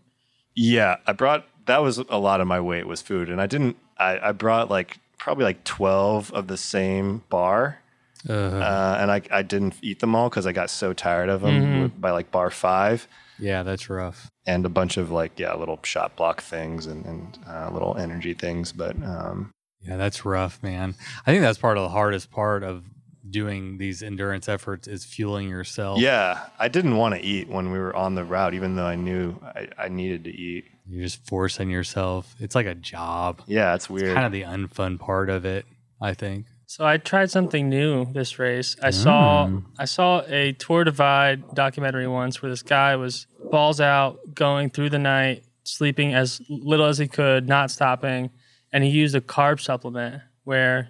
[0.56, 3.76] Yeah, I brought that was a lot of my weight was food, and I didn't.
[3.98, 7.80] I, I brought like probably like twelve of the same bar,
[8.28, 11.42] Uh, uh, and I I didn't eat them all because I got so tired of
[11.42, 12.00] them Mhm.
[12.00, 13.08] by like bar five,
[13.40, 14.30] yeah, that's rough.
[14.46, 18.34] and a bunch of like yeah little shot block things and and uh, little energy
[18.34, 19.52] things, but um,
[19.82, 20.96] Yeah, that's rough, man.
[21.26, 22.84] I think that's part of the hardest part of
[23.30, 26.00] doing these endurance efforts is fueling yourself.
[26.00, 28.96] yeah, I didn't want to eat when we were on the route, even though I
[28.96, 30.66] knew I, I needed to eat.
[30.88, 32.36] You're just forcing yourself.
[32.40, 33.42] It's like a job.
[33.48, 34.14] Yeah, it's weird.
[34.14, 35.66] Kind of the unfun part of it,
[36.02, 36.46] I think.
[36.76, 38.76] So I tried something new this race.
[38.82, 39.64] I saw Mm.
[39.78, 44.90] I saw a Tour Divide documentary once where this guy was balls out, going through
[44.90, 48.32] the night, sleeping as little as he could, not stopping,
[48.72, 50.90] and he used a carb supplement where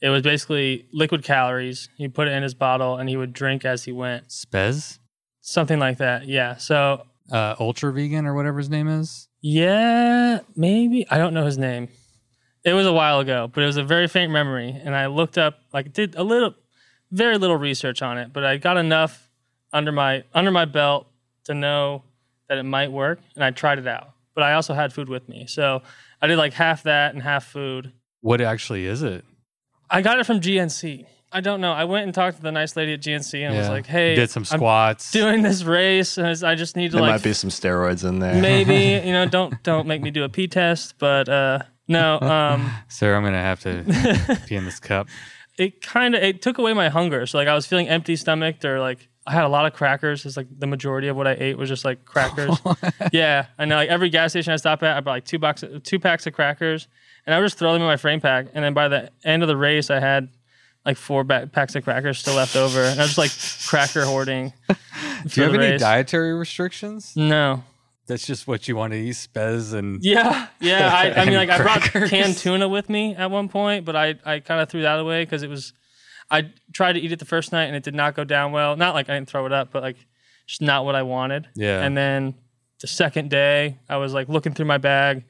[0.00, 1.90] it was basically liquid calories.
[1.98, 4.98] He put it in his bottle and he would drink as he went, Spiz,
[5.42, 6.26] something like that.
[6.26, 6.56] Yeah.
[6.56, 9.28] So uh, ultra vegan or whatever his name is.
[9.42, 11.06] Yeah, maybe.
[11.10, 11.88] I don't know his name.
[12.68, 14.78] It was a while ago, but it was a very faint memory.
[14.84, 16.54] And I looked up, like, did a little,
[17.10, 19.28] very little research on it, but I got enough
[19.72, 21.06] under my under my belt
[21.44, 22.02] to know
[22.48, 24.10] that it might work, and I tried it out.
[24.34, 25.82] But I also had food with me, so
[26.22, 27.92] I did like half that and half food.
[28.20, 29.24] What actually is it?
[29.90, 31.06] I got it from GNC.
[31.30, 31.72] I don't know.
[31.72, 34.30] I went and talked to the nice lady at GNC and was like, "Hey, Did
[34.30, 35.10] some I'm squats.
[35.10, 38.18] doing this race, and I just need to there like might be some steroids in
[38.18, 38.40] there.
[38.40, 42.70] maybe you know don't don't make me do a pee test but uh no um
[42.88, 45.08] Sarah, I'm gonna have to pee in this cup.
[45.58, 47.26] it kind of it took away my hunger.
[47.26, 50.24] So like i was feeling empty stomached or like i had a lot of crackers.
[50.24, 52.56] It's like the majority of what i ate was just like crackers.
[53.12, 53.76] Yeah i know.
[53.76, 56.32] Like every gas station i stop at i bought like two box two packs of
[56.32, 56.86] crackers
[57.26, 58.46] and i would just throw them in my frame pack.
[58.54, 60.28] And then by the end of the race i had
[60.86, 63.32] like four ba- packs of crackers still left over and i was just like
[63.68, 64.74] cracker hoarding Do
[65.40, 65.80] you have any race.
[65.80, 67.14] dietary restrictions?
[67.16, 67.64] no
[68.08, 70.90] That's just what you want to eat, Spiz and Yeah, yeah.
[70.92, 72.10] I, I mean, like I brought crackers.
[72.10, 75.24] canned tuna with me at one point, but I, I kind of threw that away
[75.24, 75.72] because it was.
[76.30, 78.76] I tried to eat it the first night and it did not go down well.
[78.76, 79.96] Not like I didn't throw it up, but like
[80.46, 81.48] just not what I wanted.
[81.54, 81.82] Yeah.
[81.82, 82.34] And then
[82.80, 85.24] the second day, I was like looking through my bag,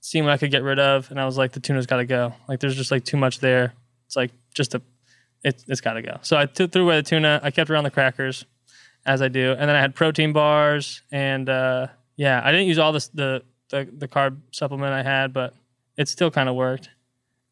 [0.00, 2.04] seeing what I could get rid of, and I was like, the tuna's got to
[2.06, 2.34] go.
[2.48, 3.74] Like there's just like too much there.
[4.06, 4.82] It's like just a,
[5.44, 6.18] it, it's got to go.
[6.22, 7.40] So I t- threw away the tuna.
[7.42, 8.44] I kept around the crackers,
[9.04, 12.78] as I do, and then I had protein bars and uh, yeah, I didn't use
[12.78, 15.54] all this the the the carb supplement I had, but
[15.96, 16.90] it still kind of worked.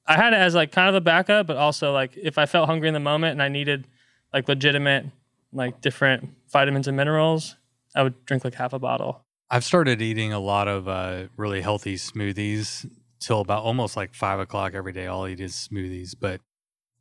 [0.07, 2.69] I had it as like kind of a backup, but also like if I felt
[2.69, 3.87] hungry in the moment and I needed
[4.33, 5.07] like legitimate
[5.53, 7.57] like different vitamins and minerals,
[7.95, 9.25] I would drink like half a bottle.
[9.51, 12.89] I've started eating a lot of uh, really healthy smoothies
[13.19, 15.07] till about almost like five o'clock every day.
[15.07, 16.41] All I eat is smoothies, but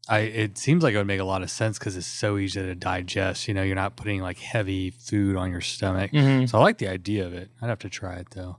[0.10, 2.60] I it seems like it would make a lot of sense because it's so easy
[2.62, 3.48] to digest.
[3.48, 6.12] You know, you're not putting like heavy food on your stomach.
[6.12, 6.48] Mm-hmm.
[6.48, 7.50] So I like the idea of it.
[7.62, 8.58] I'd have to try it though.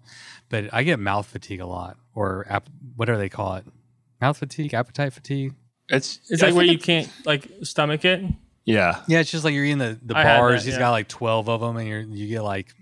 [0.48, 3.64] But I get mouth fatigue a lot, or ap- what do they call it?
[4.20, 5.54] Mouth fatigue, appetite fatigue.
[5.88, 8.22] It's It's I like where think you can't like stomach it.
[8.64, 10.60] Yeah, Yeah, it's just like you're eating the, the I bars.
[10.62, 10.80] that, He's yeah.
[10.80, 12.72] got like twelve of them, and you're you get like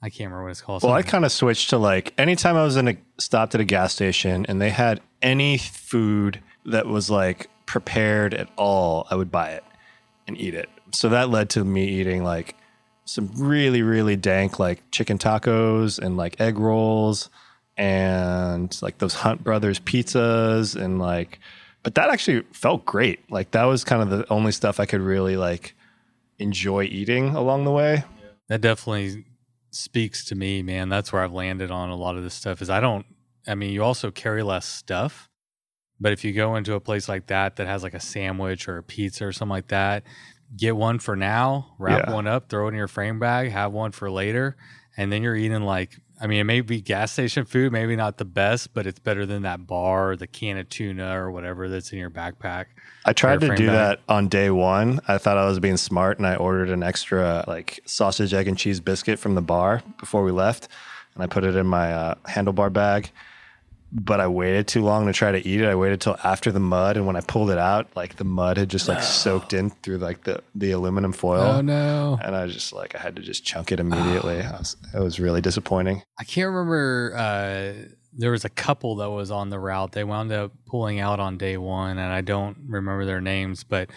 [0.00, 0.82] I can't remember what it's called.
[0.82, 3.64] Well, I kind of switched to like anytime I was in a stopped at a
[3.64, 9.30] gas station and they had any food that was like prepared at all, I would
[9.30, 9.64] buy it
[10.26, 10.68] and eat it.
[10.92, 12.54] So that led to me eating like
[13.06, 17.30] some really really dank like chicken tacos and like egg rolls
[17.78, 21.40] and like those Hunt Brothers pizzas and like
[21.82, 23.28] but that actually felt great.
[23.30, 25.74] Like that was kind of the only stuff I could really like
[26.38, 28.04] enjoy eating along the way.
[28.48, 29.24] That definitely
[29.70, 30.90] speaks to me, man.
[30.90, 32.60] That's where I've landed on a lot of this stuff.
[32.60, 33.06] Is I don't.
[33.48, 35.30] I mean, you also carry less stuff,
[36.02, 38.78] but if you go into a place like that that has like a sandwich or
[38.78, 40.02] a pizza or something like that,
[40.56, 42.14] get one for now, wrap Yeah.
[42.14, 44.56] one up, throw it in your frame bag, have one for later,
[44.96, 45.98] and then you're eating like.
[46.20, 49.26] I mean, it may be gas station food, maybe not the best, but it's better
[49.26, 52.66] than that bar, or the can of tuna, or whatever that's in your backpack.
[53.04, 53.74] I tried to do bag.
[53.74, 55.00] that on day one.
[55.08, 58.56] I thought I was being smart and I ordered an extra like sausage, egg, and
[58.56, 60.68] cheese biscuit from the bar before we left.
[61.14, 63.10] And I put it in my uh, handlebar bag.
[63.94, 65.66] But I waited too long to try to eat it.
[65.66, 66.96] I waited till after the mud.
[66.96, 69.98] And when I pulled it out, like the mud had just like soaked in through
[69.98, 71.42] like the, the aluminum foil.
[71.42, 72.18] Oh, no!
[72.22, 74.40] And I just like, I had to just chunk it immediately.
[74.40, 76.02] I was, it was really disappointing.
[76.18, 77.14] I can't remember.
[77.16, 79.92] Uh, there was a couple that was on the route.
[79.92, 83.64] They wound up pulling out on day one, and I don't remember their names.
[83.64, 83.90] But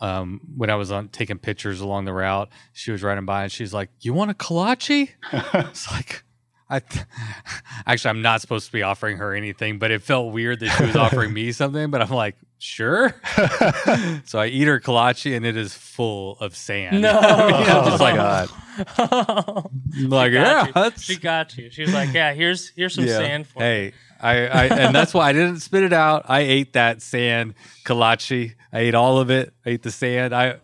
[0.00, 3.52] um, when I was on taking pictures along the route, she was riding by, and
[3.52, 6.24] she's like, "You want a kolache?" it's like.
[6.70, 7.04] I th-
[7.86, 10.84] actually, I'm not supposed to be offering her anything, but it felt weird that she
[10.84, 11.90] was offering me something.
[11.90, 13.14] But I'm like, sure.
[14.24, 17.02] so I eat her kolache, and it is full of sand.
[17.02, 17.18] No.
[17.18, 18.48] I'm just like, oh.
[18.96, 19.70] God.
[19.98, 20.72] Like, Got yeah, you.
[20.72, 21.70] that's she got you.
[21.70, 25.12] She was like, "Yeah, here's here's some sand for you." Hey, I, I and that's
[25.12, 26.24] why I didn't spit it out.
[26.28, 28.54] I ate that sand kolache.
[28.72, 29.52] I ate all of it.
[29.66, 30.34] I ate the sand.
[30.34, 30.60] I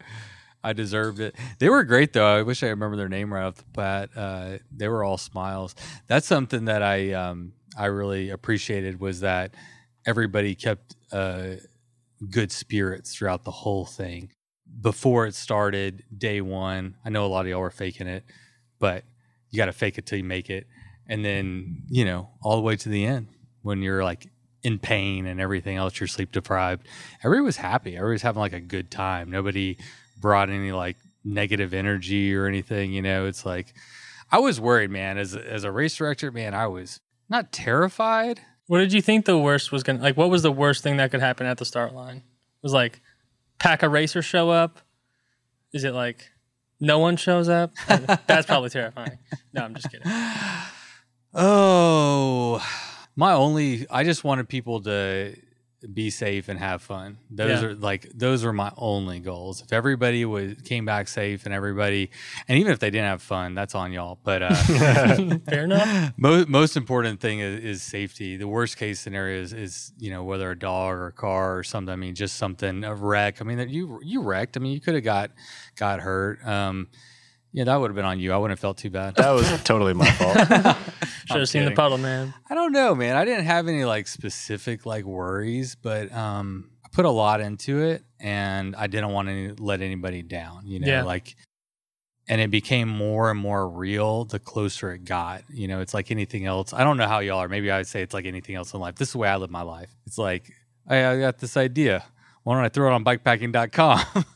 [0.66, 1.36] I deserved it.
[1.60, 2.26] They were great though.
[2.26, 4.10] I wish I remember their name right off the bat.
[4.16, 5.76] Uh, they were all smiles.
[6.08, 9.54] That's something that I um I really appreciated was that
[10.04, 11.56] everybody kept uh
[12.30, 14.30] good spirits throughout the whole thing.
[14.80, 18.24] Before it started, day one, I know a lot of y'all were faking it,
[18.80, 19.04] but
[19.50, 20.66] you got to fake it till you make it.
[21.06, 23.28] And then, you know, all the way to the end
[23.62, 24.26] when you're like
[24.62, 26.86] in pain and everything else, you're sleep deprived.
[27.22, 27.96] Everybody was happy.
[27.96, 29.30] Everybody was having like a good time.
[29.30, 29.78] Nobody
[30.26, 32.92] brought any like negative energy or anything.
[32.92, 33.72] You know, it's like
[34.32, 35.18] I was worried, man.
[35.18, 36.98] As as a race director, man, I was
[37.28, 38.40] not terrified.
[38.66, 40.16] What did you think the worst was gonna like?
[40.16, 42.24] What was the worst thing that could happen at the start line?
[42.60, 43.00] was like
[43.60, 44.80] pack a racer show up.
[45.72, 46.32] Is it like
[46.80, 47.72] no one shows up?
[48.26, 49.18] That's probably terrifying.
[49.52, 50.10] No, I'm just kidding.
[51.38, 52.66] Oh,
[53.14, 53.86] my only.
[53.90, 55.36] I just wanted people to
[55.92, 57.18] be safe and have fun.
[57.30, 57.68] Those Yeah.
[57.68, 59.62] are like those are my only goals.
[59.62, 62.10] If everybody was came back safe and everybody,
[62.48, 64.18] and even if they didn't have fun, that's on y'all.
[64.24, 64.54] But uh,
[65.48, 66.12] Fair enough.
[66.16, 68.36] most most important thing is, is safety.
[68.36, 71.62] The worst case scenario is, is you know whether a dog or a car or
[71.62, 71.92] something.
[71.92, 73.40] I mean, just something a wreck.
[73.40, 74.56] I mean, that you you wrecked.
[74.56, 75.30] I mean, you could have got
[75.76, 76.44] got hurt.
[76.46, 76.88] Um,
[77.56, 78.32] yeah, that would have been on you.
[78.32, 79.14] I wouldn't have felt too bad.
[79.16, 80.36] That was totally my fault.
[81.26, 82.34] Should have seen the puddle, man.
[82.50, 83.16] I don't know, man.
[83.16, 87.80] I didn't have any like specific like worries, but um, I put a lot into
[87.82, 90.66] it, and I didn't want to let anybody down.
[90.66, 91.02] You know, Yeah.
[91.04, 91.34] like,
[92.28, 95.42] and it became more and more real the closer it got.
[95.48, 96.74] You know, it's like anything else.
[96.74, 97.48] I don't know how y'all are.
[97.48, 98.96] Maybe I would say it's like anything else in life.
[98.96, 99.88] This is the way I live my life.
[100.06, 100.52] It's like
[100.86, 102.04] I, I got this idea.
[102.42, 104.24] Why don't I throw it on bikepacking.com?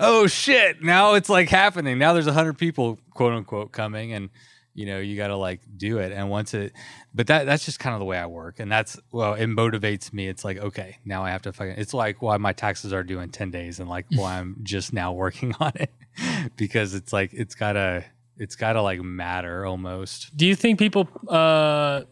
[0.00, 0.82] oh shit!
[0.82, 1.98] Now it's like happening.
[1.98, 4.30] Now there's a hundred people, quote unquote, coming, and
[4.74, 6.12] you know you got to like do it.
[6.12, 6.72] And once it,
[7.14, 10.12] but that that's just kind of the way I work, and that's well, it motivates
[10.12, 10.28] me.
[10.28, 11.74] It's like okay, now I have to fucking.
[11.78, 14.92] It's like why my taxes are due in ten days, and like why I'm just
[14.92, 15.90] now working on it
[16.56, 18.04] because it's like it's gotta
[18.38, 20.36] it's gotta like matter almost.
[20.36, 22.02] Do you think people uh,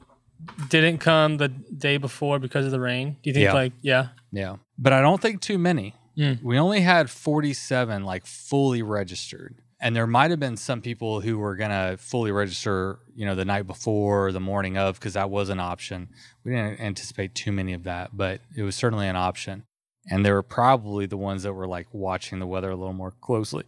[0.69, 3.17] didn't come the day before because of the rain?
[3.23, 3.53] Do you think Yeah.
[3.53, 4.09] like yeah?
[4.33, 5.95] Yeah, but I don't think too many.
[6.21, 6.43] Mm.
[6.43, 9.57] We only had 47 like fully registered.
[9.81, 13.35] And there might have been some people who were going to fully register, you know,
[13.35, 16.11] the night before or the morning of, because that was an option.
[16.45, 19.65] We didn't anticipate too many of that, but it was certainly an option.
[20.11, 23.13] And they were probably the ones that were like watching the weather a little more
[23.23, 23.65] closely.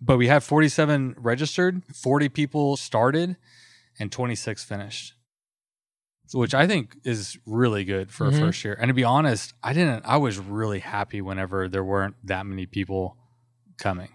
[0.00, 3.36] But we had 47 registered, 40 people started,
[3.98, 5.15] and 26 finished
[6.32, 8.36] which I think is really good for Mhm.
[8.36, 8.76] a first year.
[8.80, 10.04] And to be honest, I didn't.
[10.06, 13.16] I was really happy whenever there weren't that many people
[13.78, 14.08] coming,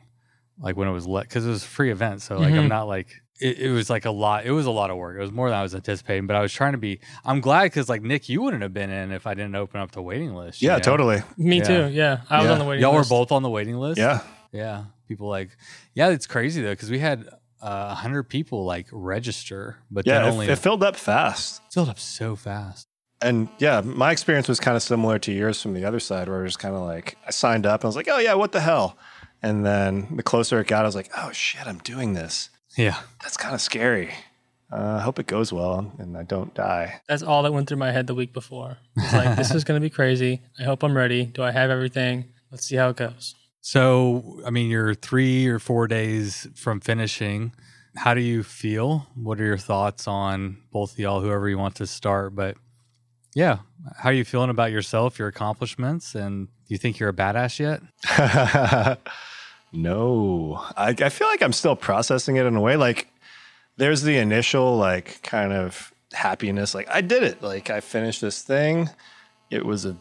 [0.60, 2.22] like when it was let because it was a free event.
[2.22, 2.70] So like I'm Mhm.
[2.70, 3.08] not like
[3.40, 4.46] it, it was like a lot.
[4.46, 5.18] It was a lot of work.
[5.18, 6.28] It was more than I was anticipating.
[6.28, 7.00] But I was trying to be.
[7.26, 9.92] I'm glad because like Nick, you wouldn't have been in if I didn't open up
[9.92, 10.62] the waiting list.
[10.62, 10.80] yeah, know?
[10.80, 11.24] totally.
[11.38, 11.64] Me Yeah.
[11.64, 11.88] too.
[11.92, 13.10] Yeah, I was on the waiting Y'all list.
[13.10, 13.98] were both on the waiting list.
[14.00, 14.22] Yeah.
[14.52, 14.84] yeah.
[15.08, 15.50] People like,
[15.96, 17.28] yeah, it's crazy though because we had
[17.62, 20.20] uh, hundred people like register, but Yeah.
[20.20, 21.62] then It, only it filled up fast.
[21.72, 22.88] filled up so fast.
[23.22, 26.40] And yeah, my experience was kind of similar to yours from the other side, where
[26.40, 28.52] it was kind of like I signed up and I was like, oh, yeah, what
[28.52, 28.98] the hell?
[29.44, 32.50] And then the closer it got, I was like, oh, shit, I'm doing this.
[32.78, 32.98] Yeah.
[33.22, 34.12] That's kind of scary.
[34.72, 37.02] Uh, I hope it goes well and I don't die.
[37.08, 38.78] That's all that went through my head the week before.
[38.96, 40.42] It's like this is going to be crazy.
[40.60, 41.26] I hope I'm ready.
[41.26, 42.26] Do I have everything?
[42.52, 43.36] Let's see how it goes.
[43.62, 47.54] So, I mean, you're three or four days from finishing.
[47.96, 49.08] How do you feel?
[49.16, 52.36] What are your thoughts on both y'all, whoever you want to start?
[52.36, 52.58] But
[53.36, 53.60] yeah,
[53.98, 57.60] how are you feeling about yourself, your accomplishments, and do you think you're a badass
[57.60, 58.98] yet?
[59.74, 62.78] no, I, I feel like I'm still processing it in a way.
[62.78, 63.10] Like,
[63.78, 66.74] there's the initial, like, kind of happiness.
[66.74, 67.42] Like, I did it.
[67.44, 68.90] Like, I finished this thing.
[69.50, 69.98] It was a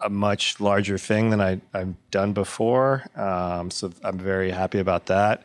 [0.00, 3.04] a much larger thing than I, I've done before.
[3.16, 5.42] Um, so I'm very happy about that.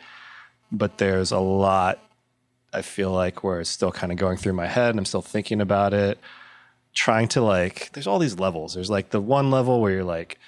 [0.72, 2.00] But there's a lot
[2.74, 5.22] I feel like where it's still kind of going through my head and I'm still
[5.22, 6.18] thinking about it,
[6.94, 8.74] trying to like, there's all these levels.
[8.74, 10.40] There's like the one level where you're like,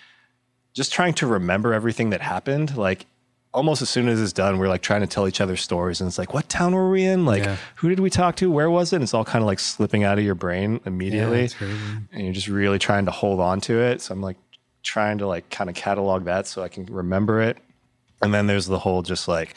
[0.74, 2.76] just trying to remember everything that happened.
[2.78, 3.06] Like
[3.54, 6.02] almost as soon as it's done, we're like trying to tell each other stories.
[6.02, 7.26] And it's like, what town were we in?
[7.26, 7.58] Like, Yeah.
[7.76, 8.50] who did we talk to?
[8.52, 8.98] Where was it?
[8.98, 11.50] And it's all kind of like slipping out of your brain immediately.
[11.50, 11.74] crazy.
[12.12, 14.02] and you're just really trying to hold on to it.
[14.02, 14.38] So I'm like
[14.82, 17.58] trying to like kind of catalog that so I can remember it.
[18.22, 19.56] And then there's the whole just like,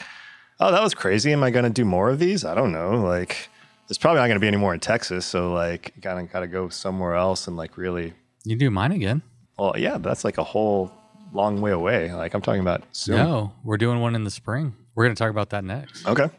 [0.59, 1.31] oh, that was crazy.
[1.33, 2.45] Am I going to do more of these?
[2.45, 3.01] I don't know.
[3.01, 3.49] Like,
[3.87, 5.25] there's probably not going to be any more in Texas.
[5.25, 8.13] So like, kind of got to go somewhere else and like really,
[8.43, 9.21] You do mine again.
[9.57, 10.91] well, yeah, that's like a whole
[11.33, 12.13] long way away.
[12.13, 13.17] Like I'm talking about soon.
[13.17, 14.75] No, we're doing one in the spring.
[14.95, 16.07] We're going to talk about that next.
[16.07, 16.29] Okay.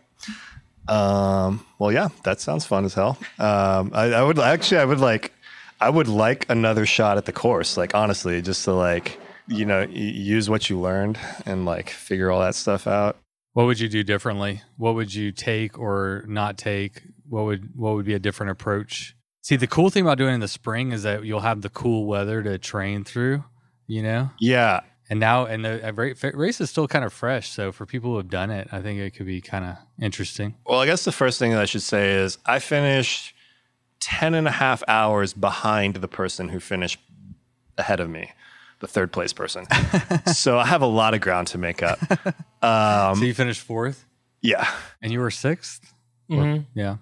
[0.89, 3.19] Um, well, yeah, that sounds fun as hell.
[3.39, 5.33] Um, I, I would actually, I would like,
[5.81, 7.77] I would like another shot at the course.
[7.77, 12.41] Like, honestly, just to like, you know, use what you learned and like figure all
[12.41, 13.17] that stuff out.
[13.53, 14.63] What would you do differently?
[14.77, 17.03] What would you take or not take?
[17.29, 19.15] What would what would be a different approach?
[19.43, 21.71] See, the cool thing about doing it in the spring is that you'll have the
[21.71, 23.45] cool weather to train through,
[23.89, 24.31] you know?
[24.39, 24.81] Yeah.
[25.11, 27.49] And now, and the uh, ra- fa- race is still kind of fresh.
[27.51, 30.55] So for people who have done it, I think it could be kind of interesting.
[30.67, 33.35] Well, I guess the first thing that I should say is I finished
[34.01, 37.01] 10 and a half hours behind the person who finished
[37.79, 38.33] ahead of me,
[38.81, 39.67] the third place person.
[40.35, 41.99] so I have a lot of ground to make up.
[42.61, 44.05] Um, so you finished fourth
[44.43, 44.69] yeah.
[45.01, 45.79] and you were 6th
[46.29, 46.67] Mhm.
[46.75, 46.97] Yeah.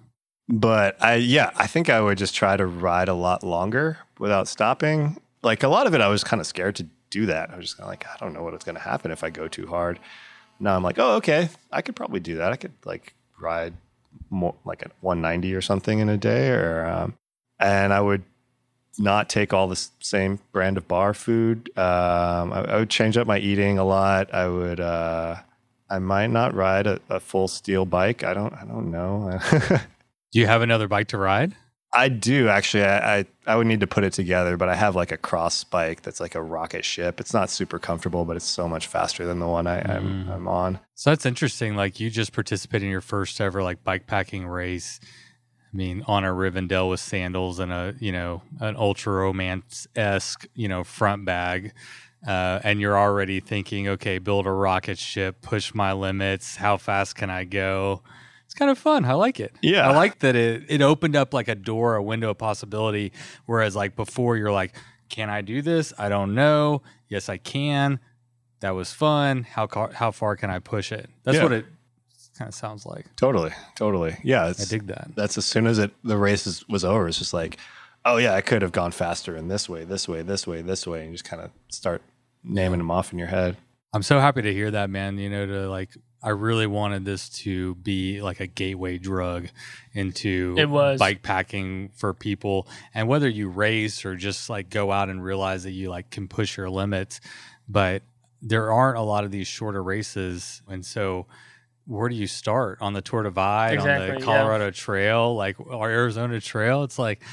[0.47, 4.47] But I, yeah, I think I would just try to ride a lot longer without
[4.47, 5.19] stopping.
[5.43, 7.51] Like a lot of it, I was kind of scared to do that.
[7.51, 9.29] I was just kind of like, I don't know what's going to happen if I
[9.29, 9.99] go too hard.
[10.59, 12.51] Now I'm like, oh, okay, I could probably do that.
[12.51, 13.73] I could like ride
[14.29, 17.13] more like a 190 or something in a day, or um,
[17.59, 18.23] and I would
[18.97, 21.69] not take all the same brand of bar food.
[21.77, 24.33] Um, I, I would change up my eating a lot.
[24.33, 24.79] I would.
[24.79, 25.37] Uh,
[25.89, 28.23] I might not ride a, a full steel bike.
[28.23, 28.53] I don't.
[28.53, 29.39] I don't know.
[30.31, 31.55] Do you have another bike to ride?
[31.93, 32.83] I do actually.
[32.83, 35.63] I, I I would need to put it together, but I have like a cross
[35.63, 37.19] bike that's like a rocket ship.
[37.19, 40.29] It's not super comfortable, but it's so much faster than the one I, I'm Mm.
[40.29, 40.79] I'm on.
[40.95, 41.75] So that's interesting.
[41.75, 44.99] Like you just participated in your first ever like bike packing race.
[45.73, 50.45] I mean, on a Rivendell with sandals and a you know an ultra romance esque
[50.55, 51.71] you know front bag,
[52.27, 56.57] uh, and you're already thinking, okay, build a rocket ship, push my limits.
[56.57, 58.01] How fast can I go?
[58.57, 59.05] Kind of fun.
[59.05, 59.53] I like it.
[59.61, 59.87] Yeah.
[59.89, 63.13] I like that it it opened up like a door, a window of possibility.
[63.45, 64.75] Whereas like before, you're like,
[65.09, 65.93] can I do this?
[65.97, 66.81] I don't know.
[67.07, 67.99] Yes, I can.
[68.61, 69.43] That was fun.
[69.43, 71.09] How car, how far can I push it?
[71.23, 71.43] That's Yeah.
[71.43, 71.65] what it
[72.37, 73.05] kind of sounds like.
[73.15, 74.17] Totally, totally.
[74.23, 75.11] Yeah, I dig that.
[75.15, 77.07] that's as soon as it the race is, was over.
[77.07, 77.57] It's just like,
[78.05, 80.85] oh yeah, I could have gone faster in this way, this way, this way, this
[80.87, 82.01] way, and you just kind of start
[82.43, 83.57] naming them off in your head.
[83.93, 85.17] I'm so happy to hear that, man.
[85.19, 85.91] You know, to like,
[86.21, 89.49] I really wanted this to be like a gateway drug
[89.93, 90.99] into It was.
[90.99, 92.67] bike packing for people.
[92.93, 96.27] And whether you race or just like go out and realize that you like can
[96.27, 97.21] push your limits,
[97.69, 98.01] but
[98.41, 100.61] there aren't a lot of these shorter races.
[100.67, 101.27] And so,
[101.85, 104.25] where do you start on the Tour Divide, on Exactly, the yeah.
[104.25, 106.83] Colorado Trail, like or Arizona Trail?
[106.83, 107.23] It's like,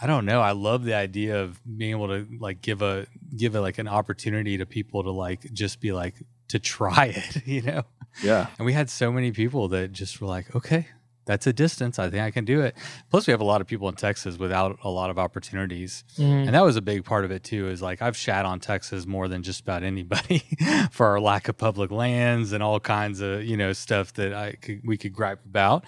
[0.00, 0.40] I don't know.
[0.40, 3.06] I love the idea of being able to like give a
[3.36, 6.14] give it like an opportunity to people to like just be like
[6.48, 7.84] to try it, you know.
[8.22, 10.88] Yeah, And we had so many people that just were like, okay,
[11.24, 11.98] that's a distance.
[12.00, 12.74] I think I can do it.
[13.10, 16.02] Plus, we have a lot of people in Texas without a lot of opportunities.
[16.18, 16.46] Mhm.
[16.46, 17.68] And that was a big part of it too.
[17.68, 20.42] Is like I've shat on Texas more than just about anybody
[20.90, 24.54] for our lack of public lands and all kinds of you know stuff that I
[24.60, 25.84] could we could gripe about.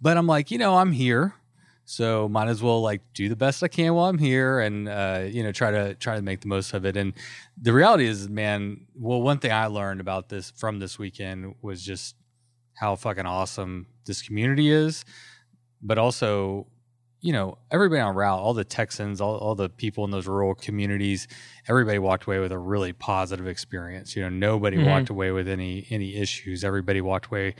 [0.00, 1.34] But I'm like, you know, I'm here,
[1.88, 5.22] so might as well like do the best I can while I'm here, and uh,
[5.26, 6.96] you know, try to try to make the most of it.
[6.96, 7.14] And
[7.56, 11.82] the reality is, man, well, one thing I learned about this from this weekend was
[11.82, 12.16] just
[12.74, 15.04] how fucking awesome this community is,
[15.80, 16.66] but also
[17.22, 20.54] you know, everybody on route, all the Texans, all, all the people in those rural
[20.54, 21.26] communities,
[21.66, 24.14] everybody walked away with a really positive experience.
[24.14, 24.86] You know, nobody Mhm.
[24.86, 26.62] walked away with any any issues.
[26.62, 27.54] Everybody walked away,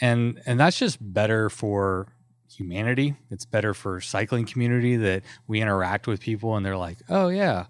[0.00, 2.08] and and that's just better for
[2.54, 3.14] humanity.
[3.30, 7.66] It's better for cycling community that we interact with people and they're like, oh yeah,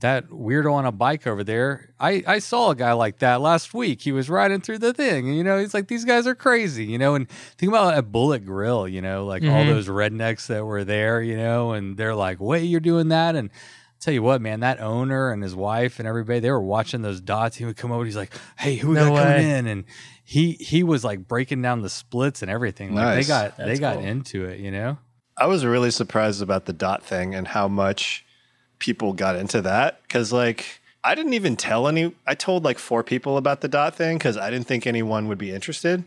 [0.00, 1.92] that weirdo on a bike over there.
[1.98, 4.00] I, I saw a guy like that last week.
[4.02, 5.26] He was riding through the thing.
[5.28, 7.16] And, you know, he's like, these guys are crazy, you know.
[7.16, 9.66] And think about a Bullet Grill, you know, like all Mhm.
[9.66, 13.34] those rednecks that were there, you know, and they're like, wait, you're doing that?
[13.34, 13.50] And
[13.98, 17.20] tell you what, man, that owner and his wife and everybody, they were watching those
[17.20, 17.56] dots.
[17.56, 19.66] He would come over, he's like, hey, who we No got coming in?
[19.66, 19.84] And
[20.30, 22.94] he he was like breaking down the splits and everything.
[22.94, 23.26] Like Nice.
[23.26, 24.04] they got they got cool.
[24.04, 24.98] into it, you know?
[25.38, 28.26] I was really surprised about the dot thing and how much
[28.78, 32.14] people got into that because like I didn't even tell any.
[32.26, 35.38] I told like four people about the dot thing because I didn't think anyone would
[35.38, 36.04] be interested,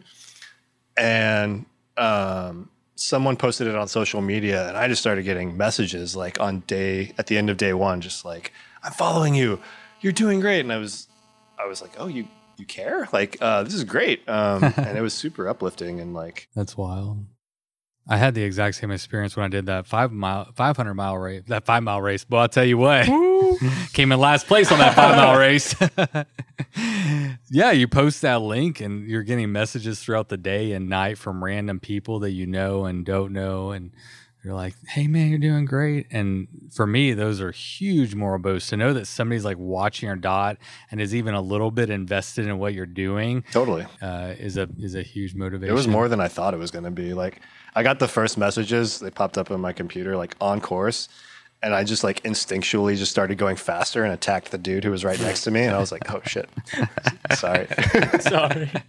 [0.96, 1.66] and
[1.98, 6.60] um, someone posted it on social media, and I just started getting messages like on
[6.68, 8.54] day at the end of day one, just like
[8.84, 9.60] I'm following you,
[10.02, 11.08] you're doing great, and I was
[11.58, 12.28] I was like, oh you
[12.62, 16.48] you care like uh, this is great, um, and it was super uplifting and like
[16.56, 17.26] That's wild.
[18.08, 21.18] I had the exact same experience when I did that five mile, five hundred mile
[21.18, 22.24] race, that five mile race.
[22.24, 23.06] But I'll tell you what,
[23.94, 25.76] came in last place on that five mile race.
[27.50, 31.44] yeah, you post that link and you're getting messages throughout the day and night from
[31.44, 33.92] random people that you know and don't know, and
[34.44, 38.70] they're like, "Hey, man, you're doing great." And for me, those are huge moral boosts
[38.70, 40.58] to know that somebody's like watching your dot
[40.90, 43.44] and is even a little bit invested in what you're doing.
[43.52, 43.86] totally.
[44.02, 45.72] Uh, is a is a huge motivation.
[45.72, 47.14] It was more than I thought it was going to be.
[47.14, 47.42] Like,
[47.76, 51.08] I got the first messages, they popped up on my computer, like on course.
[51.64, 55.06] And I just like instinctually just started going faster and attacked the dude who was
[55.06, 55.62] right next to me.
[55.62, 56.50] And I was like, oh shit.
[57.36, 57.68] Sorry.
[58.20, 58.72] Sorry.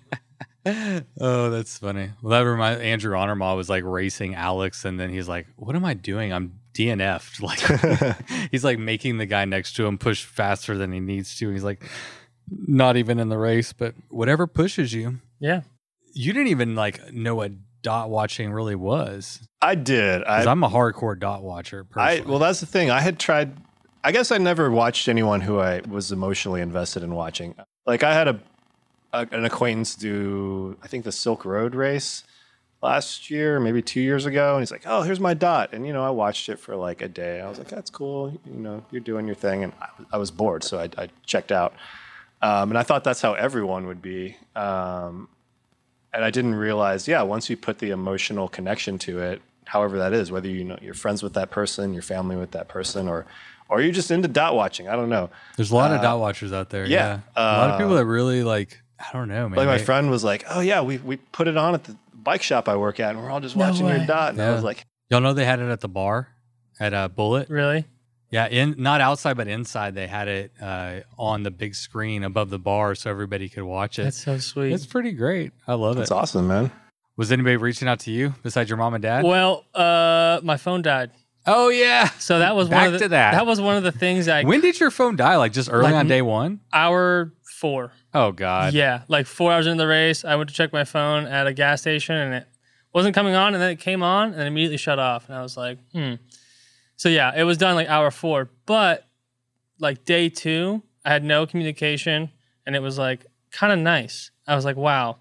[0.65, 2.11] Oh, that's funny.
[2.23, 5.85] Well, that reminds Andrew Honorma was like racing Alex, and then he's like, "What am
[5.85, 6.33] I doing?
[6.33, 8.19] I'm DNF'd." Like
[8.51, 11.51] he's like making the guy next to him push faster than he needs to.
[11.51, 11.83] He's like,
[12.51, 15.21] not even in the race, but whatever pushes you.
[15.41, 15.63] Yeah.
[16.15, 17.53] You didn't even like know what
[17.83, 19.41] dot watching really was.
[19.61, 20.23] I did.
[20.25, 21.87] I, I'm a hardcore dot watcher.
[21.97, 22.91] I, well, that's the thing.
[22.91, 23.57] I had tried,
[24.05, 27.55] I guess I never watched anyone who I was emotionally invested in watching.
[27.87, 28.41] Like, I had a,
[29.13, 32.25] a an acquaintance do, I think, the Silk Road race
[32.83, 34.55] last year, maybe two years ago.
[34.55, 35.73] And he's like, oh, here's my dot.
[35.73, 37.41] And, you know, I watched it for like a day.
[37.41, 38.39] I was like, that's cool.
[38.45, 39.63] You know, you're doing your thing.
[39.65, 40.65] And I, I was bored.
[40.65, 41.75] So I, I checked out.
[42.41, 44.37] Um, and I thought that's how everyone would be.
[44.57, 45.29] Um,
[46.13, 50.13] and I didn't realize, yeah, once you put the emotional connection to it, however that
[50.13, 53.27] is, whether you know you're friends with that person, your family with that person, or
[53.69, 54.89] or you're just into dot watching.
[54.89, 55.31] I don't know.
[55.57, 56.85] There's a lot of uh, dot watchers out there.
[56.85, 58.81] Yeah, yeah, a lot of uh, people that really like.
[59.03, 59.57] I don't know, man.
[59.59, 61.97] Like my They- friend was like, "Oh yeah, we we put it on at the
[62.15, 64.53] bike shop I work at, and we're all just No watching your dot." And I
[64.53, 66.29] was like, Y'all know they had it at the bar
[66.81, 67.49] at uh, Bullet.
[67.51, 67.85] Really?
[68.31, 72.49] Yeah, in not outside but inside, they had it uh, on the big screen above
[72.49, 74.05] the bar, so everybody could watch it.
[74.05, 74.73] That's so sweet.
[74.73, 75.53] it's pretty great.
[75.69, 75.99] I love it.
[75.99, 76.15] "That's it.
[76.15, 76.71] awesome, man."
[77.19, 79.23] Was anybody reaching out to you besides your mom and dad?
[79.25, 81.11] well, uh, my phone died.
[81.47, 82.09] Oh yeah.
[82.21, 83.33] So that was Back one of the, to that.
[83.33, 85.37] That was one of the things I When did your phone die?
[85.37, 86.61] Like just early Like, on day one?
[86.73, 87.93] hour four.
[88.15, 88.75] Oh god.
[88.75, 91.53] Yeah, like four hours into the race, I went to check my phone at a
[91.53, 92.47] gas station and it
[92.93, 95.57] wasn't coming on, and then it came on and immediately shut off, and I was
[95.57, 96.15] like, hmm.
[96.97, 99.09] So yeah, it was done like hour four, but
[99.79, 102.31] like day two, I had no communication,
[102.67, 104.31] and it was like kind of nice.
[104.47, 105.19] I was like, wow,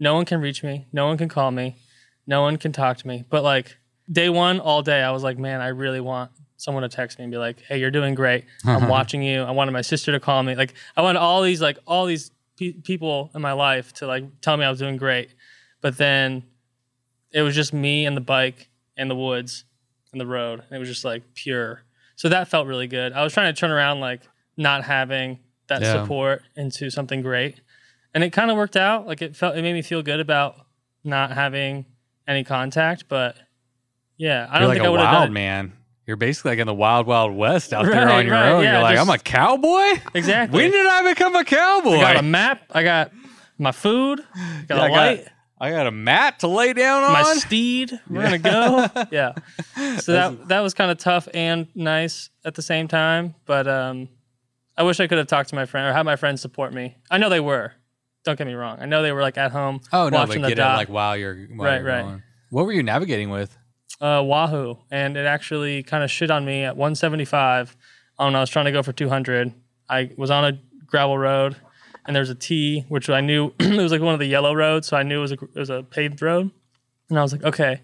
[0.00, 1.76] no one can reach me, no one can call me,
[2.26, 3.24] no one can talk to me.
[3.30, 3.78] But like
[4.10, 6.32] day one, all day, I was like, man, I really want
[6.62, 8.44] someone to text me and be like, hey, you're doing great.
[8.64, 8.86] I'm uh-huh.
[8.88, 9.42] watching you.
[9.42, 10.54] I wanted my sister to call me.
[10.54, 14.24] Like I wanted all these like all these pe- people in my life to like
[14.40, 15.30] tell me I was doing great.
[15.80, 16.44] But then
[17.32, 19.64] it was just me and the bike and the woods
[20.12, 20.60] and the road.
[20.60, 21.82] And it was just like pure.
[22.14, 23.12] So that felt really good.
[23.12, 24.20] I was trying to turn around like
[24.56, 26.02] not having that Yeah.
[26.02, 27.60] support into something great.
[28.14, 29.06] And it kind of worked out.
[29.06, 30.54] Like it felt it made me feel good about
[31.02, 31.86] not having
[32.28, 33.36] any contact, but
[34.16, 35.32] yeah, I You're don't like think I would have done it.
[35.32, 35.72] man.
[36.06, 38.64] You're basically like in the wild, wild west out there Right, on your right, own.
[38.64, 40.00] yeah, You're like, just- I'm a cowboy.
[40.14, 40.56] Exactly.
[40.62, 41.92] When did I become a cowboy?
[41.96, 42.62] I got a map.
[42.72, 43.12] I got
[43.58, 44.20] my food.
[44.66, 45.26] Got Yeah, I a got- light.
[45.60, 47.12] I got a mat to lay down on.
[47.12, 47.92] my steed.
[48.10, 48.86] We're gonna go.
[49.12, 49.34] yeah.
[50.00, 53.36] So that that was kind of tough and nice at the same time.
[53.46, 54.08] But um,
[54.76, 56.96] I wish I could have talked to my friend or had my friends support me.
[57.12, 57.70] I know they were.
[58.24, 58.78] Don't get me wrong.
[58.80, 59.80] I know they were like at home.
[59.92, 60.78] oh no, watching but the get it doc.
[60.78, 62.02] like while you're while Right, you're right.
[62.02, 62.22] going.
[62.50, 63.56] What were you navigating with?
[64.02, 67.76] Uh, Wahoo, and it actually kind of shit on me at 175.
[68.18, 69.54] Um, I was trying to go for 200.
[69.88, 71.56] I was on a gravel road,
[72.04, 74.88] and there's a T, which I knew it was like one of the yellow roads,
[74.88, 76.50] so I knew it was a, it was a paved road.
[77.08, 77.80] And I was like, okay,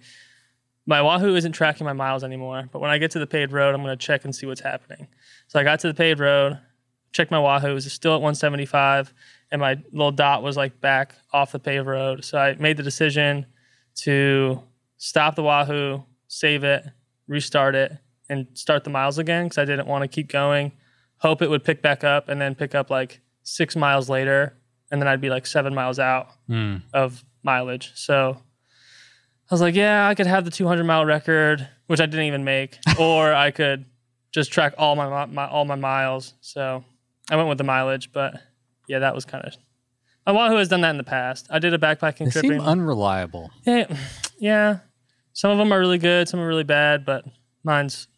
[0.86, 3.74] my Wahoo isn't tracking my miles anymore, but when I get to the paved road,
[3.74, 5.07] I'm going to check and see what's happening.
[5.47, 6.59] So I got to the paved road,
[7.12, 9.15] checked my Wahoo, it was still at 175,
[9.53, 12.24] and my little dot was like back off the paved road.
[12.24, 13.47] So I made the decision
[13.97, 14.62] to
[14.99, 16.85] stop the Wahoo, save it,
[17.27, 17.97] restart it,
[18.29, 20.73] and start the miles again because I didn't want to keep going.
[21.19, 24.55] Hope it would pick back up and then pick up like six miles later,
[24.91, 26.77] and then I'd be like seven miles out Hmm.
[26.93, 27.93] of mileage.
[27.95, 28.37] So
[29.51, 32.45] I was like, yeah, I could have the 200 mile record, which I didn't even
[32.45, 33.87] make, or I could
[34.31, 36.35] just track all my, my all my miles.
[36.43, 36.85] So
[37.31, 38.35] I went with the mileage, but
[38.87, 39.55] yeah, that was kind of.
[40.27, 41.47] My Wahoo has done that in the past.
[41.51, 42.43] I did a backpacking They trip.
[42.45, 43.51] seem unreliable.
[43.65, 43.87] yeah,
[44.39, 44.79] yeah.
[45.39, 47.24] Some of them are really good, some are really bad, but
[47.62, 48.09] mine's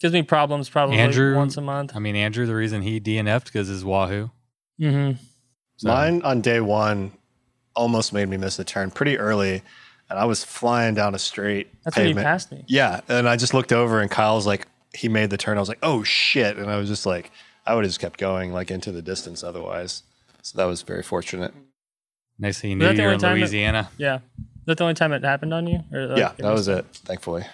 [0.00, 1.92] gives me problems probably Andrew- once a month.
[1.94, 4.30] I mean, Andrew, the reason he DNF'd because his Wahoo.
[4.80, 5.20] Mm-hmm.
[5.76, 7.12] So- Mine on day one
[7.76, 9.62] almost made me miss a turn pretty early,
[10.08, 12.64] and I was flying down a straight That's when you passed me.
[12.66, 15.58] Yeah, and I just looked over, and Kyle's like, he made the turn.
[15.58, 17.30] I was like, oh shit, and I was just like,
[17.66, 20.02] I would have just kept going like into the distance otherwise.
[20.40, 21.52] So that was very fortunate.
[22.38, 23.90] Nice thing you Was knew, you're in time that- Louisiana.
[23.98, 24.20] Yeah.
[24.68, 25.80] Is that the only time it happened on you?
[25.90, 26.84] Or, like, yeah, that was it.
[26.92, 27.46] Thankfully,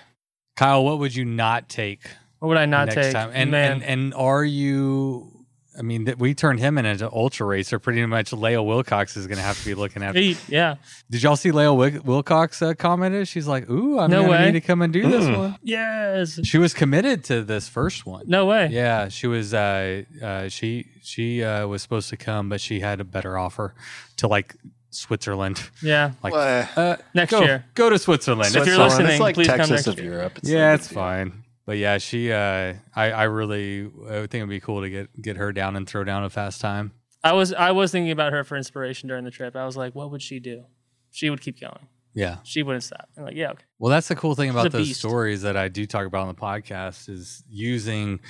[0.56, 2.00] Kyle, what would you not take
[2.40, 3.12] What would I not next take?
[3.12, 3.30] time?
[3.32, 5.30] And, Man, and and are you?
[5.78, 7.78] I mean, th- we turned him into an ultra racer.
[7.78, 10.16] Pretty much, Lael Wilcox is going to have to be looking at.
[10.16, 10.74] He- yeah.
[11.08, 13.28] Did y'all see Lael Wil- Wilcox uh, commented?
[13.28, 14.46] She's like, "Ooh, I'm No going to way.
[14.46, 15.38] need to come and do this Mm-mm.
[15.38, 16.40] one." Yes.
[16.44, 18.24] She was committed to this first one.
[18.26, 18.68] No way.
[18.72, 19.54] Yeah, she was.
[19.54, 23.74] Uh, uh, she she uh, was supposed to come, but she had a better offer
[24.16, 24.54] to like
[24.94, 25.60] Switzerland.
[25.82, 26.12] Yeah.
[26.22, 27.64] Like Well, uh, Next go, year.
[27.74, 28.54] go to Switzerland.
[28.54, 30.12] If you're listening, it's like please come Texas next of year.
[30.14, 30.38] Europe.
[30.38, 30.94] It's yeah, big it's deal.
[30.96, 31.44] fine.
[31.66, 32.30] But yeah, she.
[32.32, 35.76] Uh, I I really I would think it'd be cool to get get her down
[35.76, 36.92] and throw down a fast time.
[37.22, 39.56] I was I was thinking about her for inspiration during the trip.
[39.56, 40.64] I was like, what would she do?
[41.10, 41.88] She would keep going.
[42.12, 42.36] Yeah.
[42.44, 43.08] She wouldn't stop.
[43.16, 43.64] I'm like, yeah, okay.
[43.78, 45.00] Well, that's the cool thing about a those beast.
[45.00, 48.20] stories that I do talk about on the podcast is using,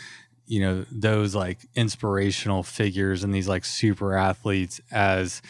[0.46, 5.42] you know, those like inspirational figures and these like super athletes as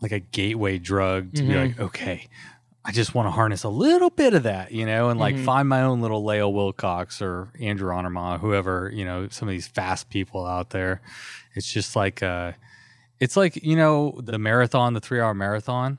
[0.00, 1.68] like a gateway drug to be Mhm.
[1.68, 2.28] like, okay,
[2.84, 5.44] I just want to harness a little bit of that, you know, and like Mhm.
[5.44, 9.66] find my own little Lael Wilcox or Andrew Onerma, whoever, you know, some of these
[9.66, 11.00] fast people out there.
[11.54, 12.52] It's just like, uh,
[13.20, 15.98] it's like, you know, the marathon, the three hour marathon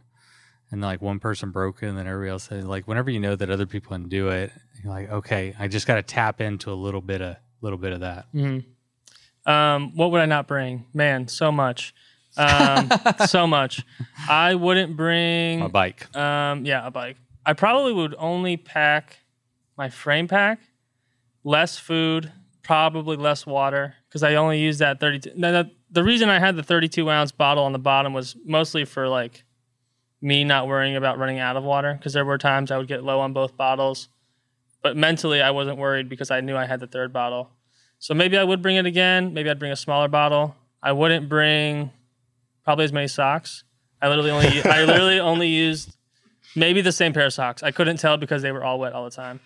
[0.71, 3.35] and like one person broke it and then everybody else said like whenever you know
[3.35, 4.51] that other people can do it
[4.83, 7.91] you're like okay i just got to tap into a little bit of little bit
[7.91, 9.51] of that Mm-hmm.
[9.51, 10.85] Um, what would I not bring?
[10.93, 11.93] Man, so much.
[12.39, 12.89] Um,
[13.27, 13.83] so much.
[14.29, 17.17] I wouldn't bring a bike Um, yeah, a bike.
[17.45, 19.17] I probably would only pack
[19.77, 20.59] my frame pack,
[21.43, 22.31] less food,
[22.63, 25.31] probably less water, because I only use that 32.
[25.35, 28.85] No, no, the reason I had the 32 ounce bottle on the bottom was mostly
[28.85, 29.43] for like
[30.21, 33.03] me not worrying about running out of water, because there were times I would get
[33.03, 34.09] low on both bottles.
[34.81, 37.49] But mentally, I wasn't worried because I knew I had the third bottle.
[37.99, 39.33] So maybe I would bring it again.
[39.33, 40.55] Maybe I'd bring a smaller bottle.
[40.81, 41.91] I wouldn't bring
[42.69, 43.63] probably as many socks.
[43.99, 45.97] I literally only I literally only used
[46.55, 47.63] maybe the same pair of socks.
[47.63, 49.39] I couldn't tell because they were all wet all the time.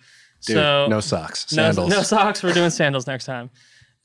[0.46, 1.88] Dude, so no socks, no, sandals.
[1.88, 2.42] no socks.
[2.42, 3.48] We're doing sandals next time.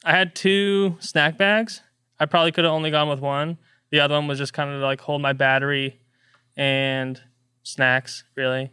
[0.05, 1.81] I had two snack bags.
[2.17, 3.57] I probably could have only gone with one.
[3.91, 5.99] The other one was just kind of like hold my battery
[6.55, 7.21] and
[7.63, 8.71] snacks, really.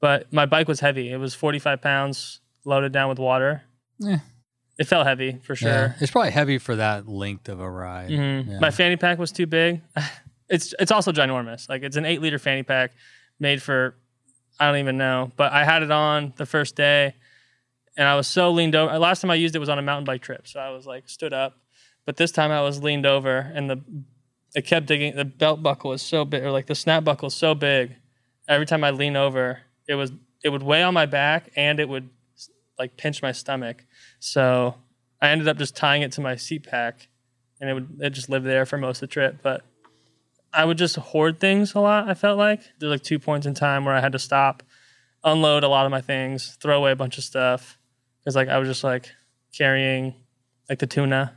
[0.00, 1.12] But my bike was heavy.
[1.12, 3.62] It was 45 pounds loaded down with water.
[4.00, 4.18] Yeah.
[4.78, 5.68] It felt heavy for sure.
[5.70, 8.48] yeah it's probably heavy for that length of a ride Mhm.
[8.48, 8.58] Yeah.
[8.60, 9.80] My fanny pack was too big.
[10.48, 11.68] it's it's also ginormous.
[11.68, 12.92] Like it's an eight liter fanny pack
[13.40, 13.94] made for
[14.60, 15.30] I don't even know.
[15.36, 17.14] But I had it on the first day,
[17.96, 18.98] and I was so leaned over.
[18.98, 21.08] Last time I used it was on a mountain bike trip, so I was like
[21.08, 21.58] stood up.
[22.06, 23.80] But this time I was leaned over, and the
[24.54, 25.14] it kept digging.
[25.14, 27.96] The belt buckle was so big, or like the snap buckle was so big.
[28.48, 30.10] Every time I lean over, it was
[30.42, 32.08] it would weigh on my back, and it would
[32.78, 33.84] like pinch my stomach.
[34.18, 34.74] So
[35.20, 37.08] I ended up just tying it to my seat pack
[37.60, 39.38] and it would it just lived there for most of the trip.
[39.42, 39.62] But
[40.52, 42.08] I would just hoard things a lot.
[42.08, 44.62] I felt like there's like two points in time where I had to stop,
[45.24, 47.78] unload a lot of my things, throw away a bunch of stuff
[48.20, 49.10] because like I was just like
[49.56, 50.14] carrying
[50.68, 51.34] like the tuna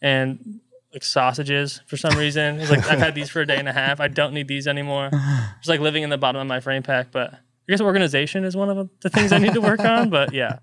[0.00, 0.60] and
[0.92, 2.60] like sausages for some reason.
[2.60, 4.00] It's like I've had these for a day and a half.
[4.00, 5.10] I don't need these anymore.
[5.58, 7.34] Just like living in the bottom of my frame pack, but.
[7.68, 10.60] I guess organization is one of the things I need to work on, but yeah,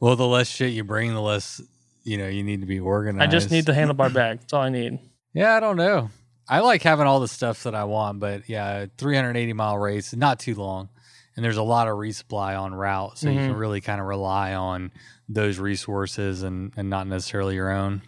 [0.00, 1.60] well the less shit you bring the less
[2.04, 4.40] you know you need to be organized I just need the handlebar bag.
[4.40, 4.98] That's all I need.
[5.34, 6.10] yeah i don't know
[6.48, 10.38] i like having all the stuff that i want but yeah 380 mile race not
[10.40, 10.88] too long
[11.36, 13.58] and there's a lot of resupply on route so you can Mhm.
[13.58, 14.90] really kind of rely on
[15.28, 18.02] those resources and and not necessarily your own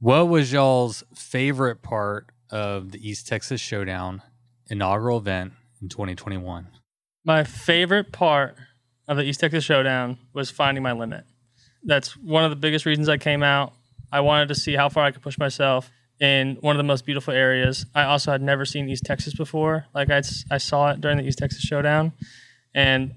[0.00, 4.22] what was y'all's favorite part of the east texas showdown
[4.68, 6.66] inaugural event in 2021
[7.24, 8.56] My favorite part
[9.08, 11.24] of the East Texas Showdown was finding my limit.
[11.84, 13.72] That's one of the biggest reasons I came out.
[14.12, 17.04] I wanted to see how far I could push myself in one of the most
[17.04, 17.86] beautiful areas.
[17.94, 19.86] I also had never seen East Texas before.
[19.94, 22.12] Like I, I saw it during the East Texas Showdown,
[22.74, 23.14] And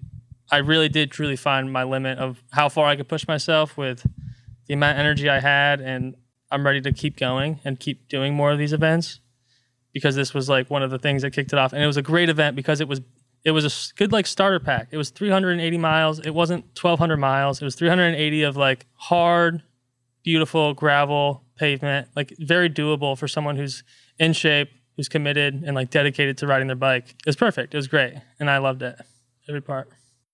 [0.52, 4.06] I really did truly find my limit of how far I could push myself with
[4.68, 5.80] the amount of energy I had.
[5.80, 6.16] And
[6.52, 9.20] I'm ready to keep going and keep doing more of these events
[9.94, 11.74] because this was like one of the things that kicked it off.
[11.74, 13.02] And it was a great event because it was
[13.46, 14.90] it was a good like starter pack.
[14.92, 16.20] It was 380 miles.
[16.20, 17.62] It wasn't 1200 miles.
[17.62, 19.64] It was 380 of like hard,
[20.24, 23.84] beautiful gravel pavement, like very doable for someone who's
[24.18, 27.10] in shape, who's committed and like dedicated to riding their bike.
[27.10, 27.74] It was perfect.
[27.74, 28.96] It was great, and I loved it.
[29.48, 29.90] Every part,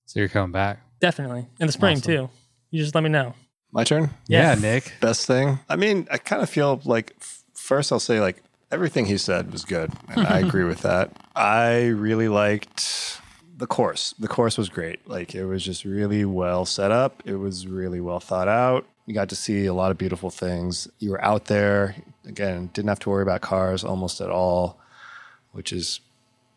[0.06, 0.80] So you're coming back.
[1.00, 2.12] definitely in the spring Awesome.
[2.14, 2.30] too.
[2.72, 3.34] You just let me know.
[3.72, 4.10] My turn.
[4.28, 4.94] Yeah, Nick.
[5.00, 5.60] Best thing.
[5.70, 9.52] I mean, I kind of feel like f- first I'll say like everything he said
[9.52, 11.12] was good, and I agree with that.
[11.36, 13.22] I really liked
[13.58, 14.14] the course.
[14.20, 15.08] The course was great.
[15.08, 17.24] Like it was just really well set up.
[17.26, 18.86] It was really well thought out.
[19.06, 20.88] You got to see a lot of beautiful things.
[21.00, 22.70] You were out there again.
[22.74, 24.80] Didn't have to worry about cars almost at all,
[25.52, 26.00] which is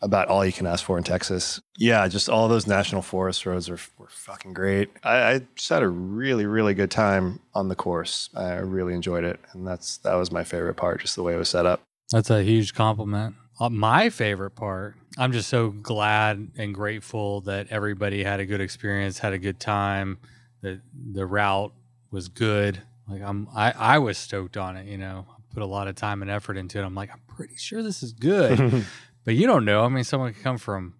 [0.00, 1.60] about all you can ask for in Texas.
[1.76, 4.90] Yeah, just all those national forest roads are were fucking great.
[5.04, 8.30] I, I just had a really, really good time on the course.
[8.34, 11.38] I really enjoyed it, and that's that was my favorite part, just the way it
[11.38, 11.82] was set up.
[12.10, 13.34] That's a huge compliment.
[13.60, 18.60] Uh, my favorite part, I'm just so glad and grateful that everybody had a good
[18.60, 20.18] experience, had a good time,
[20.62, 20.80] that
[21.12, 21.72] the route
[22.10, 22.80] was good.
[23.08, 25.26] Like I'm I, I was stoked on it, you know.
[25.28, 26.84] I put a lot of time and effort into it.
[26.84, 28.84] I'm like, I'm pretty sure this is good.
[29.24, 29.84] but you don't know.
[29.84, 30.94] I mean, someone could come from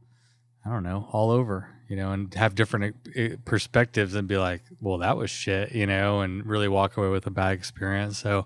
[0.67, 4.63] I don't know, all over, you know, and have different uh, perspectives and be like,
[4.81, 8.19] well, that was shit, you know, and really walk away with a bad experience.
[8.19, 8.45] So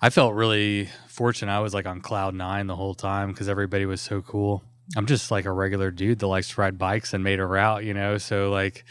[0.00, 1.52] I felt really fortunate.
[1.52, 4.62] I was like on cloud nine the whole time because everybody was so cool.
[4.96, 7.84] I'm just like a regular dude that likes to ride bikes and made a route,
[7.84, 8.84] you know, so like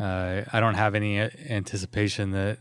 [0.00, 2.58] uh, I don't have any uh, anticipation that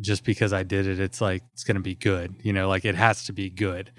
[0.00, 2.36] just because I did it, it's like it's going to be good.
[2.42, 3.90] You know, like it has to be good.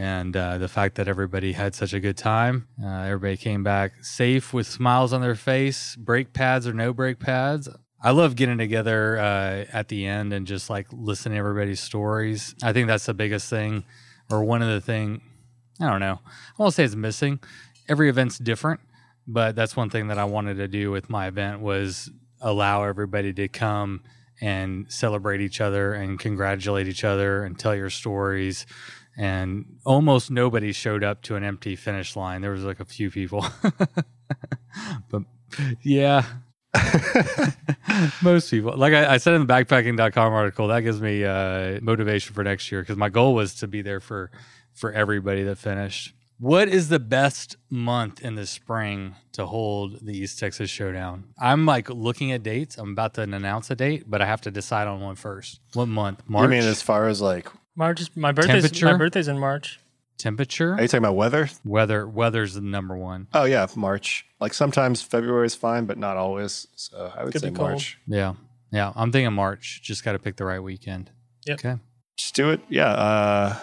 [0.00, 4.04] And uh, the fact that everybody had such a good time, uh, everybody came back
[4.04, 7.68] safe with smiles on their face, brake pads or no brake pads.
[8.04, 12.54] I love getting together uh, at the end and just like listening to everybody's stories.
[12.62, 13.82] I think that's the biggest thing,
[14.30, 15.22] or one of the thing.
[15.80, 16.20] I don't know.
[16.22, 17.40] I won't say it's missing.
[17.88, 18.80] Every event's different,
[19.26, 22.10] but that's one thing that I wanted to do with my event was
[22.42, 24.02] allow everybody to come
[24.38, 28.66] and celebrate each other and congratulate each other and tell your stories.
[29.16, 32.42] And almost nobody showed up to an empty finish line.
[32.42, 33.46] There was like a few people,
[35.08, 35.22] but
[35.82, 36.24] yeah,
[38.22, 38.76] most people.
[38.76, 42.70] Like I, I said in the bikepacking.com article, that gives me uh, motivation for next
[42.70, 44.30] year because my goal was to be there for
[44.72, 46.14] for everybody that finished.
[46.38, 51.24] What is the best month in the spring to hold the East Texas Showdown?
[51.38, 52.76] I'm like looking at dates.
[52.76, 55.60] I'm about to announce a date, but I have to decide on one first.
[55.74, 56.22] What month?
[56.28, 56.44] March.
[56.44, 59.78] I mean, as far as like, March is my birthday's my birthday's in March.
[60.18, 60.74] Temperature?
[60.74, 61.48] are you talking about weather?
[61.64, 62.06] Weather.
[62.06, 63.28] Weather's the number one.
[63.32, 64.26] Oh yeah, March.
[64.40, 66.66] Like sometimes February is fine, but not always.
[66.76, 67.50] So I would Could say.
[67.50, 67.98] March.
[68.06, 68.34] Yeah,
[68.70, 68.92] yeah.
[68.96, 69.82] I'm thinking March.
[69.82, 71.10] Just got to pick the right weekend.
[71.46, 71.58] Yep.
[71.58, 71.76] Okay.
[72.16, 72.60] Just do it.
[72.68, 72.90] Yeah.
[72.90, 73.58] Uh,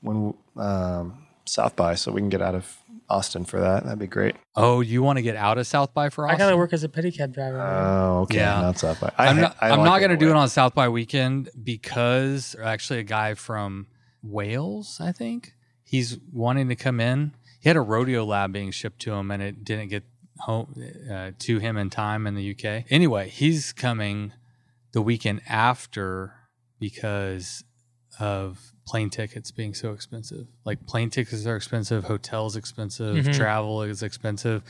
[0.00, 2.78] when um, South by, so we can get out of
[3.08, 3.84] Austin for that.
[3.84, 4.36] That'd be great.
[4.54, 6.30] Oh, you want to get out of South by for Austin?
[6.30, 6.46] I Austin?
[6.46, 7.60] gotta work as a pedicab driver.
[7.60, 8.38] Oh, okay.
[8.38, 8.60] Yeah.
[8.60, 9.12] Not South by.
[9.18, 9.56] I'm not.
[9.60, 13.04] I I'm like not going to do it on South by weekend because actually a
[13.04, 13.86] guy from
[14.22, 17.32] Wales, I think, he's wanting to come in.
[17.60, 20.04] He had a rodeo lab being shipped to him, and it didn't get
[20.40, 20.74] home
[21.10, 22.84] uh, to him in time in the UK.
[22.90, 24.32] Anyway, he's coming
[24.92, 26.34] the weekend after
[26.78, 27.64] because
[28.18, 30.46] of plane tickets being so expensive.
[30.64, 33.34] Like plane tickets are expensive, hotels expensive, Mhm.
[33.34, 34.62] travel is expensive.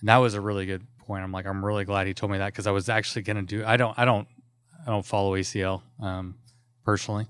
[0.00, 1.22] And that was a really good point.
[1.24, 3.42] I'm like, I'm really glad he told me that because I was actually going to
[3.42, 3.64] do.
[3.64, 3.96] I don't.
[3.98, 4.28] I don't.
[4.86, 6.34] I don't follow ACL um,
[6.84, 7.26] personally,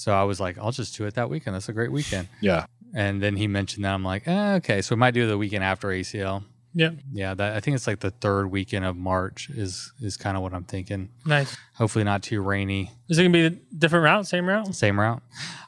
[0.00, 1.54] so I was like, I'll just do it that weekend.
[1.54, 2.28] That's a great weekend.
[2.40, 2.64] Yeah.
[2.94, 5.62] And then he mentioned that I'm like, eh, okay, so we might do the weekend
[5.62, 6.42] after ACL.
[6.74, 6.90] Yeah.
[7.12, 10.42] Yeah, that, I think it's like the third weekend of March is is kind of
[10.42, 11.10] what I'm thinking.
[11.26, 11.56] Nice.
[11.74, 12.90] Hopefully not too rainy.
[13.08, 14.26] Is it gonna be a different route?
[14.26, 14.74] Same route?
[14.74, 15.22] Same route.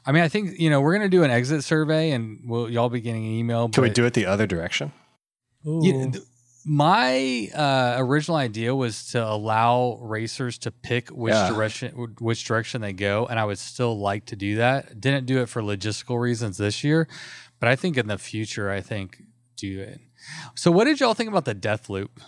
[0.05, 2.89] I mean, I think you know we're gonna do an exit survey, and we'll y'all
[2.89, 3.69] be getting an email.
[3.69, 4.91] Can we do it the other direction?
[5.63, 6.23] Yeah, th-
[6.65, 11.49] my uh, original idea was to allow racers to pick which Yeah.
[11.49, 14.99] direction which direction they go, and I would still like to do that.
[15.01, 17.07] Didn't do it for logistical reasons this year,
[17.59, 19.21] but I think in the future, I think
[19.57, 19.99] do it.
[20.55, 22.21] So, what did y'all think about the death loop?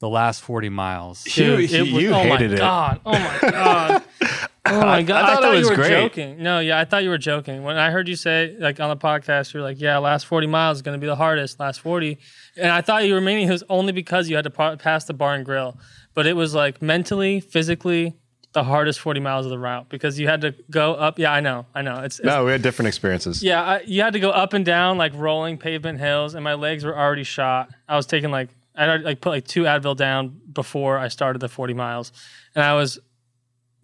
[0.00, 1.24] The last forty miles.
[1.36, 2.58] You- Dude, it was, you oh hated my it.
[2.58, 3.00] god!
[3.06, 4.02] Oh my god!
[4.66, 5.24] Oh my god!
[5.24, 5.88] I thought it was you were great.
[5.88, 6.42] joking.
[6.42, 7.64] No, yeah, I thought you were joking.
[7.64, 10.78] When I heard you say like on the podcast, you're like, "Yeah, last 40 miles
[10.78, 12.18] is going to be the hardest, last 40,"
[12.56, 15.06] and I thought you were meaning it was only because you had to pa- pass
[15.06, 15.76] the bar and grill,
[16.14, 18.14] but it was like mentally, physically,
[18.52, 21.18] the hardest 40 miles of the route because you had to go up.
[21.18, 22.00] Yeah, I know, I know.
[22.02, 23.42] It's, it's No, we had different experiences.
[23.42, 26.54] yeah, I, you had to go up and down like rolling pavement hills, and my
[26.54, 27.70] legs were already shot.
[27.88, 31.48] I was taking like I like put like two Advil down before I started the
[31.48, 32.12] 40 miles,
[32.54, 32.98] and I was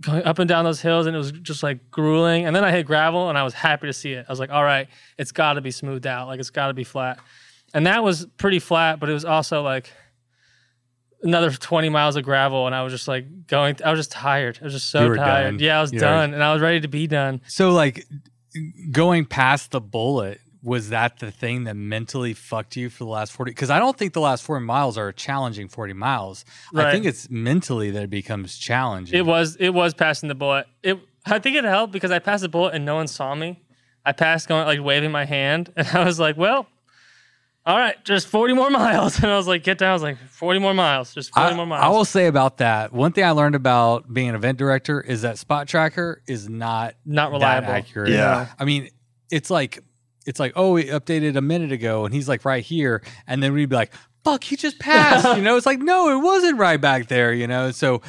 [0.01, 2.47] going up and down those hills, and it was just like grueling.
[2.47, 4.25] And then I hit gravel, and I was happy to see it.
[4.29, 4.89] I was like, all right,
[5.19, 7.19] it's got to be smoothed out, like it's got to be flat.
[7.75, 9.91] And that was pretty flat, but it was also like
[11.23, 13.77] another 20 miles of gravel, and I was just like going.
[13.85, 14.59] I was just tired.
[14.61, 15.45] I was just so tired.
[15.53, 15.59] done.
[15.59, 17.41] Yeah, I was You were- done, and I was ready to be done.
[17.49, 18.07] So like
[18.93, 23.31] going past the bullet was that the thing that mentally fucked you for the last
[23.33, 26.45] 40 because i don't think the last 40 miles are a challenging 40 miles
[26.75, 30.67] i think it's mentally that it becomes challenging It was it was passing the bullet.
[30.83, 33.61] It I think it helped because I passed the bullet and no one saw me.
[34.05, 36.67] I passed going like waving my hand and I was like, well,
[37.65, 39.19] all right, just 40 more miles.
[39.21, 39.91] And I was like, get down.
[39.91, 41.85] I was like, 40 more miles, just 40 I, more miles.
[41.85, 45.23] I will say about that one thing i learned about being an event director is
[45.23, 47.71] that spot tracker is not Not that reliable.
[47.73, 48.47] accurate Yeah.
[48.59, 48.89] i mean
[49.33, 49.81] it's like
[50.27, 53.53] it's like oh we updated a minute ago and he's like right here and then
[53.53, 53.93] we'd be like
[54.25, 55.57] fuck he just passed you know?
[55.57, 57.71] It's like no it wasn't right back there you know?
[57.71, 58.03] So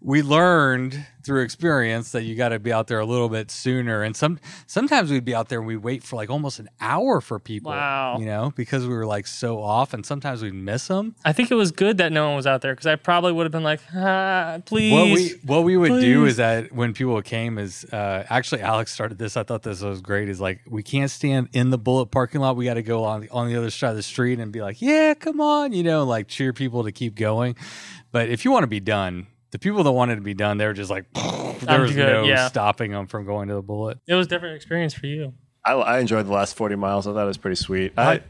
[0.00, 4.02] we learned through experience that you got to be out there a little bit sooner
[4.02, 7.20] and some sometimes we'd be out there and we wait for like almost an hour
[7.20, 8.18] for people Wow.
[8.18, 11.50] you know because we were like so off and sometimes we'd miss them I think
[11.50, 13.62] it was good that no one was out there because I probably would have been
[13.62, 14.92] like, ah, please.
[14.92, 18.92] what we what we would do is that when people came is uh, actually Alex
[18.92, 19.36] started this.
[19.36, 20.28] I thought this was great.
[20.28, 22.56] Is like we can't stand in the bullet parking lot.
[22.56, 24.60] We got to go on the, on the other side of the street and be
[24.60, 27.56] like, yeah, come on, you know, like cheer people to keep going.
[28.12, 30.66] But if you want to be done, the people that wanted to be done, they
[30.66, 31.04] were just like,
[31.60, 32.48] there was good, no yeah.
[32.48, 34.00] stopping them from going to the bullet.
[34.04, 35.32] it was a different experience for you.
[35.64, 37.06] I, I enjoyed the last 40 miles.
[37.06, 37.92] I thought it was pretty sweet.
[37.96, 38.22] I,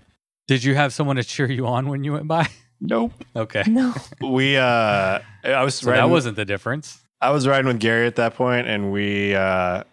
[0.49, 2.47] Did you have someone to cheer you on when you went by?
[2.83, 3.13] nope.
[3.35, 3.95] Okay, No.
[4.21, 7.03] We, uh, I was so riding, that wasn't the difference.
[7.23, 9.85] I was riding with Gary at that point, and we, uh,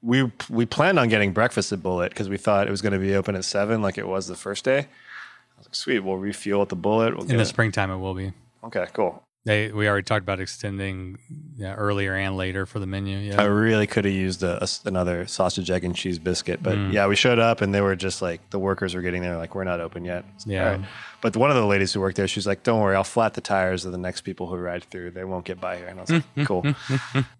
[0.00, 2.98] we, we planned on getting breakfast at Bullet because we thought it was going to
[2.98, 4.78] be open at seven, like it was the first day.
[4.78, 7.12] I was like, sweet, we'll refuel at the Bullet.
[7.12, 8.32] We'll In get the it." springtime, it will be.
[8.64, 9.22] Okay, cool.
[9.46, 11.18] They we already talked about extending
[11.56, 13.16] yeah, earlier and later for the menu.
[13.16, 16.62] Yeah, I really could have used a, a s- another sausage, egg, and cheese biscuit,
[16.62, 16.92] but Mm.
[16.92, 19.54] yeah, we showed up and they were just like the workers were getting there, like
[19.54, 20.26] we're not open yet.
[20.34, 20.64] It's like, Yeah.
[20.72, 20.86] "All right."
[21.22, 23.40] But one of the ladies who worked there, she's like, "Don't worry, I'll flat the
[23.40, 25.12] tires of the next people who ride through.
[25.12, 26.62] They won't get by here." And I was like, "Cool,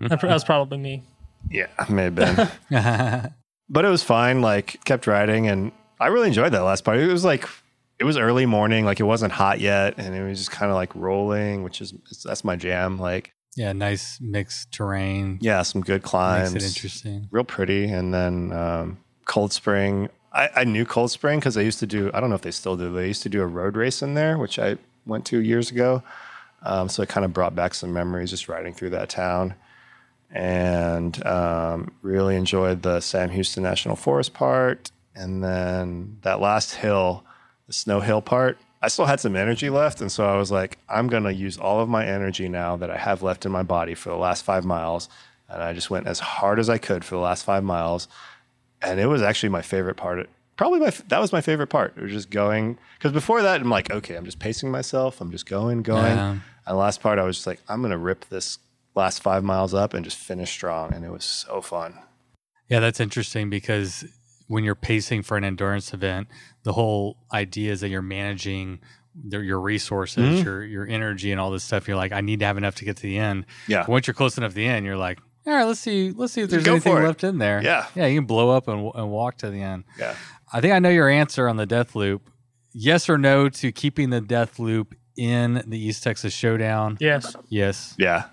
[0.01, 1.03] that was probably me.
[1.51, 2.49] yeah, may have been."
[3.69, 4.41] but it was fine.
[4.41, 5.71] Like kept riding, and
[6.01, 6.97] I really enjoyed that last part.
[6.99, 7.45] It was like
[8.01, 10.77] it was early morning, like it wasn't hot yet, and it was just kind of
[10.77, 11.93] like rolling, which is
[12.25, 12.99] that's my jam.
[12.99, 15.39] Like yeah, nice mixed terrain.
[15.43, 17.29] yeah, some good makes climbs, it interesting.
[17.31, 17.85] real pretty.
[17.85, 20.09] And then um, Coldspring.
[20.33, 22.11] I, I knew Coldspring because I used to do.
[22.15, 22.91] I don't know if they still do.
[22.91, 26.03] They used to do a road race in there, which I went to years ago.
[26.63, 29.55] Um, so it kind of brought back some memories just riding through that town,
[30.31, 34.91] and um, really enjoyed the Sam Houston National Forest part.
[35.15, 37.25] And then that last hill,
[37.71, 38.59] the Snow Hill part.
[38.83, 41.81] I still had some energy left, and so I was like, I'm gonna use all
[41.81, 44.65] of my energy now that I have left in my body for the last five
[44.65, 45.09] miles,
[45.49, 48.09] and I just went as hard as I could for the last five miles
[48.83, 50.29] and it was actually my favorite part.
[50.57, 51.97] Probably my that was my favorite part.
[51.97, 55.21] It was just going because before that I'm like, okay, I'm just pacing myself.
[55.21, 56.17] I'm just going, going.
[56.17, 56.31] Yeah.
[56.31, 58.59] And the last part, I was just like, I'm gonna rip this
[58.95, 61.99] last five miles up and just finish strong, and it was so fun.
[62.69, 64.05] Yeah, that's interesting because
[64.51, 66.27] when you're pacing for an endurance event,
[66.65, 68.81] the whole idea is that you're managing
[69.15, 70.45] their, your resources, Mhm.
[70.45, 71.87] your your energy, and all this stuff.
[71.87, 73.47] You're like, I need to have enough to get to the end.
[73.69, 76.33] Yeah, Once you're close enough to the end, you're like, all right, let's see, let's
[76.33, 77.63] see if there's Go anything left in there.
[77.63, 77.87] Yeah.
[77.95, 79.85] yeah, you can blow up and, and walk to the end.
[79.99, 80.15] yeah.
[80.53, 82.29] I think I know your answer on the death loop.
[82.73, 86.97] Yes or no to keeping the death loop in the East Texas Showdown?
[87.01, 87.37] Yes.
[87.49, 87.95] Yes.
[87.99, 88.25] Yeah.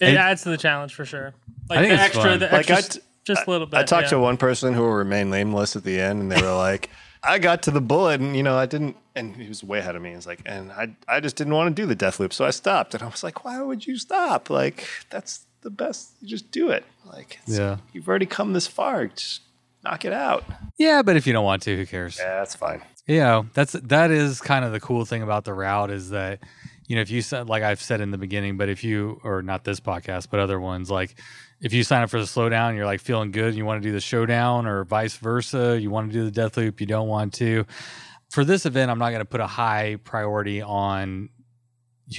[0.00, 1.34] It And- adds to the challenge for sure.
[1.68, 2.38] Like I think the it's extra, fun.
[2.40, 3.00] the Like, extra, I t-
[3.34, 3.78] just a little bit.
[3.78, 4.10] I talked yeah.
[4.10, 6.90] to one person who will remain nameless at the end, and they were like,
[7.22, 9.96] "I got to the bullet, and you know, I didn't." And he was way ahead
[9.96, 10.12] of me.
[10.14, 12.50] He's like, "And I, I just didn't want to do the death loop, so I
[12.50, 14.50] stopped." And I was like, "Why would you stop?
[14.50, 16.12] Like, that's the best.
[16.20, 16.84] You just do it.
[17.04, 17.78] Like, it's, Yeah.
[17.92, 19.06] you've already come this far.
[19.06, 19.42] Just
[19.84, 20.44] knock it out."
[20.78, 22.18] Yeah, but if you don't want to, who cares?
[22.18, 22.82] Yeah, that's fine.
[23.06, 26.38] you know that's that is kind of the cool thing about the route is that
[26.86, 29.42] you know if you said like i've said in the beginning but if you or
[29.42, 31.16] not this podcast but other ones like
[31.60, 33.88] if you sign up for the slowdown you're like feeling good and you want to
[33.88, 37.08] do the showdown or vice versa you want to do the death loop you don't
[37.08, 37.64] want to
[38.30, 41.28] for this event i'm not going to put a high priority on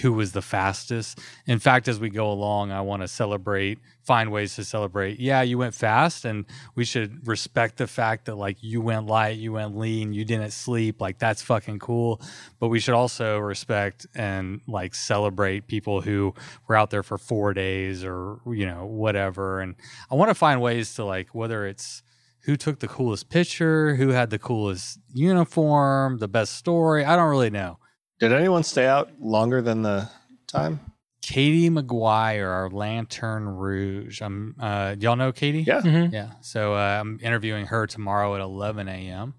[0.02, 1.20] who was the fastest.
[1.46, 5.20] In fact as we go along i want to celebrate find ways to celebrate.
[5.20, 6.46] Yeah you went fast and
[6.76, 10.52] we should respect the fact that like you went light you went lean you didn't
[10.52, 12.22] sleep like that's fucking cool.
[12.60, 16.34] But we should also respect and like celebrate people who
[16.68, 19.62] were out there for four days or you know whatever.
[19.62, 19.76] And
[20.12, 22.04] i want to find ways to like whether it's
[22.46, 27.30] who took the coolest picture who had the coolest uniform the best story i don't
[27.30, 27.78] really know
[28.22, 30.08] Did anyone stay out longer than the
[30.46, 30.80] time?
[31.24, 34.22] Katie McGuire, our Lantern Rouge.
[34.22, 35.64] I'm, uh, y'all know Katie?
[35.64, 35.82] Yeah.
[35.82, 36.14] Mhm.
[36.14, 36.34] Yeah.
[36.42, 39.34] So uh, I'm interviewing her tomorrow at 11 a.m.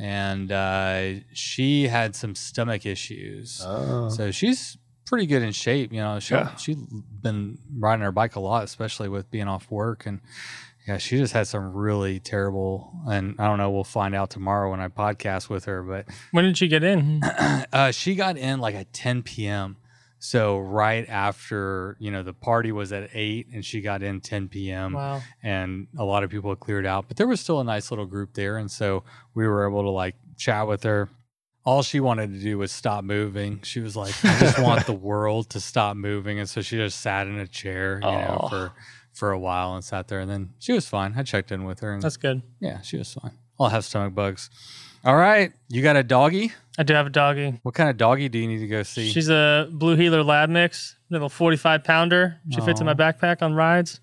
[0.00, 3.62] And uh, she had some stomach issues.
[3.64, 4.08] Oh.
[4.08, 4.76] So she's
[5.06, 5.92] pretty good in shape.
[5.92, 6.54] You know, she, Yeah.
[6.56, 10.06] she's been riding her bike a lot, especially with being off work.
[10.06, 10.20] And
[10.88, 14.70] yeah, she just had some really terrible, and I don't know, we'll find out tomorrow
[14.70, 17.22] when I podcast with her, but When did she get in?
[17.72, 19.76] uh, she got in like at 10 p.m.
[20.18, 24.48] So right after, you know, the party was at 8 and she got in 10
[24.48, 24.94] p.m.
[24.94, 25.20] Wow.
[25.42, 28.06] and a lot of people had cleared out, but there was still a nice little
[28.06, 29.04] group there and so
[29.34, 31.08] we were able to like chat with her.
[31.64, 33.60] All she wanted to do was stop moving.
[33.62, 37.00] She was like, I just want the world to stop moving and so she just
[37.00, 38.72] sat in a chair, you know, for
[39.18, 41.14] for a while and sat there and then she was fine.
[41.16, 42.42] I checked in with her and That's good.
[42.60, 43.32] yeah, she was fine.
[43.58, 44.48] I'll have stomach bugs.
[45.04, 46.52] All right, you got a doggy?
[46.78, 47.58] I do have a doggy.
[47.62, 49.10] What kind of doggy do you need to go see?
[49.10, 52.40] She's a blue heeler lab mix, little 45 pounder.
[52.50, 54.00] She fits in my backpack on rides.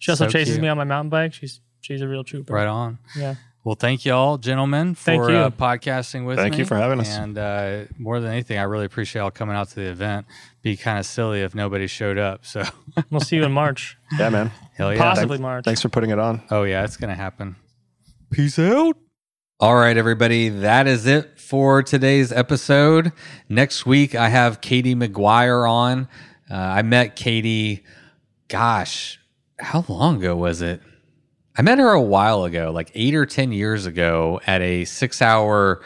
[0.00, 0.62] She also So chases cute.
[0.62, 1.32] me on my mountain bike.
[1.34, 2.52] She's she's a real trooper.
[2.52, 2.98] right on.
[3.16, 3.34] Yeah.
[3.64, 5.36] Well, thank you all, gentlemen, for Thank you.
[5.36, 6.60] Uh, podcasting with Thank me.
[6.60, 7.08] you for having us.
[7.16, 10.26] And uh, more than anything, I really appreciate y'all coming out to the event.
[10.62, 12.46] Be kind of silly if nobody showed up.
[12.46, 12.62] So,
[13.10, 13.98] We'll see you in March.
[14.18, 14.52] Yeah, man.
[14.74, 14.98] hell yeah.
[15.00, 15.64] Possibly Thanks- March.
[15.64, 16.40] Thanks for putting it on.
[16.50, 17.56] Oh, yeah, it's going to happen.
[18.30, 18.96] Peace out.
[19.60, 20.48] All right, everybody.
[20.48, 23.12] That is it for today's episode.
[23.48, 26.08] Next week, I have Katie McGuire on.
[26.50, 27.84] Uh, I met Katie,
[28.46, 29.18] gosh,
[29.58, 30.80] how long ago was it?
[31.58, 35.20] I met her a while ago, like eight or 10 years ago, at a six
[35.20, 35.82] hour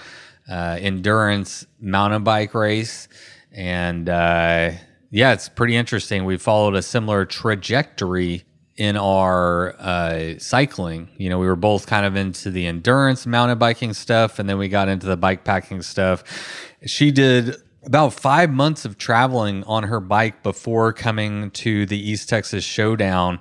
[0.46, 3.08] uh, endurance mountain bike race.
[3.50, 4.72] And uh,
[5.10, 6.26] yeah, it's pretty interesting.
[6.26, 8.44] We followed a similar trajectory
[8.76, 11.08] in our uh, cycling.
[11.16, 14.58] You know, we were both kind of into the endurance mountain biking stuff, and then
[14.58, 16.22] we got into the bike packing stuff.
[16.84, 22.28] She did about five months of traveling on her bike before coming to the East
[22.28, 23.40] Texas Showdown.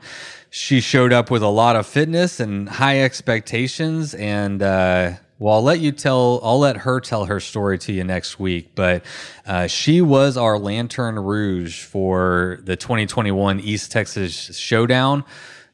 [0.54, 5.64] She showed up with a lot of fitness and high expectations, and uh, well, I'll
[5.64, 6.42] let you tell.
[6.44, 8.76] I'll let her tell her story to you next week.
[8.76, 9.06] But
[9.46, 15.24] uh, she was our Lantern Rouge for the 2021 East Texas Showdown.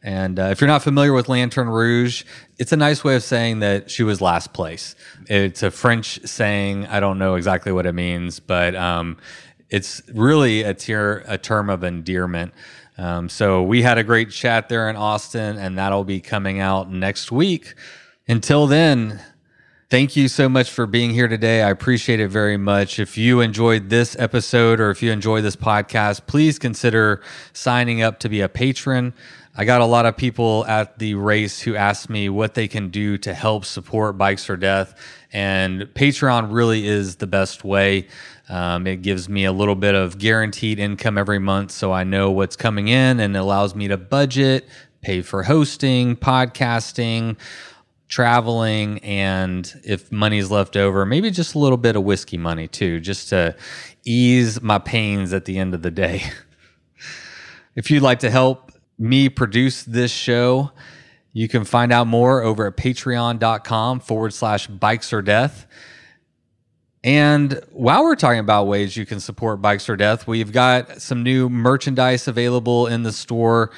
[0.04, 2.24] And uh, if you're not familiar with Lantern Rouge,
[2.60, 4.95] it's a nice way of saying that she was last place.
[5.28, 6.86] It's a French saying.
[6.86, 9.18] I don't know exactly what it means, but um,
[9.72, 12.54] it's really a, tier, a term of endearment.
[12.98, 16.91] Um, so we had a great chat there in Austin, and that'll be coming out
[16.91, 17.76] next week.
[18.28, 19.22] Until then,
[19.90, 21.64] Thank you so much for being here today.
[21.64, 22.99] I appreciate it very much.
[22.99, 27.22] If you enjoyed this episode or if you enjoy this podcast, please consider
[27.53, 29.14] signing up to be a patron.
[29.56, 32.90] I got a lot of people at the race who asked me what they can
[32.90, 34.94] do to help support Bikes or Death,
[35.32, 38.07] and Patreon really is the best way.
[38.49, 42.32] Um, it gives me a little bit of guaranteed income every month, so I know
[42.32, 44.68] what's coming in and allows me to budget,
[45.02, 47.38] pay for hosting, podcasting
[48.07, 53.02] traveling and if money's left over maybe just a little bit of whiskey money too
[53.02, 53.53] just to
[54.06, 56.24] ease my pains at the end of the day.
[57.76, 60.72] If you'd like to help me produce this show
[61.32, 65.68] you can find out more over at patreon.com forward slash bikes or death
[67.03, 71.24] and while we're talking about ways you can support Bikes or Death, we've got some
[71.24, 73.72] new merchandise available in the store.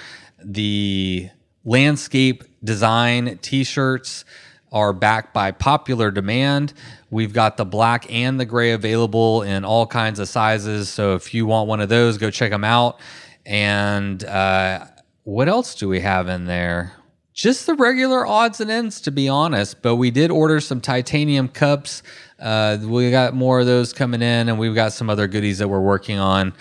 [0.44, 1.30] The
[1.66, 4.26] landscape design t shirts
[4.72, 6.74] are backed by popular demand.
[7.10, 10.90] We've got the black and the gray available in all kinds of sizes.
[10.90, 13.00] So if you want one of those, go check them out.
[13.46, 14.86] And uh,
[15.24, 16.94] what else do we have in there?
[17.40, 19.82] Just the regular odds and ends, to be honest.
[19.82, 22.04] But we did order some titanium cups.
[22.38, 25.70] Uh, we got more of those coming in, and we've got some other goodies that
[25.70, 26.54] we're working on.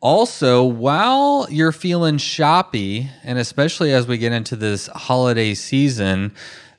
[0.00, 6.34] Also, while you're feeling shoppy, and especially as we get into this holiday season,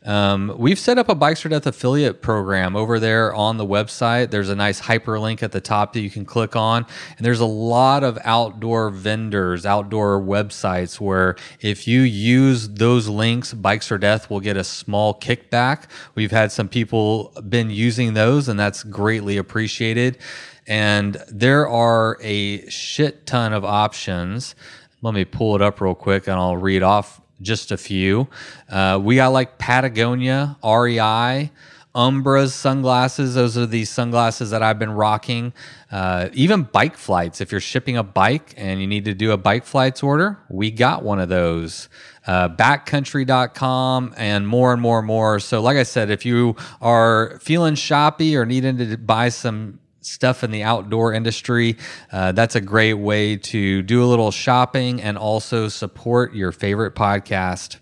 [0.05, 4.31] um, we've set up a Bikes or Death affiliate program over there on the website.
[4.31, 6.85] There's a nice hyperlink at the top that you can click on.
[7.17, 13.53] And there's a lot of outdoor vendors, outdoor websites where if you use those links,
[13.53, 15.89] Bikes or Death will get a small kickback.
[16.15, 20.17] We've had some people been using those, and that's greatly appreciated.
[20.65, 24.55] And there are a shit ton of options.
[25.01, 28.27] Let me pull it up real quick and I'll read off just a few.
[28.69, 31.51] Uh, we got like Patagonia, REI,
[31.95, 33.33] Ombraz sunglasses.
[33.33, 35.53] Those are these sunglasses that I've been rocking.
[35.91, 37.41] Uh, even bike flights.
[37.41, 40.69] If you're shipping a bike and you need to do a bike flights order, we
[40.69, 41.89] got one of those.
[42.27, 45.39] Uh, backcountry.com and more and more and more.
[45.39, 49.79] So, like I said, if you are feeling shoppy or needing to buy some
[50.09, 51.77] stuff in the outdoor industry,
[52.11, 56.95] uh, that's a great way to do a little shopping and also support your favorite
[56.95, 57.77] podcast.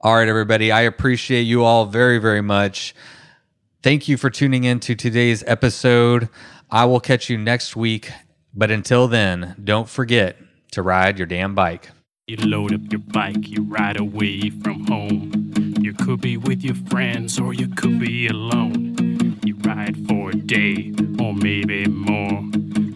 [0.00, 2.94] All right, everybody, I appreciate you all very, very much.
[3.82, 6.28] Thank you for tuning in to today's episode.
[6.70, 8.10] I will catch you next week.
[8.54, 10.36] But until then, don't forget
[10.72, 11.90] to ride your damn bike.
[12.26, 15.52] You load up your bike, you ride away from home.
[15.80, 19.40] You could be with your friends or you could be alone.
[19.44, 22.42] You ride for day or maybe more.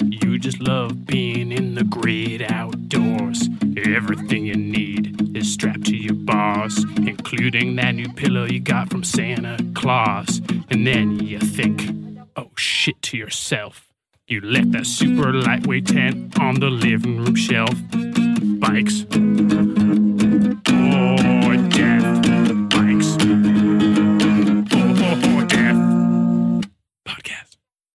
[0.02, 3.48] You just love being in the great outdoors.
[3.76, 9.04] Everything you need is strapped to your bars, including that new pillow you got from
[9.04, 10.40] Santa Claus.
[10.70, 11.88] And then you think,
[12.36, 13.88] oh shit, to yourself.
[14.26, 17.74] You left that super lightweight tent on the living room shelf.
[18.58, 19.04] Bikes.